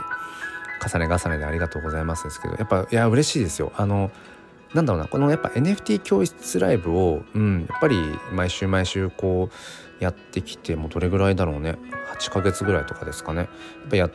[0.86, 3.72] 重ね重ねでありがとうございますですけどやっぱいや嬉しいですよ。
[3.76, 4.10] あの
[4.74, 7.96] なんだろうなこのやっぱ NFT 教室ライブを、うん、やっぱり
[8.32, 9.50] 毎週毎週こ
[10.00, 11.76] うやってきてもうどれぐらいだろうね。
[12.18, 13.40] 8ヶ月ぐらいとかですかね。
[13.40, 13.48] やっ
[13.90, 14.12] ぱやっ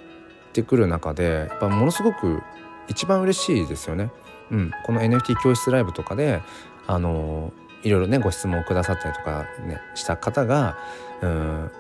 [0.54, 2.42] てくる中でやっぱものすごく
[2.88, 4.12] 一番嬉しいですよね。
[4.52, 6.42] うん、この NFT 教室ライブとかで
[6.88, 7.54] あの
[7.84, 10.78] いろいろねご質問をくださったりとかねした方が
[11.22, 11.72] うん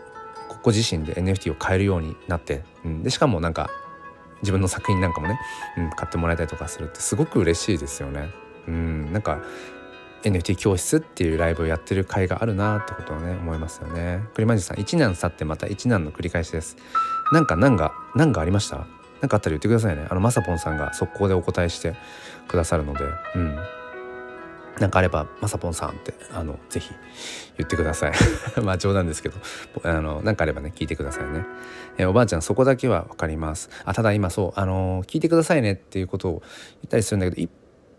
[0.49, 3.69] ここ自身で NFT を買えるようになって、うん、でしかもなんか
[4.41, 5.39] 自分の作品なんかもね、
[5.77, 8.29] うん、買ってもらえたりとかするってすごく嬉しいですよね。
[8.67, 9.41] うんなんか
[10.23, 14.23] NFT 教室っていうライブをやってる会があるなってことをね思いますよね。
[14.33, 16.75] 栗マジさん一難去ってまた一難の繰り返しです。
[17.31, 18.87] なんか何が何がありました？
[19.21, 20.07] 何かあったら言ってくださいね。
[20.09, 21.95] あのまさぽんさんが速攻でお答えして
[22.47, 23.03] くださるので、
[23.35, 23.57] うん。
[24.79, 26.91] なんかあればまさぽんさんってあのぜひ
[27.57, 28.13] 言ってください。
[28.61, 29.35] まあ冗談ですけど、
[29.83, 31.45] あのなんかあればね聞いてくださいね。
[31.97, 33.69] えおばあちゃんそこだけは分かります。
[33.85, 36.39] あただ今そうあの聞いてくださいねっていうことを言
[36.85, 37.49] ったりするんだけど一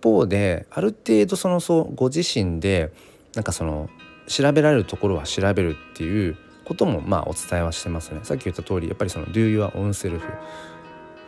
[0.03, 2.93] 方である程度そのそうご自身で
[3.35, 3.89] なんかその
[4.29, 10.21] 調べられるところは調べるっていうこともまあお伝えはしてますねさっき言った通りやっぱりその Do your own self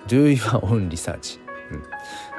[0.06, 1.40] Do your own research、
[1.70, 1.82] うん、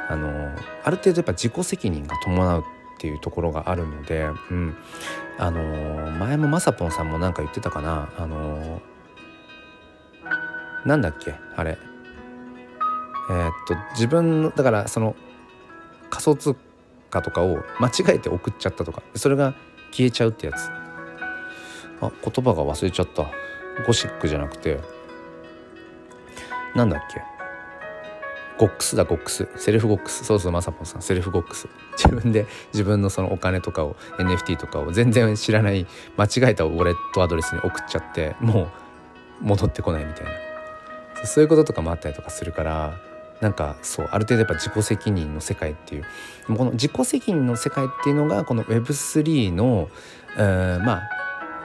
[0.08, 2.64] あのある程度やっぱ自己責任が伴う
[3.02, 4.78] っていうところがあるので、うん、
[5.40, 5.60] あの
[6.20, 8.14] 前もまさぽんさんも何か言ってたかな？
[8.16, 8.80] あの
[10.86, 11.34] なんだっけ？
[11.56, 11.80] あれ。
[13.32, 15.16] えー、っと自分のだからその
[16.12, 16.56] 仮想通
[17.10, 19.56] 貨とかを間違えて送っちゃったとかそれが
[19.90, 20.70] 消えちゃうってやつ。
[22.02, 23.32] あ言葉が忘れちゃった。
[23.88, 24.80] ゴシックじゃなくて。
[26.76, 27.20] なんだっけ？
[28.60, 29.48] ゴックスだゴックス。
[29.58, 30.24] セルフゴックス。
[30.24, 31.02] そうそうまさぽんさん。
[31.02, 31.68] セルフゴックス。
[31.98, 35.86] 自分で自分のそのお金とかを NFT とかを全然知らない
[36.18, 38.72] 間違えたウォレットアドレスに送っちゃっても
[39.42, 40.32] う戻ってこないみたいな。
[41.24, 42.94] そういうこととかもあったりとかするから
[43.42, 46.06] なんかそうある程度やっぱ自己責任の世界っていう。
[46.48, 49.90] この自己責任の世界っていうのがこの Web3 の、
[50.38, 51.02] えー、まあ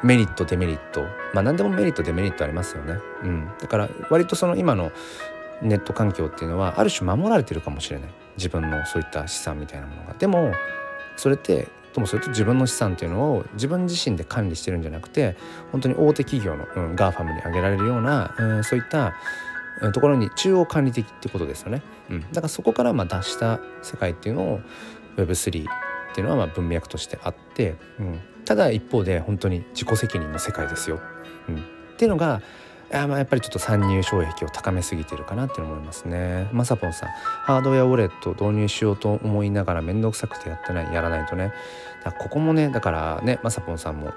[0.03, 1.03] メリットデメリット。
[1.35, 2.99] まあ何でもメリットデメリットありますよね。
[3.23, 4.91] うん、だから割とその今の
[5.63, 8.11] ネット環境っていうのはある種守られてるかもしれない。
[8.37, 10.15] 自分のそういった資産みたいなものが。
[10.15, 10.53] でも
[11.17, 15.35] それってともすると自分の資産っていうのを自分自身で管理してるんじゃなくて
[15.73, 19.15] 本当に大手企業の、うん、 GAFAM に挙げられるような、うん、そういった
[19.95, 21.83] ところに中央管理的ってことですよね。
[22.11, 24.61] うん、だからそこからまあ脱した世界っていうのを
[25.17, 31.01] Web3 っていうのはまあ文脈としてあって、うん、ただ一方で本当に自己責任の世界ですよ。
[31.49, 31.59] うん、っ
[31.97, 32.43] ていうのが
[32.93, 36.49] あまあやっぱりちょっと参入障壁を高めすぎてるかなって思いますね。
[36.53, 41.53] まさぽんさんハードウェアウォレット導入しようと思いながら面倒くさくてやってないやらないとね。
[42.19, 44.13] ここもねだからねまさぽんさんも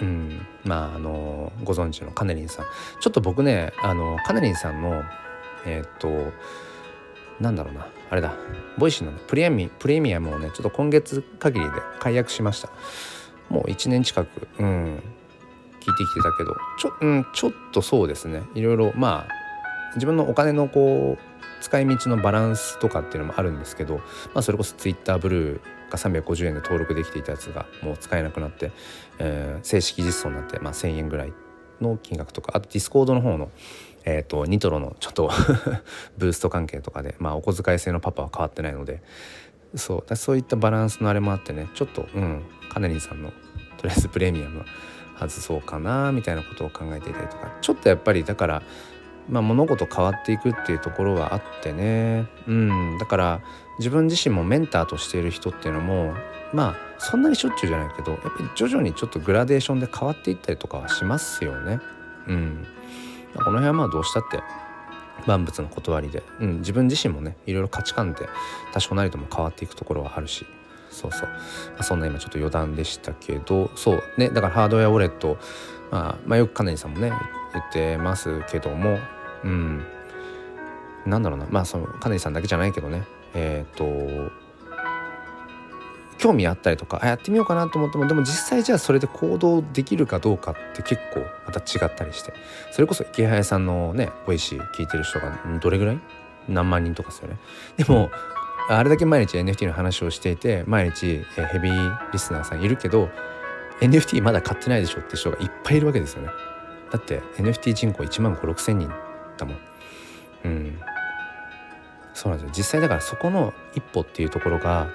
[0.00, 2.66] うん、まああのご存知のカネリンさん。
[3.00, 5.02] ちょっと僕ねあのカネリンさんの
[5.66, 6.08] えっ、と
[7.40, 8.34] なんだろうなあれだ。
[8.76, 12.68] Voicy の、プレミプレミアムをねちょっと今月限りで解約しました。
[13.48, 15.02] もう1年近くうん。
[15.88, 16.56] 聞いてきてたけど。
[16.78, 18.42] ちょ,、うん、ちょっとそうですね。
[18.54, 19.38] いろいろまあ
[19.94, 23.96] 自分のお金のこう使い道のバランスとかっていうのもあるんですけど、
[24.34, 25.60] まあ、それこそ Twitter ブルー
[25.90, 28.70] が350円で登録できていたやつがもう使えなくなって、
[29.18, 31.32] えー、正式実装になって、まあ、1,000円ぐらい
[31.80, 33.50] の金額とかあと Discord の方の、
[34.04, 35.30] えーと、 Nitro のちょっと
[36.18, 39.02] ブースト関係とかで、まあ、お小遣い制のパパは変わってないので
[39.74, 43.30] そうそういったバランスのあれもあってねちょっとうんカネリンさんの
[43.76, 44.64] とりあえずプレミアムは
[45.18, 48.62] 外そうかなみたいなことを考えていたりとかちょっとやっぱりだから
[49.28, 53.40] まあ、物事変わっていくっていうところはあってね、うん、だから
[53.78, 56.14] 自分自身もメンターとしている人っていうのも
[56.52, 61.78] まあそんなにしょっちゅうじゃないけどやっぱり徐々にちょっとグラデーションで変わっていったりとかはしますよね。
[62.26, 62.66] うん、
[63.34, 64.42] この辺はまあどうしたって
[65.26, 68.28] 万物の断りで、うん、自分自身もねいろいろ価値観って
[68.72, 70.46] 多少なりとも変わっていくところはあるし
[70.98, 71.34] そうそう、ま
[71.78, 75.38] あ、そんな今ちょっと余談でしたけどそうねだからハードウェアウォレット、
[75.90, 77.12] まあ、まあよく金井さんもね
[77.52, 78.98] 言ってますけども
[79.44, 79.86] うん。
[81.06, 81.46] なんだろうな。
[81.48, 83.04] まあその金井さんだけじゃないけどね。
[83.32, 84.30] えっ、ー、と
[86.18, 92.34] 興味あったりとかあやってみようかなと思ってもでも実際じゃあそれで行動できるかどうかって結構また違ったりして。
[92.72, 96.00] それこそイケハヤさんのね Voicy 聞いてる人がどれぐらい？
[96.48, 97.38] 何万人とかですよね。
[97.76, 98.10] でも
[98.68, 103.08] あれだけ毎日 NFT の話をしていて毎日ヘビーリスナーさんいるけど
[103.80, 106.28] NFT まだ買ってないでしょって人がいっぱいいるわけですよね。
[106.90, 108.90] だって NFT 人口1万5 6千人
[109.36, 109.58] だもん。
[110.44, 110.78] うん。
[112.12, 112.54] そうなんですよ。
[112.56, 114.88] 実際だからそこの一歩っていうところが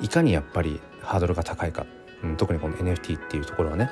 [0.00, 1.86] いかにやっぱりハードルが高いか、
[2.22, 3.90] うん、特にこの NFT っていうところはね。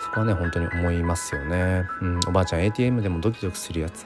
[0.00, 4.04] そこはね本当に思いますよね、うん、おばあちゃん ATM でもドキドキするやつ。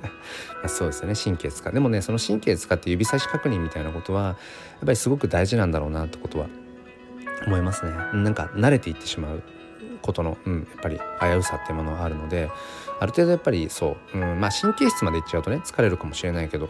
[0.68, 1.14] そうですよね。
[1.14, 1.72] 神経使う。
[1.72, 4.36] でもねその神経使って指差し確認みたいなことはやっ
[4.84, 6.46] ぱりすごく大事なんだろうなってことは
[7.46, 7.92] 思いますね。
[8.12, 9.42] なんか慣れていってしまう
[10.02, 12.50] ことの、うん、やっぱり危うさっていうものがあるので
[13.00, 16.68] ある程度やっぱりそう、うん、まあ神経質までいっちゃうとね疲れるかもしれないけど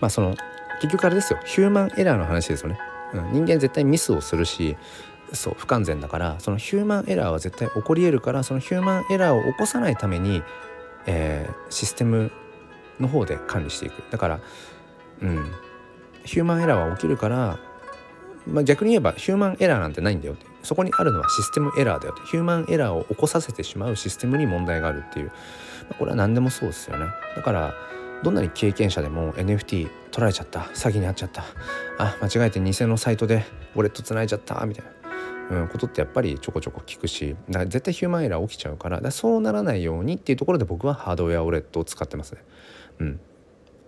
[0.00, 0.34] まあその
[0.80, 1.38] 結局あれですよ。
[1.44, 2.78] ヒューマンエラーの話ですよね、
[3.12, 4.76] うん、人間絶対ミスをするし
[5.32, 10.42] そう不完全だからそのヒューマンエラーは絶対起こり得るからそのヒューマンエラーを起こさないために、
[11.06, 12.30] えー、システム
[12.98, 14.02] の方で管理していく。
[14.10, 14.40] だから
[15.22, 15.52] うん
[16.24, 17.58] ヒューマンエラーは起きるから、
[18.46, 20.46] まあ、逆に言えばヒューマンエラーなんてないんだよって。
[20.62, 22.28] そこにあるのはシステムエラーだよって。
[22.28, 25.32] ヒューマンエラーを起こさせてしまうシステムに問題があるっていう、ま
[25.92, 27.06] あ、これは何でもそうですよね。
[27.36, 27.74] だから
[28.22, 30.60] どんなに経験者でも NFT 取られちゃった。
[30.60, 31.44] 詐欺に遭っちゃった。
[31.98, 34.64] あ間違えて偽のサイトでウォレットつないじゃった。
[34.66, 34.99] みたいな。
[35.50, 42.44] うん、ことってやっぱりちょこちょこ聞くしだから絶対ヒューマンエラー起きちゃうからだそうならないようにっていうところで僕はハードウェアウォレットを使ってますね。
[43.00, 43.20] うん、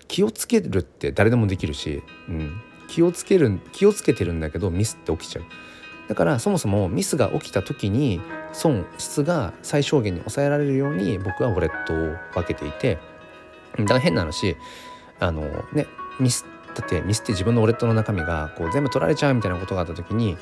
[0.09, 5.45] 気をつけるって誰でもできるし、うん、気をつける気をつけてるんだけどミスって起きちゃう。
[6.09, 8.21] だからそもそもミスが起きた時に
[8.53, 12.99] 損失が最小限に抑えられるように僕はウォレットを分けていて
[13.79, 14.57] だから変な話
[15.21, 15.43] あの
[15.73, 15.87] ね
[16.21, 16.45] ミス
[16.75, 20.37] だってミスって自分のウォレットの中身がこう全部取られちゃうみたいなことがあった時に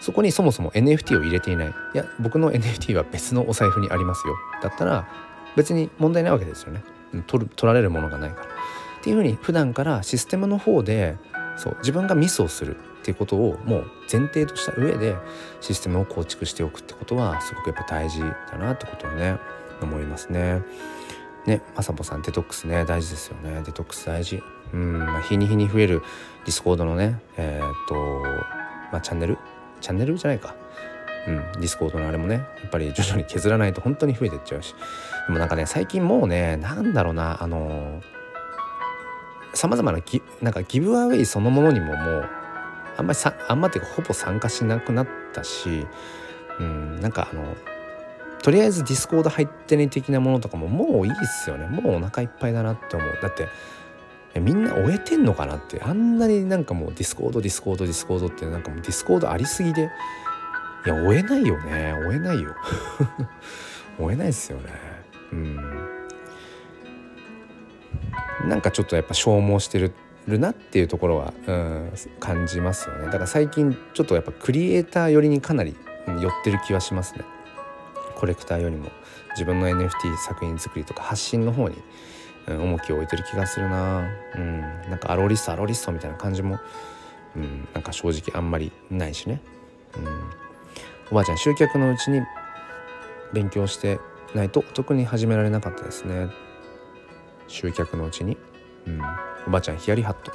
[0.00, 1.68] そこにそもそも NFT を入れていない。
[1.68, 4.34] いや僕の NFT は別のお財布にありますよ。
[4.62, 5.08] だったら
[5.56, 6.82] 別に問題ないわけですよね。
[7.26, 8.44] 取る取られるものがないから。
[8.44, 8.48] っ
[9.02, 11.16] ていうふうに普段からシステムの方で
[11.56, 15.16] そう自分がミスをするっていうことをもう前提とした上で
[15.60, 19.38] システムを構築しておくってことはすごくやっぱ大事だなってことをね
[19.80, 20.62] 思いますね。
[21.46, 23.62] ね、まさぽんさんデトックスね大事ですよね。
[23.64, 24.42] デトックス大事。
[24.72, 26.02] うん、まあ、日に日に増える
[26.44, 27.94] Discord のねえー、っと
[28.92, 29.38] まあチャンネル
[29.80, 30.54] チャンネルじゃないか。
[31.26, 34.74] うん、 Discord のあれもねやっぱり徐々に削らないと本当に増えてっちゃうし。
[35.26, 38.02] でもなんかね最近もうねなんだろうなあの
[39.52, 42.28] さまざまなギなんかギブアウェイそのものにももう
[42.96, 45.86] あんまりさあんまっていうかほぼ参加しなくなったし、
[46.58, 47.56] うん、なんかあの
[48.42, 51.66] とりあえず Discord 入ってね的なものとかももういいっすよね。
[51.66, 53.18] もうお腹いっぱいだなって思う。
[53.20, 53.48] だって
[54.40, 55.80] みんな追えてんのかなって。
[55.82, 59.90] あんなになんかもう Discord Discord Discord ってなんかもう Discord ありすぎで。
[60.86, 61.94] いや追えないよね。
[62.06, 62.54] 追えないよ。
[63.98, 64.64] 追えないっすよね。
[65.32, 65.56] うん。
[68.48, 69.92] なんかちょっとやっぱ消耗してる
[70.28, 73.06] るなっていうところは、うん、感じますよね。
[73.06, 75.74] だから最近ちょっとやっぱクリエイター寄りにかなり
[76.06, 77.24] 寄ってる気はしますね。
[78.14, 78.90] コレクターよりも
[79.30, 81.76] 自分の NFT 作品作りとか発信の方に
[82.56, 84.08] 重きを置いてる気がするな。
[84.34, 84.60] うん。
[84.88, 86.58] なんかアロリストアロリストみたいな感じも、
[87.36, 89.40] うん、なんか正直あんまりないしね、
[89.96, 90.06] うん、
[91.10, 92.20] おばあちゃん集客のうちに
[93.32, 94.00] 勉強して
[94.34, 96.28] ないと特に始められなかったですね。
[97.46, 98.36] 集客のうちに、
[98.86, 99.00] うん、
[99.46, 100.32] おばあちゃんヒヤリハット。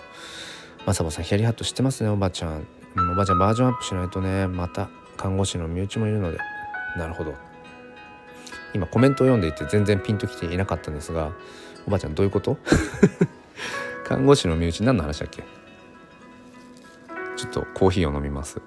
[0.86, 6.38] まさぼさんヒヤリハット知ってますねおばあちゃん、うん、おばあちゃんバージョンアップしないとねまた看護師の身内もいるので。
[6.98, 7.34] なるほど。
[8.74, 11.32] 今コメントを読んでいて全然ピンときていなかったんですが
[11.88, 12.58] おばあちゃんどういうこと？
[14.06, 15.44] 看護師の身内何の話だっけ？
[17.36, 18.62] ちょっとコーヒーを飲みます。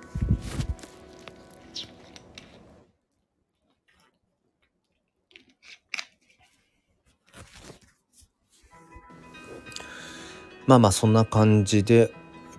[10.66, 12.12] まあまあそんな感じで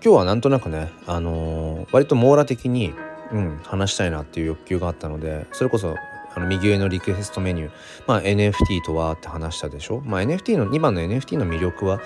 [0.04, 2.94] 今日はなんとなくねあのー、割と網羅的に、
[3.32, 5.96] うん、話したいなっていう欲求があったのでそれこそ
[6.38, 7.72] あの右上のリクエストメニュー、
[8.06, 12.00] まあ、NFT とはって話したでしょ、まあ、NFT の2番の NFT の魅力は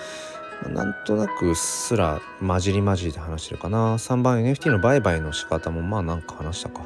[0.69, 3.95] なんとなくすら混じり混じりで話してるかな。
[3.95, 6.83] 3番 NFT の売買の仕方もまあなんか話したか。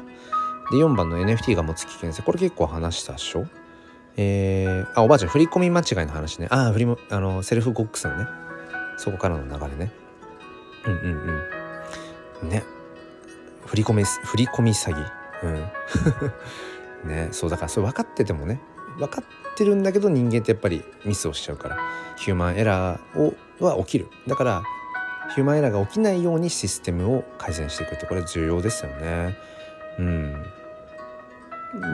[0.72, 3.46] で4番の NFT が持つ危険性これ結構話したでしょ？
[4.16, 6.48] えー、あおばあちゃん振り込み間違いの話ね。
[6.50, 8.26] ああ振りもあのセルフゴックスのね。
[8.96, 9.92] そこからの流れね。
[10.86, 11.42] うんうん
[12.42, 12.48] うん。
[12.48, 12.64] ね。
[13.66, 15.06] 振り込み振り込み詐欺。
[15.44, 15.70] うん。
[17.04, 18.60] ねそうだからそれ分かっててもね
[18.98, 21.78] 分かってるんだけど人間ってやっぱりミスをしちゃうから
[22.16, 24.08] ヒューマンエラーをは起きる。
[24.26, 24.62] だから
[25.34, 29.36] ヒューマンエラーが起きないようにシステムを改善していくってこれ重要ですよね。
[29.98, 30.46] うん。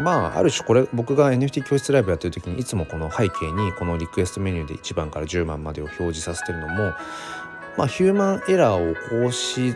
[0.05, 6.93] まあある種これ僕が NFT 教室ライブやってる時にいつもこの背景にこのリクエストメニューで1番から10番までを表示させてるのも
[7.77, 9.75] まあヒューマンエラーを起こし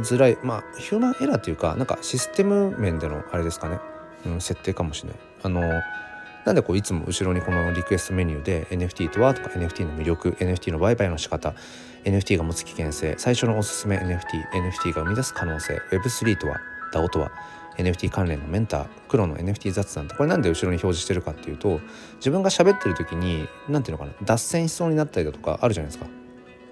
[0.00, 3.80] づらいまあヒューマンエラーっていうかなんかシステム面でのあれですかね、
[4.28, 5.18] うん、設定かもしれない。
[5.42, 5.62] あの
[6.44, 11.54] なんでこういつも後ろにこのリクエストメニューで NFT とはとか NFT の魅力 NFT の売買の仕方
[12.04, 16.58] NFT が持つ危険性最初のおすすめ NFTNFT が生み出す可能性 Web3 とは
[16.94, 17.32] DAO とは
[17.76, 21.80] NFT 関連のメンター黒の NFT 雑談ってこれなんで後ろに表示してるかっていうと
[22.16, 26.10] 自分が喋ってる時に何ていうのかな脱線しそうになったりだとかあるじゃないですか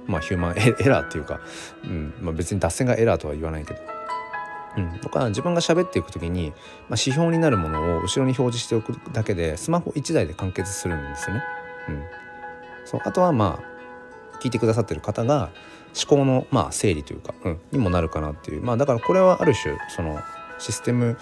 [0.07, 1.41] まあヒューマンエラーっていうか、
[1.85, 3.95] うんまあ、別に脱線がエラーとは言わないけど
[4.77, 6.57] うん、とか自分が喋っていく時に、まあ、
[6.90, 11.43] 指標になるものを後ろに表示しておくだけでスマホ1台で完結するんですね。
[11.89, 12.03] うん、
[12.85, 15.51] そうあとはまあ聞いてくださってる方が
[15.97, 18.62] 思考のまあ整理というか、うん、にもなるかなっていう。
[18.62, 20.19] まあだからこれはある種その
[20.59, 21.16] システム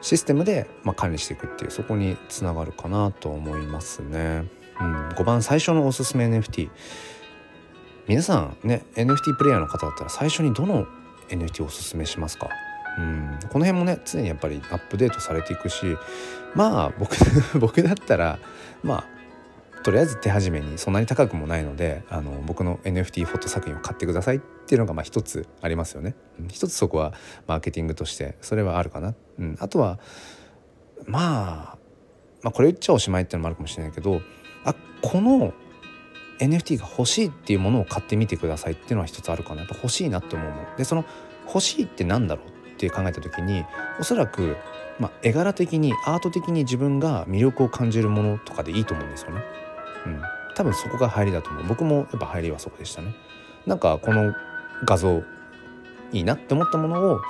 [0.00, 4.44] システムでまあ管理していくっていうそこにつながるかなと思いますね。
[4.80, 6.70] うん、5番最初のおすすめ NFT
[8.08, 10.86] 皆さんね NFT プレイヤーの方だったら最初にどの
[11.32, 12.48] NFT をおすすめしますか？
[12.98, 15.96] うんこの辺もね常にやっぱりアップデートされていくし
[16.54, 17.16] まあ僕
[17.58, 18.38] 僕だったら
[18.82, 19.04] まあ
[19.82, 26.14] とりあえず手始めにそんなに高くもないのであの僕の NFT フォト作品を買ってくださいっていうのがまあ一つありますよね。
[26.48, 27.14] 一つそこは
[27.46, 29.14] マーケティングとしてそれはあるかな。
[29.38, 29.98] うん、あとは
[31.06, 31.78] まあ
[32.42, 34.20] まあこれ言っちゃおしまいっていうのもあるかもしれないけど
[34.64, 35.52] あこの
[36.38, 41.04] NFT が欲しいっていうものを買ってみてくださいっていうのは一つあるかなやっぱ欲しいなって思うもんでその
[41.46, 43.64] 欲しいって何だろうって考えた時に
[44.00, 44.56] おそらく、
[44.98, 49.42] まあ、絵柄的にアート的に自分が魅力を感じるものとかでいいと思うんですよね。
[50.06, 50.22] うん、
[50.56, 53.14] 多分そこが入りだと思う僕もやっぱ入りはそこでしたね。
[53.66, 54.34] なんかこの
[54.84, 55.22] 画像
[56.12, 57.20] いいなって思ったものを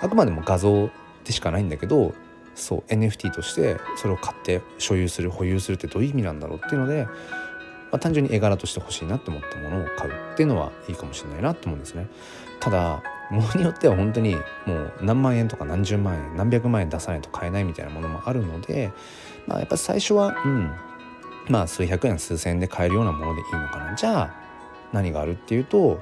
[0.00, 0.90] あくまでも画像
[1.24, 2.14] でしかないんだけど
[2.54, 7.06] そう NFT としてそれを買って所有する保有するってどういう意味なんだろうっていうので
[7.92, 12.08] あ、単純に絵柄として欲しいなって思ったものを買うっていうのはいいかもしれないなと思うんですね。
[12.60, 14.36] ただものによっては本当に
[14.66, 18.92] もう何万円とか何十万円何百万円出さないと買えないみたいなものもあるので、
[19.46, 20.72] まあ、やっぱ最初はうん
[21.48, 23.94] まあ数百円数千円で買えるようなものでいいのかな。
[23.96, 24.34] じゃあ
[24.92, 26.00] 何があるっていうと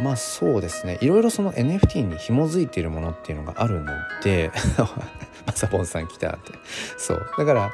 [0.00, 0.98] まあそうですね。
[1.02, 3.92] いろいろその NFT に紐づいているものっていうのがあるの
[4.22, 4.50] で
[5.46, 6.52] まさぽんさん来たって。
[6.96, 7.30] そう。
[7.36, 7.72] だから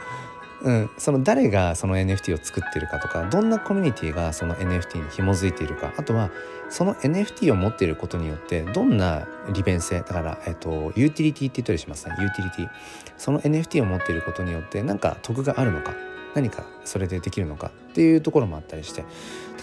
[0.65, 6.31] うん、その誰がその NFT を作ってるかとかどんなコミュニティがその NFT に紐づいているかあとは
[6.71, 12.17] その NFT を持っていることによってどんな利便性だから、えっと、ユーティリティって言ったりしますね。
[12.19, 12.71] ユーティリティ。
[13.19, 15.95] その NFT を持っていることによって何か得があるのか
[16.35, 19.05] 何かそれでできるのかっていうところもあったりして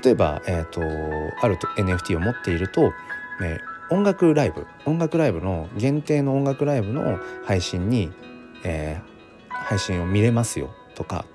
[0.03, 2.93] 例えば、えっと、ある NFT を持っていると、
[3.43, 8.11] えー、音楽ライブ音楽ライブの限定の音楽ライブの配信に、
[8.63, 10.73] えー、配信を見れますよ。
[11.01, 11.25] とか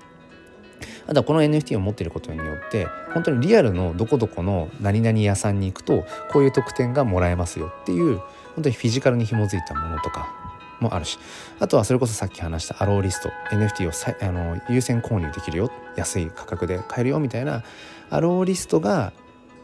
[1.07, 8.17] あとはこの NFT を持ってることによって本当にリアルのどこどこの何々屋さんに行くとこういう特典がもらえますよっていう
[8.55, 10.33] 本当にフィジカルに紐づいたものとか
[10.79, 11.17] もあるし
[11.59, 17.63] あとはそれこそさっき話したアローリスト NFT をさあの優先購入できるよ安い価格で買えるよみたいな
[18.09, 19.11] アローリストが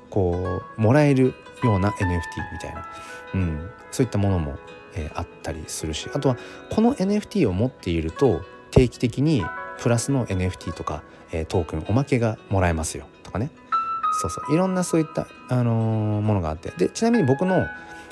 [0.10, 2.02] こうもらえるような NFT
[2.52, 2.88] みたいな、
[3.36, 4.58] うん、そういったものも、
[4.96, 6.38] えー、あったりするしあとは
[6.70, 9.44] この NFT を持っていると定期的に
[9.80, 13.06] プラスの NFT とか、えー、トークンおまけがもらえますよ。
[13.24, 13.52] とかね。
[14.22, 14.54] そうそう。
[14.54, 16.72] いろんなそういった、あのー、ものがあって。
[16.78, 17.68] でちなみに僕の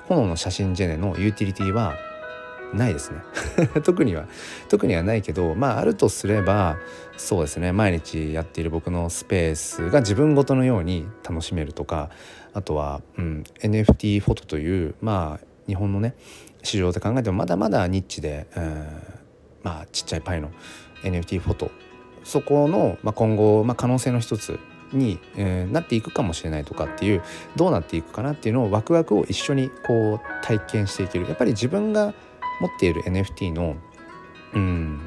[0.08, 1.96] 炎の写真ジェネのユーティリティは
[2.74, 3.20] ないですね。
[3.84, 4.28] 特には
[4.70, 6.78] 特にはないけどまああるとすれば
[7.18, 7.72] そうですね。
[7.72, 12.10] 毎日やっている僕のスペースが自分ごとのように楽しめるとか
[12.54, 16.16] あとは、うん、NFT フォトというまあ日本のね
[16.64, 18.86] 市場で考えてもまだまだニッチで、うん、
[19.64, 20.52] まあちっちゃいパイの
[21.04, 21.72] NFT フォト。
[22.24, 24.60] そこの、まあ、今後、まあ、可能性の一つ
[24.94, 27.24] に、えー、なっていくかもしれないとかっていう
[27.56, 31.28] どうなっていくかなっていうのをワクワクを一緒にこう体験していける。
[31.28, 32.14] やっぱり自分が
[32.60, 33.76] 持っている NFT の
[34.54, 35.00] うん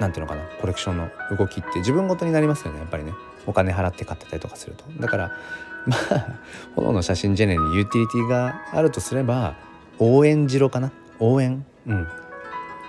[0.00, 1.08] なんていうのかなコレクションの
[1.38, 3.12] 動きって自分ごとになりますよねやっぱりね。
[3.46, 4.84] お金払って買ってたりとかすると。
[5.00, 5.32] だから
[5.86, 6.38] まあ
[6.74, 9.54] 炎の写真ジェネにユーティリティがあるとすれば
[9.98, 10.90] 応援城かな。
[11.20, 11.64] 応援。
[11.86, 12.08] うん。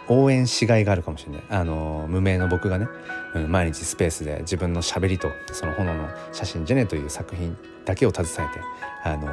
[0.10, 1.44] 応援しがいがあるかもしれない。
[1.50, 2.88] あの無名の僕がね、
[3.36, 8.62] うん、毎日スペースで自分のしゃべりとその炎の写真ジェネという作品だけを携えて
[9.04, 9.28] あの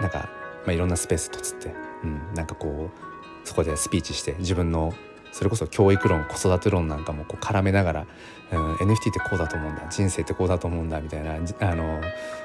[0.00, 0.28] なんか、
[0.66, 1.74] まあ、いろんなスペースとつって、
[2.04, 4.92] うん、なんかこうそこでスピーチして自分の
[5.32, 8.06] それこそ教育論子育て論なんかもこう絡めながら、
[8.52, 12.00] うん、NFT ってこうだと思うんだ人生ってこうだと思うんだみたいなあの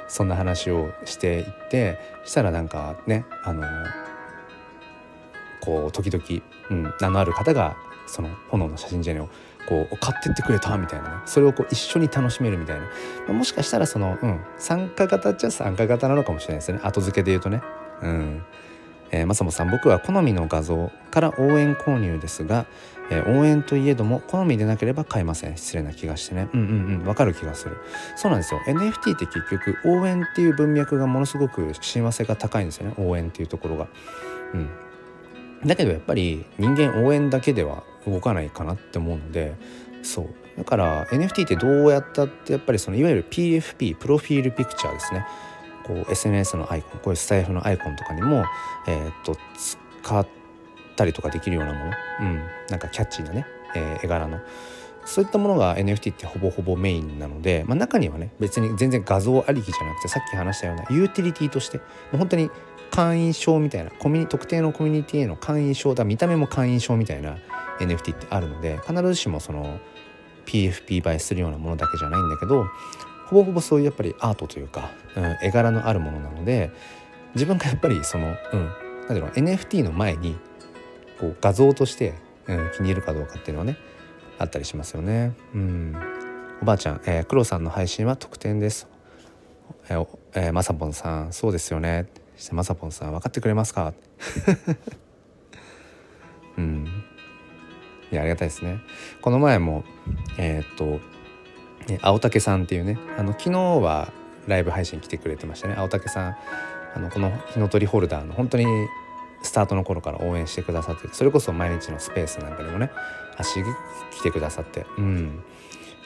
[0.07, 3.63] そんな話をしていってしたらなんかねあの
[5.61, 7.75] こう時々、うん、名のある方が
[8.07, 9.29] その炎の写真ジェネを
[9.67, 11.15] こう買ってってくれたみたいなね。
[11.25, 12.79] それをこう一緒に楽しめるみたい
[13.27, 13.33] な。
[13.33, 16.79] もしかしたらその、うん、参加型っちゃ参加型なのかもしれないですね。
[16.83, 17.61] 後付けで言うとね。
[18.01, 18.43] うん。
[19.11, 22.65] えー、まさもさん僕は好みの画像から応援購入ですが、
[23.11, 25.57] えー、応援といえども好みでなければ買えません。
[25.57, 26.49] 失礼な気がしてね。
[26.53, 26.67] うんうん
[27.01, 27.05] うん。
[27.05, 27.77] わかる気がする。
[28.15, 28.61] そうなんですよ。
[28.65, 32.95] NFT って結局応援っていう文脈がものすごく親和性が高いんですよね。
[32.97, 33.87] 応援っていうところが。
[34.53, 34.69] うん。
[35.65, 39.55] だけどやっぱり人間応援だけでは動かないかなって思うので
[40.03, 40.27] そう。
[40.57, 45.25] だから NFT ってどうやったってやっぱりそのいわゆる PFP プロフィールピクチャーですね
[45.85, 48.45] こう SNS のアイコンこういうスタイフのアイコンとかにも、
[48.87, 50.27] えー、っと使っ
[50.95, 54.39] たりとかできるようなもの、うん、なんかキャッチーなね、えー、絵柄の。
[55.03, 61.83] そういったものが NFT ってほぼほぼメインなので、まあ、中にはね別に全然画像ありきじゃなくてさっき話したようなユーティリティとしても
[62.13, 62.51] う本当に
[62.91, 67.37] 会員証みたいなコミュニ特定のコミュニティへの会員証だ見た目も会員証みたいな
[67.79, 69.79] NFT ってあるので必ずしもその
[70.45, 72.67] PFP 映えするようなものだけじゃないんだけど
[73.27, 76.71] ほぼほぼそういうやっぱりアートというか、うん、絵柄のあるものなので
[77.33, 78.69] 自分がやっぱりその、うん、
[79.07, 80.37] ていうの NFT の前に
[81.19, 82.15] こう画像として、
[82.47, 83.77] うん、気に入るかどうかっていうのはね
[84.37, 85.33] あったりしますよね。
[85.53, 85.95] うん、
[86.61, 88.87] おばあちゃん、えー、黒さんの配信は特典です。
[89.87, 92.07] えーえー、まさぽんさんそうですよね。
[92.41, 93.93] してまさぽんさん分かってくれますか？
[96.57, 96.87] うん。
[98.11, 98.79] いやありがたいですね。
[99.21, 99.83] この前も
[100.37, 100.99] えー、っと
[102.01, 104.11] 青竹さんっていうねあの昨日は
[104.47, 105.75] ライブ配信来てくれてましたね。
[105.77, 106.35] 青竹さん
[106.95, 108.65] あのこの火の鳥ホルダーの本当に
[109.43, 112.91] スタートの頃から応援してくださってそれこそ毎日のスペースなんかにもね
[113.37, 115.43] 足来てくださってうん。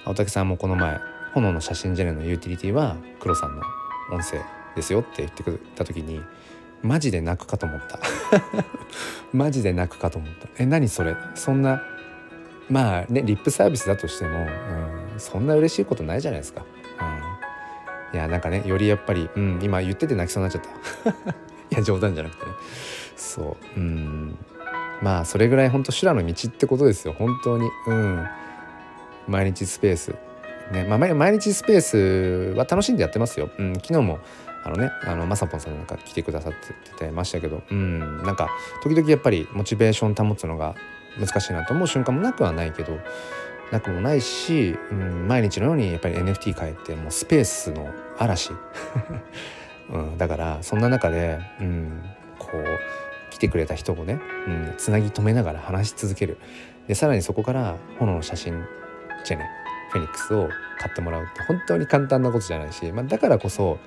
[0.06, 1.00] 青竹さんもこの前
[1.34, 3.62] 炎の写真ジェネのユーティリティは黒さんの
[4.12, 4.42] 音声
[4.76, 6.22] ですよって言ってくれた時に
[6.84, 8.00] マジで泣くかと思った。
[9.34, 10.48] マジで泣くかと思った。
[10.62, 11.16] え何それ？
[11.34, 11.82] そんな
[12.70, 16.66] まあねリップサービスだとしても、うん、そんな嬉しいことないじゃないですか、
[18.12, 21.32] うん、いやなんかねよりやっぱり、うん、今言ってて泣きそうになっちゃった。
[21.72, 22.52] いや冗談じゃなくてね。
[23.16, 23.80] そう。
[23.80, 24.38] うん。
[25.02, 27.16] まあそれぐらい本当修羅の道ってことですよ。
[27.18, 27.68] 本当に。
[27.88, 28.28] うん。
[29.28, 30.16] 毎日スペース。
[30.72, 34.18] ねまあ、毎日スペースは楽しんでやってますよ、うん、昨日も
[34.66, 36.54] あのねあのまさぽんさんなんか来てくださっ
[36.98, 38.50] てましたけどうんなんか
[38.84, 40.76] 時々やっぱりモチベーション保つのが
[41.20, 42.98] 難しいなと思う瞬間もなくはないけど
[43.72, 48.52] なくもないし、うん、毎日のようにやっぱり NFT 変えてもうスペースの嵐、
[49.90, 52.04] うん、だからそんな中で、うん、
[52.38, 56.38] こう来てくれた人をね、うん、つなぎ止めながら話し続ける。
[56.88, 58.64] でさらにそこから炎の写真
[59.24, 59.50] チェネ
[59.90, 63.80] フェニックスを買ってもらうって本当に簡単なことじゃないし、まあ、だからこそ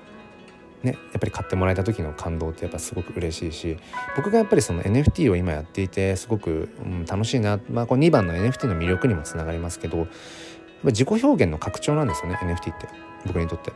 [0.83, 3.77] ね、やっぱり買ってもらえた時の感動ってやっぱすごく嬉しいし
[4.15, 10.07] 僕がやっぱりその NFT を今やっていてすごく、うん、楽しいな、まあ、この2番の NFT の魅力にもつながりますけど
[10.85, 12.87] 自己表現の拡張なんですよね NFT って
[13.25, 13.73] 僕にとって。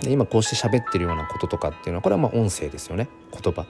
[0.00, 3.66] で今こうして喋ってるようなこととかっていうのはこれはまあ音声ですよね言葉。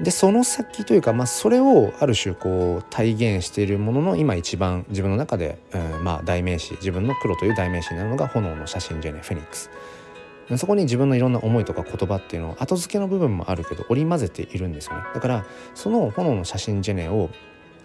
[0.00, 9.70] でその先というか、まあ、それをある種こう体現しているものの今一番自分の中で、うん、まあ代名詞自分の黒という代名詞になるのが炎の写真じゃねフェニックス。
[10.56, 15.02] そこに自分のいろんな思いとか言葉っていうのを後付けの部分もあるけど織り交ぜているんですよね。
[15.14, 17.30] だからその炎の写真ジェネを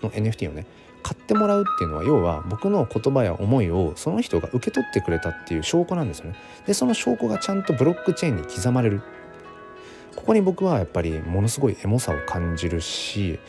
[0.04, 0.66] の NFT をね
[1.04, 6.36] 買ってもらうっていうのは要は僕の言葉や思いをその人が受け取ってくれたっていう証拠なんですよね。
[6.68, 9.02] でその証拠がちゃんとブロックチェーンに刻まれる。
[10.16, 13.40] ここに僕はやっぱりものすごいエモさを感じるし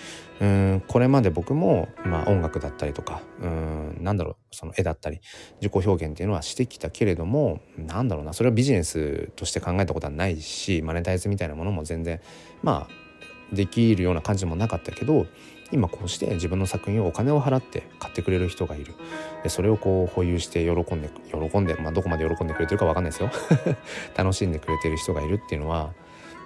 [0.43, 5.21] うんこれまで僕も、まあ、音楽だったりとかうんなんだろうその絵だったり
[5.61, 12.21] 自己表現っていうのはしてきたけれどもなんだろうなそれはビジネスとして考えたことはないしマネタイズみたいなものも全然
[12.61, 15.27] まあできるような感じもなかったけど
[15.71, 18.95] 今こうして自分の作品をお金を払って買ってくれる人がいる。
[19.43, 23.31] でそれをこう保有して喜んで喜んで、まあ、どこまで喜んでくれてるか分かんないですよ。
[24.15, 25.95] 楽しんでくれてる人がいるっていうのは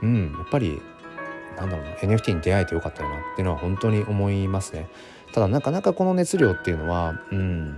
[0.02, 0.80] うんやっぱり
[1.56, 4.88] なんだろうな NFT に出会えてよかったよなっていうのは本当に思いますね。
[5.32, 7.76] ただなかなかこの熱量っていうのはうん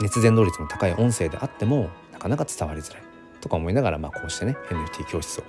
[0.00, 3.02] 熱伝導率の高い音声であってもなかなか伝わりづらい。
[3.40, 5.44] とか思いながらまあこうしてね NFT 教室を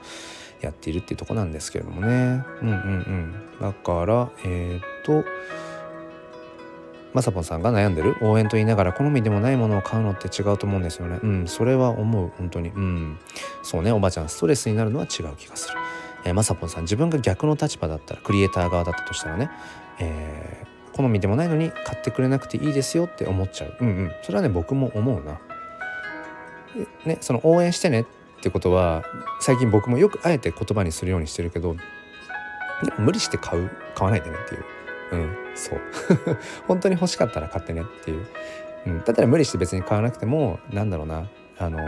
[0.62, 2.08] やっているっていうとこなんですけれどもね。
[2.08, 2.76] うんうん
[3.52, 3.62] うん。
[3.62, 5.24] だからえっ、と
[7.14, 11.20] まさぽんさんが悩んでる応援と言いながら好みでもないものを買うのって違うと思うんですよね。
[11.24, 12.32] うんそれは思う。
[12.38, 12.70] 本当に。
[12.70, 13.18] うん。
[13.64, 13.94] そうね。
[13.94, 15.78] おばちゃんストレスになるのは違う気がする。
[16.26, 19.50] えー、まさぽんさん自分が逆の立場だったらクリエイター側だったとしたらね、
[20.00, 23.78] えー、好みでもないのに買ってくれなくていいですよって思っちゃう。
[23.80, 24.12] うんうん。
[24.24, 25.40] それはね僕も思うな。
[27.06, 28.06] ねその応援してねっ
[28.42, 29.06] てことは
[29.40, 31.76] 最近僕もよくあえて言葉にするようにしてるけど
[32.84, 34.66] でも無理して買う買わないでねっていう。
[35.12, 35.80] うんそう。
[36.68, 38.28] 本当に欲しかったら買ってねっていう、
[38.88, 41.28] うん、だったら無理して別に買わなくてもなんだろうな。
[41.58, 41.80] あの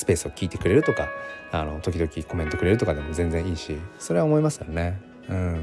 [0.00, 1.08] スペースを聞いてくれるとか
[1.52, 5.00] あの時々コメントくれるとかでも全然いいしそれは思いますよね。
[5.28, 5.60] うん。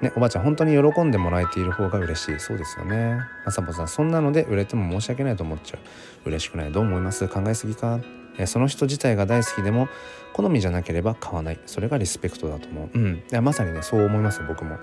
[0.00, 2.40] ね、おばあちゃん本当に喜んでもらえている方が嬉しい。
[2.40, 3.18] そうですよね。
[3.46, 5.78] まさぽさんそんなので売れても申し訳ないと思っちゃ
[6.24, 6.28] う。
[6.28, 7.26] 嬉しくないどう思います。
[7.28, 8.00] 考えすぎか。
[8.36, 9.88] えその人自体が大好きでも
[10.32, 11.60] 好みじゃなければ買わない。
[11.66, 12.98] それがリスペクトだと思う。
[12.98, 13.14] うん。
[13.14, 14.78] いやまさにねそう思います僕も。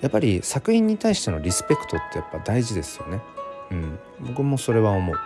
[0.00, 3.20] やっぱり作品に対してのリスペクトってやっぱ大事ですよね。
[3.70, 3.98] うん。
[4.20, 5.16] 僕もそれは思う。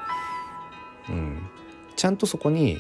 [1.11, 1.49] うん。
[1.97, 2.79] ちゃんとそこに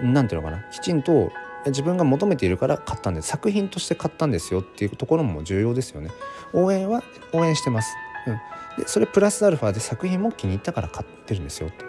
[0.00, 1.32] 何ていうのかなきちんと
[1.66, 3.28] 自分が求めているから買ったんです。
[3.28, 6.10] 作品として買ったんですよっていうところも重要ですよね。
[6.52, 7.02] 応援は
[7.32, 7.94] 応援してます、
[8.26, 11.68] うん、でそれプラスアルファで作品も気に入ったから買ってるんですよ。
[11.68, 11.84] って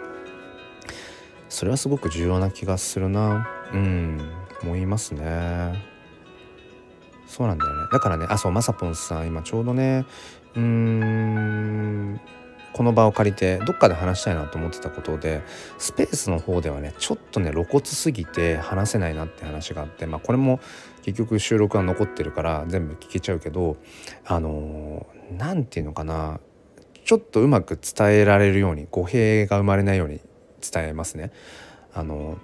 [1.48, 3.48] それはすごく重要な気がするな。
[3.72, 4.20] うん。
[4.62, 5.74] 思いますね。
[7.26, 7.88] そうなんだよね。
[7.92, 10.06] だからねあそうまさぽんさん今ちょうどね
[10.54, 12.20] うーん
[12.74, 15.42] この場を借りてどっかで話したいなと思ってたことで
[15.78, 20.60] スペースの方ではねちょっとね露骨すぎて話せないなって話があってまあこれも
[21.02, 23.76] 結局収録が残ってるから全部聞けちゃうけど
[24.26, 25.06] あの
[25.38, 26.40] 何、て言うのかな
[27.04, 30.20] ちょっとうまく伝えられるように語弊が生まれないように
[30.60, 31.30] 伝えますね。
[31.92, 32.38] あの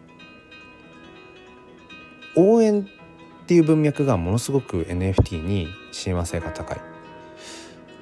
[2.36, 6.81] 応援っていう文脈がものすごく NFT に親和性が高い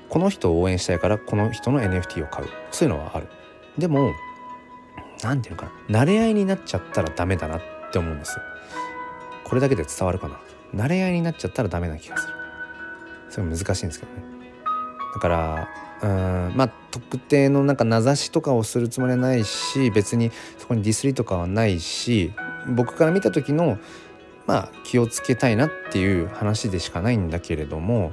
[0.09, 2.49] この人を応援したいからこの人の NFT を買う。
[2.71, 3.29] そういうのはある。
[3.77, 4.13] でも
[5.23, 6.03] 何て言うのかな。
[6.03, 7.61] 慣れ合いになっちゃったらダメだなっ
[7.93, 8.39] て思うんです
[9.45, 10.41] これだけで伝わるかな。
[10.75, 12.35] 慣れ合いになっちゃったらダメな気がする。
[13.31, 14.23] それ難しいんですけどね。
[15.15, 15.69] だから
[16.03, 22.33] うんまあ特定のなんか名指しとかをするつもりはないし別にそこにディスりとかはないし
[22.69, 23.79] 僕から見た時の
[24.47, 28.13] まあ気をつけたいなっていう話でしかないんだけれども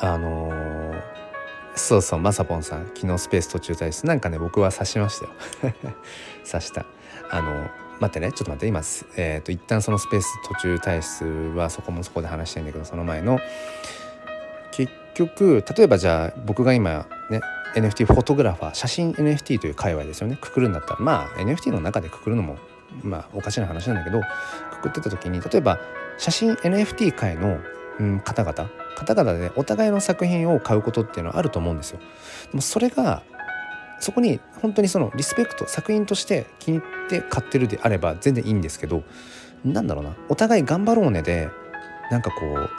[0.00, 1.13] あのー
[1.76, 4.06] そうそうまさぽんさん昨日スペース途中退出。
[4.06, 5.32] なんかね僕は刺しましたよ。
[6.50, 6.86] 刺した。
[7.30, 7.68] あの
[8.00, 8.66] 待ってねちょっと待って。
[8.66, 8.80] 今
[9.16, 13.40] えっ、ー、と一旦そのスペース途中退出はそこもそこで話したいんだけどその前の
[14.70, 17.40] 結局例えばじゃあ僕が今ね
[17.74, 20.38] NFT フォトグラファー写真 NFT という界隈ですよね。
[20.40, 22.56] くくるんだったらまあ NFT の中でくくるのも
[23.02, 24.20] まあおかしな話なんだけど
[24.70, 25.80] くくってた時に例えば
[26.18, 27.58] 写真 NFT 界の、
[27.98, 31.98] うん、方々方々でねお互いの作品を買うことっていうのはあると思うんですよ。
[32.50, 33.22] でもそれが
[34.00, 39.02] そこに本当にそのリスペクト作品として気に入って買ってるであれば全然いいんですけど
[39.64, 41.48] なんだろうなお互い頑張ろうねで
[42.10, 42.70] なんかこう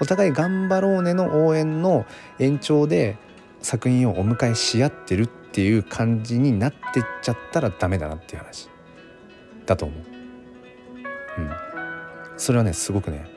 [0.02, 2.04] お互い頑張ろうねの応援の
[2.38, 3.16] 延長で
[3.62, 8.68] 作品をお迎えし合ってるっていう感じになってっちゃったらダメだなっていう話
[9.64, 9.98] だと思う。
[11.38, 11.50] うん、
[12.36, 13.33] それはねすごくね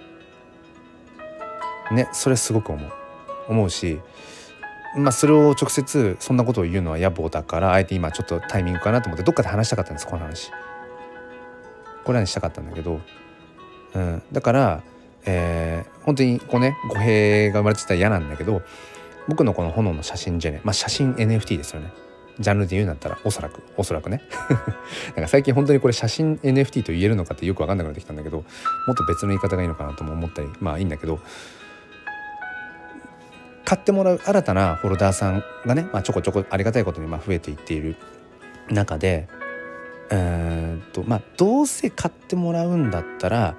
[1.91, 2.91] ねそれすごく思う。
[3.49, 4.01] 思うし
[4.97, 10.51] まあそれを直接そんなことを言うのは野暮だからあえて今ちょっとタイミングかなと思ってどっかで話したかったんですこの話。
[12.03, 13.01] これはにしたかったんだけど、
[13.93, 14.83] うん、だから
[15.29, 18.61] えー、本当にこうね語弊が生まれてたら嫌なんだけど
[19.27, 21.91] 僕のこの炎の写真ジェネまあ写真 NFT ですよね。
[22.39, 23.61] ジャンルで言うんだったらおそらく。
[23.75, 24.21] おそらくね。
[25.17, 28.43] なんか最近本当にこれ写真 NFT と言えるのかってよく分かんなくなってきたんだけども
[28.93, 31.19] っと別の言い方がいいのかなとも思ったりまあいいんだけど。
[33.67, 37.97] 買ってもらう新たなホルダーさんがね、まあ、ちょこちょこありがたいことにま増えていっている
[38.69, 39.27] 中で
[40.09, 43.57] うんとまあどうせ買ってもらうんだったら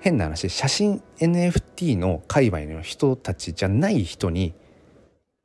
[0.00, 4.54] 変な話写真 NFT の界隈の人たちじゃない人に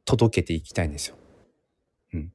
[0.05, 1.17] 届けていきたいんですよ。
[2.13, 2.31] うん、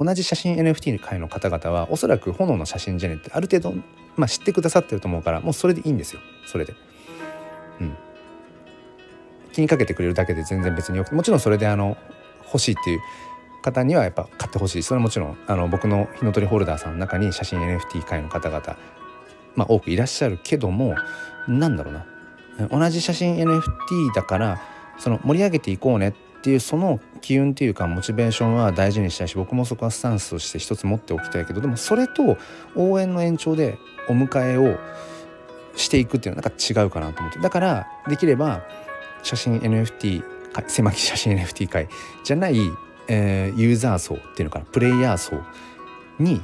[0.00, 3.76] 同じ写真 NFT の会の方々はおそらく炎の写真ジェネってある程度、
[4.16, 6.72] まあ、知ってくださってると思うからもうそれでいいんですよそれで。
[9.56, 11.96] 気にかけてくれるだけで全然別によくもちろんそれであの
[12.44, 13.00] 欲しいっていう
[13.62, 14.82] 方にはやっぱ買ってほしい。
[14.82, 18.76] それはもちろんあの僕の火の鳥ホルダーさんの中に写真 NFT 界の方々
[19.54, 20.94] まあ多くいらっしゃるけども
[21.48, 22.68] なんだろうな。
[22.68, 24.60] 同じ写真 NFT だから
[24.98, 32.36] その盛り上げていこうねっていうその機運っていうかモチベーションは大事にしたいし僕もそこはスタンスとして一つ持っておきたいけどでもそれと
[32.74, 33.78] 応援の延長で
[34.10, 34.78] お迎えを
[35.76, 37.38] していくっていうのはなんか違うかなと思って。
[37.38, 38.62] だからできれば
[39.26, 40.22] 写真 NFT
[40.68, 41.88] 狭き写真 NFT 界
[42.22, 42.56] じゃない、
[43.08, 45.42] えー、ユーザー層っていうのかなプレイヤー層
[46.20, 46.40] に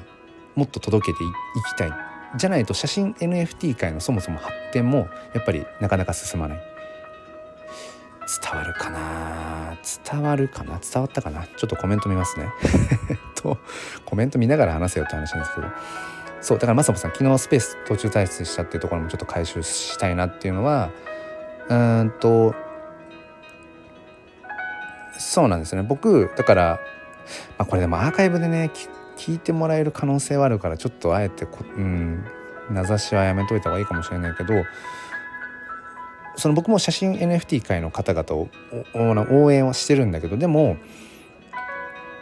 [0.56, 1.28] もっと届けてい
[1.74, 1.92] きたい。
[2.36, 6.60] じゃないと写真 NFT 界のそもそも発展もやっぱりなかなか進まない。
[8.42, 9.76] 伝わるかな
[10.12, 12.48] 伝わるかな伝わったかなちょっとコメント見ますね。
[13.36, 13.58] と
[14.04, 15.68] コメント見ながら話せよって話なんですけど。
[16.40, 20.90] そうだからまさもさん昨日スペース途中退出したっていうところもちょっと回収したいなっていうのは
[21.68, 22.56] うんと
[25.22, 25.82] そうなんですね。
[25.82, 26.80] 僕だから、
[27.58, 28.70] まあ、これでもアーカイブでね
[29.16, 32.24] 聞いてもらえる可能性はあるからちょっとあえてこうん
[32.70, 34.54] 名指しはやめといた方がいいかもしれないけど
[36.36, 38.48] その僕も写真 NFT 界の方々を
[39.30, 40.76] 応援はしてるんだけどでも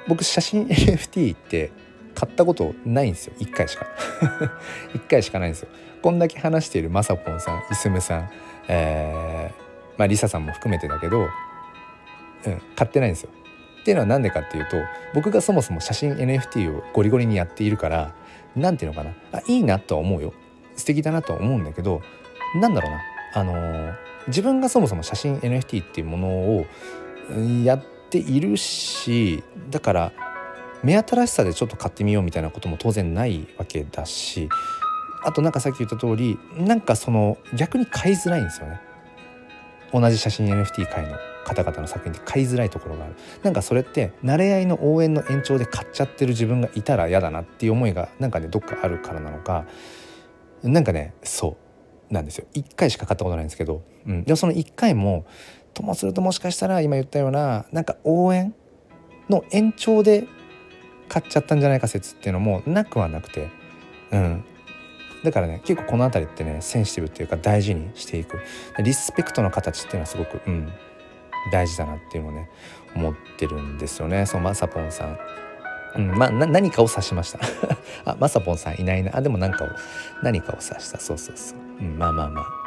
[0.09, 1.73] 僕写真 NFT って
[2.15, 3.35] 買ったことないんですよ。
[3.39, 3.87] 1回しか。
[4.95, 5.69] 1回しかないんですよ。
[6.03, 8.31] こんだけ話しているまさぽんさんいすむさん
[8.69, 11.29] えー、まありささんも含めてだけど、
[12.47, 13.31] うん、買ってないんですよ。
[13.81, 14.77] っていうのは何でかっていうと
[15.15, 18.15] 僕がそもそも写真 NFT をゴリゴリにやっているから
[18.55, 19.15] 何ていうのかな。
[19.33, 20.35] あいいなとは思うよ。
[20.77, 22.03] 素敵だなとは思うんだけど
[22.57, 23.01] なんだろうな。
[23.33, 23.95] あのー、
[24.29, 26.67] 自分がそもそも写真 NFT っていうものを
[27.65, 30.13] やっているしだから
[30.83, 34.49] 目新しさでちょっと買ってみようみたいなことも当然ないわけだし
[35.23, 38.81] あとなんかさっき言った通りなんかその逆に買いづらいんですよね。
[39.93, 41.30] 同じ写真 NFT 界の。
[41.55, 43.15] 方々の作品って買いづらいところがある。
[43.43, 49.67] なんかそれって慣れ合いの応援の延長で買っちゃってる自分がいたら嫌だなっていう思いがなんかねどっかあるからなのか。
[50.63, 51.57] なんかねそ
[52.11, 52.13] う。
[52.13, 52.47] なんですよ。
[52.55, 55.25] 1回しか買ったことないんですけど、うん、でもその1回も
[55.75, 58.55] ともするともしかしたら今言ったようななんか応援
[59.29, 60.27] の延長で
[61.09, 63.49] 買っちゃったんじゃないか説っていうのもなくはなくて、
[64.11, 64.45] うん、
[65.25, 68.41] だからね結構この辺りってねセンシティブっていうか大事にしていく。
[68.83, 70.73] リスペクトの形っていうのはすごく、うん、
[71.53, 72.51] 大事だなっていうのをね
[72.95, 74.27] 思ってるんですよね。
[74.27, 75.19] そのまさぽんさん。
[75.97, 77.41] うん、まあ何かを指しました。
[78.05, 79.17] あまさぽんさんいないな。
[79.17, 79.69] あでも何かを
[80.23, 80.99] 何かを指した。
[81.01, 82.61] そうそうそう、うん、まあまあまあ。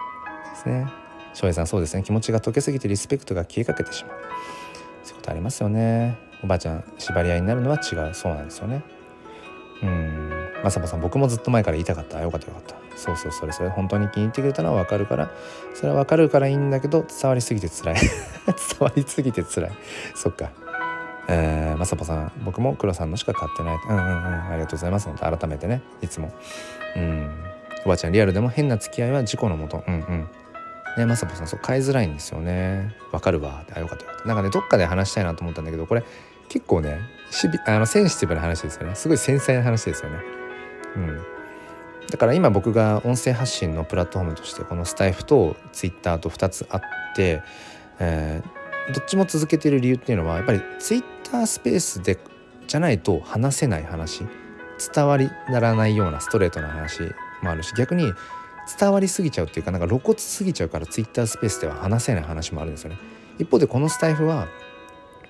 [0.49, 0.87] ですね。
[1.33, 2.03] 翔平さんそうですね。
[2.03, 4.17] 気持ちが溶けすぎてリスペクトが消えかけてしまう。
[5.03, 6.17] そういうことありますよね。
[6.43, 8.13] おばあちゃん縛り合いになるのは違う。
[8.13, 8.83] そうなんですよね。
[9.81, 10.22] うん。
[10.63, 12.21] まさぽさん僕もずっと前から言いたかった。
[12.21, 12.75] よかったよかった。
[12.95, 13.69] そうそうそれそれ。
[13.69, 15.31] 本当に気に入ってくれたのは分かるから。
[15.73, 17.95] それは分かるからいいんだけど伝わりすぎて辛い。
[18.47, 19.71] 伝わりすぎて辛い。
[20.15, 20.51] そっか。
[21.27, 23.75] えー、まさぽさん僕も黒さんのしか買ってない。
[23.75, 24.43] うんうんうん。
[24.49, 25.09] ありがとうございます。
[25.09, 25.81] 改めてね。
[26.01, 26.31] いつも。
[26.95, 27.29] うん。
[27.85, 29.83] おばあちゃんリアルでも変な付き合いは事故のもと。
[29.85, 30.29] うんうん。
[30.97, 32.95] ねまさぽさんそう買いづらいんですよね。
[33.11, 33.65] わかるわ。
[33.75, 34.27] あよかったよかった。
[34.27, 36.03] なんかねどっかで話したいなと思ったんだけどこれ
[36.49, 36.99] 結構ね
[37.31, 38.95] シビあのセンシティブな話ですよね。
[38.95, 40.42] すごい繊細な話ですよね。
[40.95, 41.21] うん
[42.09, 46.81] だから今僕が音声発信のプラットフォームとしてこのスタイフとツイッターと2つあっ
[47.15, 47.41] て、
[47.99, 52.19] えー、どっちも続けてる理由っていうのはやっぱりツイッタースペースで
[52.67, 54.25] じゃないと話せない話
[54.93, 57.01] 伝わりならないようなストレートな話
[57.41, 58.13] もあるし逆に
[58.79, 62.97] 伝わりすぎちゃうっていうかなんか露骨すぎちゃうからツイッタースペースでは話せない話もあるんですよね。
[63.39, 64.47] 一方でこのスタイフは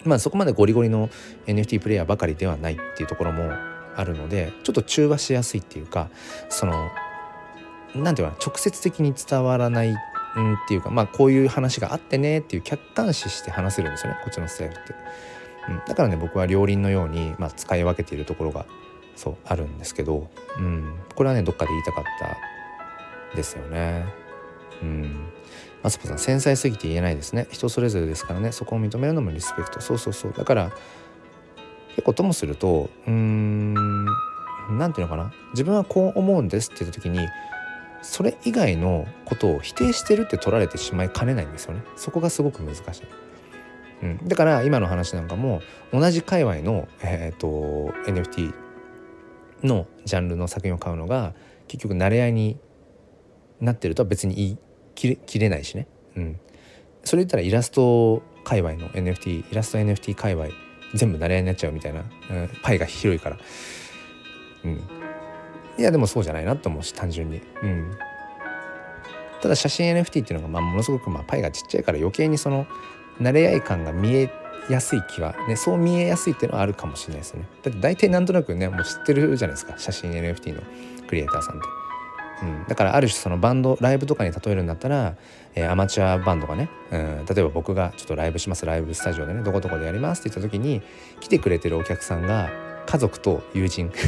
[0.04, 1.10] まあそこまでゴリゴリの
[1.48, 6.10] NFT プレイヤーばかりではないっていうところもあるのでちょっと中和しやすいっていうか
[6.50, 6.92] その
[7.96, 9.98] 何て言うかな直接的に伝わらないんっ
[10.68, 14.96] ていうかまあこういう話があってねっていう客観視して話せるんですよねこっちのスタイルって。
[15.70, 18.66] うん、だからね僕は両輪のように、まあ、使い分けているところが
[19.16, 24.06] そうあるんですけど、うん、これはねどっかで言いたかったですよね。
[24.82, 25.30] うん。
[25.82, 27.48] マスポさん繊細すぎて言えないですね。
[27.52, 29.82] 人それぞれですからねそこを認めるのもリスペクト。
[29.82, 30.34] そうそうそう。
[30.34, 30.72] だから
[31.96, 33.74] 結構ともするとうーん
[34.78, 35.34] 何て言うのかな？
[35.52, 37.28] 自分はこう思うんですって言った時に
[38.02, 41.84] それ以外のことを否定してるって取られてしまいかねないんですよね。
[41.96, 43.04] そこがすごく難しい、
[44.04, 45.62] うん、だから今の話なんかも
[45.92, 48.54] 同じ界隈の、えーと、NFT
[49.64, 51.34] のジャンルの作品を買うのが
[51.68, 52.58] 結局慣れ合いに
[53.62, 54.58] なってるとは別に言い
[54.96, 55.88] 切れ切れないしね、
[56.18, 56.40] うん、
[57.04, 60.48] それ言ったらイラスト界隈の NFT イラスト NFT 界隈
[60.94, 63.38] 全部慣れ合いになっちゃうみたいな、うん、パイが広いから、
[64.66, 64.82] うん、
[65.78, 67.92] いやでもそうじゃないなと思うし単純に、うん、
[69.42, 72.68] ただ写真 NFT っていうのがまあものすごくまあパイがちっちゃいから余計にその
[73.22, 74.30] 慣れ合い感が見え
[74.70, 77.48] やすい気はねそう見えやすいっていうのはあるかもしれないですよね。
[77.62, 80.62] だって大体なんとなくねもう知ってるじゃないですか写真 NFT の
[81.08, 81.68] クリエイターさんって。
[82.44, 85.16] うん、だからある種そのバンドライブとかに例えるんだったら、
[85.56, 90.82] えー、アマチュアバンドがね、うん、例えば僕がちょっとライブしますライブスタジオでねどこどこでやりますって言った時に
[91.22, 92.52] 来てくれてるお客さんが
[92.86, 93.92] 家族と友人。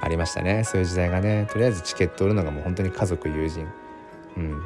[0.00, 0.64] ありましたね。
[0.64, 3.68] そういう時代がねとりあえずチケット売るのがもう本当に家族友人。
[4.36, 4.62] うん。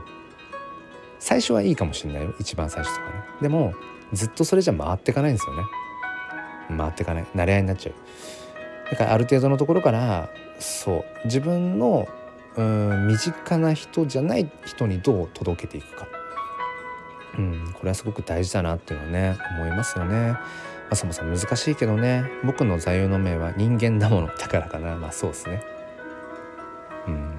[1.19, 2.35] 最初はいいかもしんないよ。
[2.39, 3.25] 一番最初とかね。
[3.43, 3.75] でも
[4.13, 5.63] ずっとそれじゃ回ってかないんですよね。
[6.77, 7.27] 回ってかない。
[7.35, 7.95] 慣れ合いになっちゃう。
[8.91, 11.27] だからある程度のところからそう。
[11.27, 12.09] 自分の
[12.57, 16.09] うん身近な人じゃない人にどう届けていくか、
[17.39, 20.37] うん、これはすごく大事だなっていうのはね思いますよね。
[20.89, 24.97] まさまさ難しいけどね僕の座右の銘は人間だものだからかな。
[24.97, 25.63] まあそうですね。
[27.09, 27.35] うん。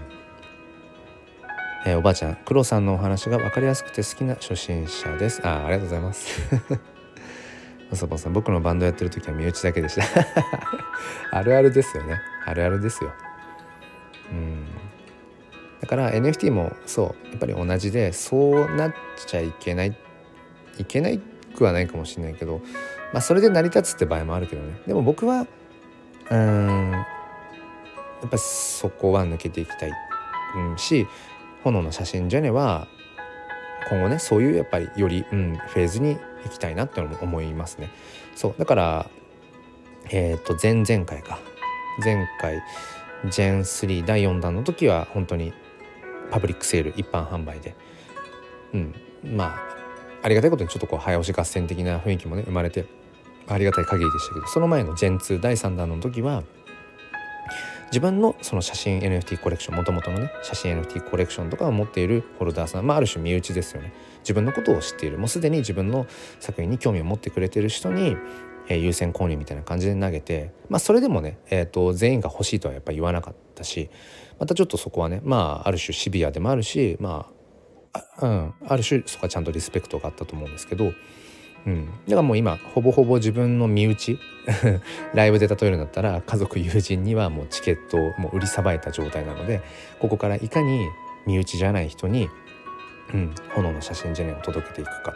[1.86, 5.42] えー、おばあちゃん黒さんのお話が分かりやすくて好きな初心者です。
[5.48, 6.42] あありがとうございます。
[7.90, 10.04] まさぽんさん僕のバンドやってる時は身内だけでした。
[11.32, 12.20] あるあるですよね。
[12.46, 13.14] あるあるですよ。
[14.32, 14.66] うん。
[15.82, 18.94] だから NFT もそうやっぱり同じでそうなっ
[19.28, 19.98] ちゃいけない
[20.80, 21.20] いけない
[21.56, 22.62] くはないかもしれないけど、
[23.14, 24.80] まあ、それで成り立つって場合もあるけどね。
[24.86, 25.48] でも僕は
[26.30, 29.92] うんやっぱりそこは抜けていきたい、
[30.56, 31.08] うん、し
[31.64, 32.88] 炎の写真ジェネは
[33.90, 37.90] 今後ねそういうやっぱりより、うん、フェーズに行きたいなって思いますね。
[38.36, 39.10] そうだから
[40.10, 41.40] えっ、ー、と前々回か。
[42.04, 42.62] 前回
[43.30, 45.52] ジェン3第4弾の時は本当に
[46.32, 47.76] パブリックセール一般販売で、
[48.74, 49.78] うん、まあ
[50.24, 52.86] ありがたいことにちょっとこう早押し合戦的な雰囲気もね生まれて
[53.48, 56.44] ありがたい限りでしたけどその前のジェン2第3弾の時は
[57.88, 63.94] 自分のその写真 NFT コレクションもともとのね写真 NFT コレクションとかを持っているホルダーさんまあある種身内ですよね。
[64.20, 65.18] 自分のことを知っている。
[65.18, 66.06] もうすでに自分の
[66.42, 68.18] 作品に興味を持ってくれてる人に、
[68.68, 73.90] えー、優先購入みたいな感じで投げてまあそれでもね、えーと、全員が欲しいとはやっぱり言わなかったし
[74.40, 77.28] またちょっとそこはねまあある種シビアでもあるしま
[77.94, 80.94] ああ,、うん、ある種そこはちゃんとリスペクトがあったと思うんですけど
[81.66, 84.18] うん、だからもう今ほぼほぼ自分の身内
[85.14, 89.62] ライブで例えるんだったら家族友人にはもうチケットをもう売りさばいた状態なので
[90.00, 90.88] ここからいかに
[91.26, 92.30] 身内じゃない人に、
[93.14, 95.14] うん、炎の写真ジェネを届けていくか。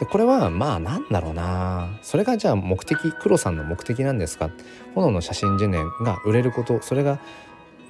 [0.00, 1.98] でこれはまあなんだろうな。
[2.02, 4.50] それがじゃあ目的黒さんの目的なんですか？
[4.94, 7.20] 炎の写真ジェネが売れることそれが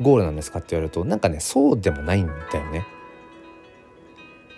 [0.00, 2.86] ゴールなんですかって言われるとなんかねそうでもないんだよね。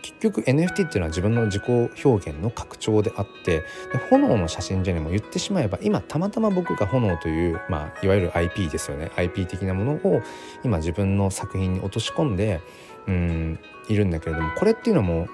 [0.02, 1.64] 結局 NFT っていうのは自分の自己
[2.04, 3.64] 表現の拡張であってで
[4.10, 10.22] 炎の写真じゃねも言ってしまえば今たまたま僕が炎という、まあ、いわゆる IP ですよね IP 的なものを
[10.64, 12.60] 今自分の作品に落とし込んで
[13.06, 13.58] うん
[13.88, 15.28] いるんだけれどもこれっていうのも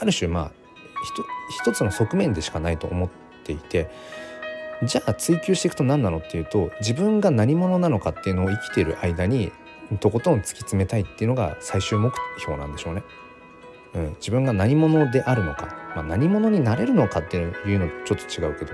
[0.00, 0.52] ある種まあ
[1.62, 3.10] 一つの側面でしかないと思っ
[3.44, 3.90] ていて
[4.82, 9.52] じゃあ追求していくと何なのっていうと自分が何者なのかっていうのを生きている間に
[10.00, 13.02] とことん突き詰めたいっていうのが最終目標なんでしょうね。
[13.92, 18.72] うん、自分が何者であるのか、まあ、何者になれるのかっていうのちょっと違うけど。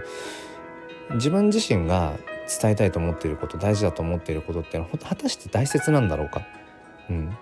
[1.15, 2.19] 自分自身が
[2.61, 6.43] 伝えたいと思っていること大事だと思っていることっていうのは果たして大切なんだろうか、
[7.11, 7.37] うん、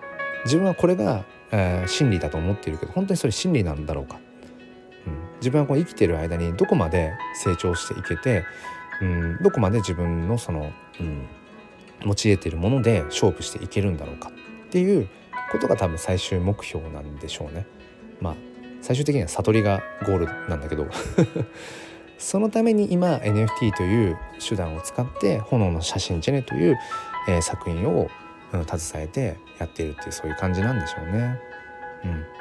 [0.45, 4.19] 自分はこれが、えー、真理だと思っているけど本当にそれ真理なんだろうか、
[5.45, 8.43] 自分はこう生きてる間にどこまで成長していけて、
[8.99, 11.27] うん、どこまで自分のその、うん、
[12.03, 15.07] 持ち得てるもので勝負していけるんだろうかっていう
[15.51, 17.67] ことが多分最終目標なんでしょうね。
[18.19, 18.35] まあ
[18.81, 20.87] 最終的には悟りがゴールなんだけど
[22.17, 24.17] そのために今 NFT という
[24.47, 26.77] 手段を使って「炎の写真ジェネ」という、
[27.27, 28.09] えー、作品を、
[28.51, 31.39] うん、携えてやっているっていうそういう感じなんでしょうね。
[32.03, 32.34] うん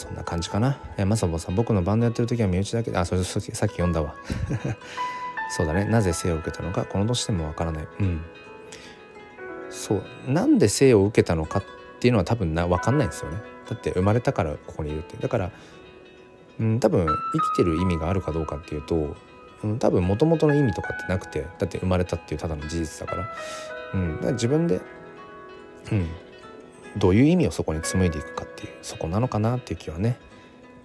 [0.00, 0.78] そんな感じかな。
[0.96, 4.14] えまさぼさん、僕のバンドやってる時は身内だけ、あ、それさっき読んだわ。
[5.56, 5.84] そうだね。
[5.84, 7.88] なぜ生を受けたのか、この年でもわからない。
[8.00, 8.20] うん。
[9.68, 10.02] そう。
[10.26, 11.62] なんで生を受けたのかっ
[12.00, 15.50] ていうのは多分な分かんないんですよねだって生まれたからここにいるってだから、
[16.58, 17.12] うん、多分生
[17.52, 19.16] きてる意味があるかどうかっていうと、
[19.62, 23.28] うん、多分もともとの意味とかってなくてだって生まれたっていうただの事実だから,、
[23.92, 24.80] うん、だから自分で、
[25.92, 26.08] うん、
[26.96, 30.18] どういう意味をそこに紡いでいくかっていうそこなのかなっていう気はね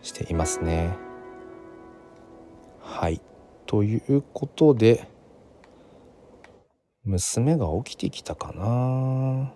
[0.02, 0.95] していますね。
[2.80, 3.22] はい。
[3.65, 5.07] ということで
[7.03, 9.52] 娘が起きてきたかな。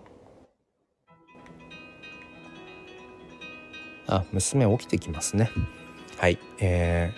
[4.08, 5.50] あ娘起きてきますね。
[6.18, 6.38] はい。
[6.58, 7.12] え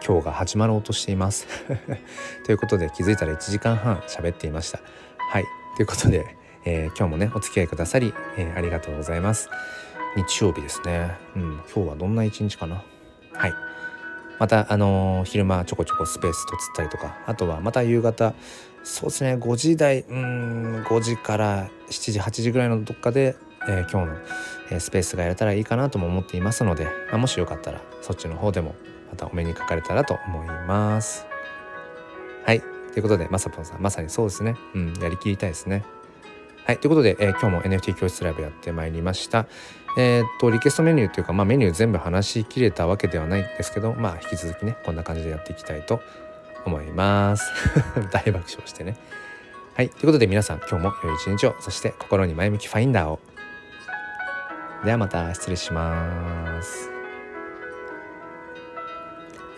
[0.00, 1.46] ー、今日が始まろうとしています。
[2.44, 4.80] ということで気づいたら1時間半喋っていました。
[5.16, 5.44] はい。
[5.76, 9.48] ということで、えー、今日もねお付き合いくださり、えー、ありがとうございます。
[10.16, 11.16] 日曜日ですね。
[11.36, 12.82] うん今日はどんな一日かな？
[13.32, 13.54] はい。
[14.38, 18.34] またあのー、昼間ちょこちょこスペースとつったりとかあとはまた夕方
[18.82, 23.36] そうですね5時台うん5時から7時8時ぐらいのどっかで
[23.68, 24.18] えー、今日の、
[24.70, 28.74] えスペースがやれたらいいかなとも思っていますので、まあ、もしよかったらそっちの方でも
[29.10, 31.26] またお目にかかれたらと思います。
[32.44, 32.60] はい。
[32.60, 34.56] ということでまさぽんさんまさにそうですね。
[34.74, 35.84] うんやりきりたいですね。
[36.70, 39.46] はいということで、えー、今日も NFT 教室ライブやってまいりました。
[39.98, 46.00] えー、っとリクエストメニューというか、まあ、メニュー全部話しきれたわけではないんですけどまあ引き続きねこんな感じでやっていきたいと
[46.64, 47.50] 思います。
[48.12, 48.96] 大爆笑してね。
[49.74, 53.18] はいということで皆さん今日も良い一日をそして心に前向きファインダーを
[54.84, 56.99] ではまた失礼します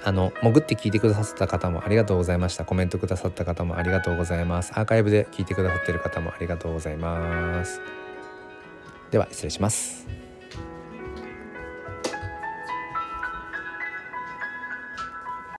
[0.05, 2.65] あの潜って聞いてくださった方もありがとうございました。
[2.65, 4.73] コメントくださった方もありがとうございます。
[4.75, 7.81] アーカイブで聞いてくださってる方もありがとうございます。
[9.11, 10.22] では失礼します。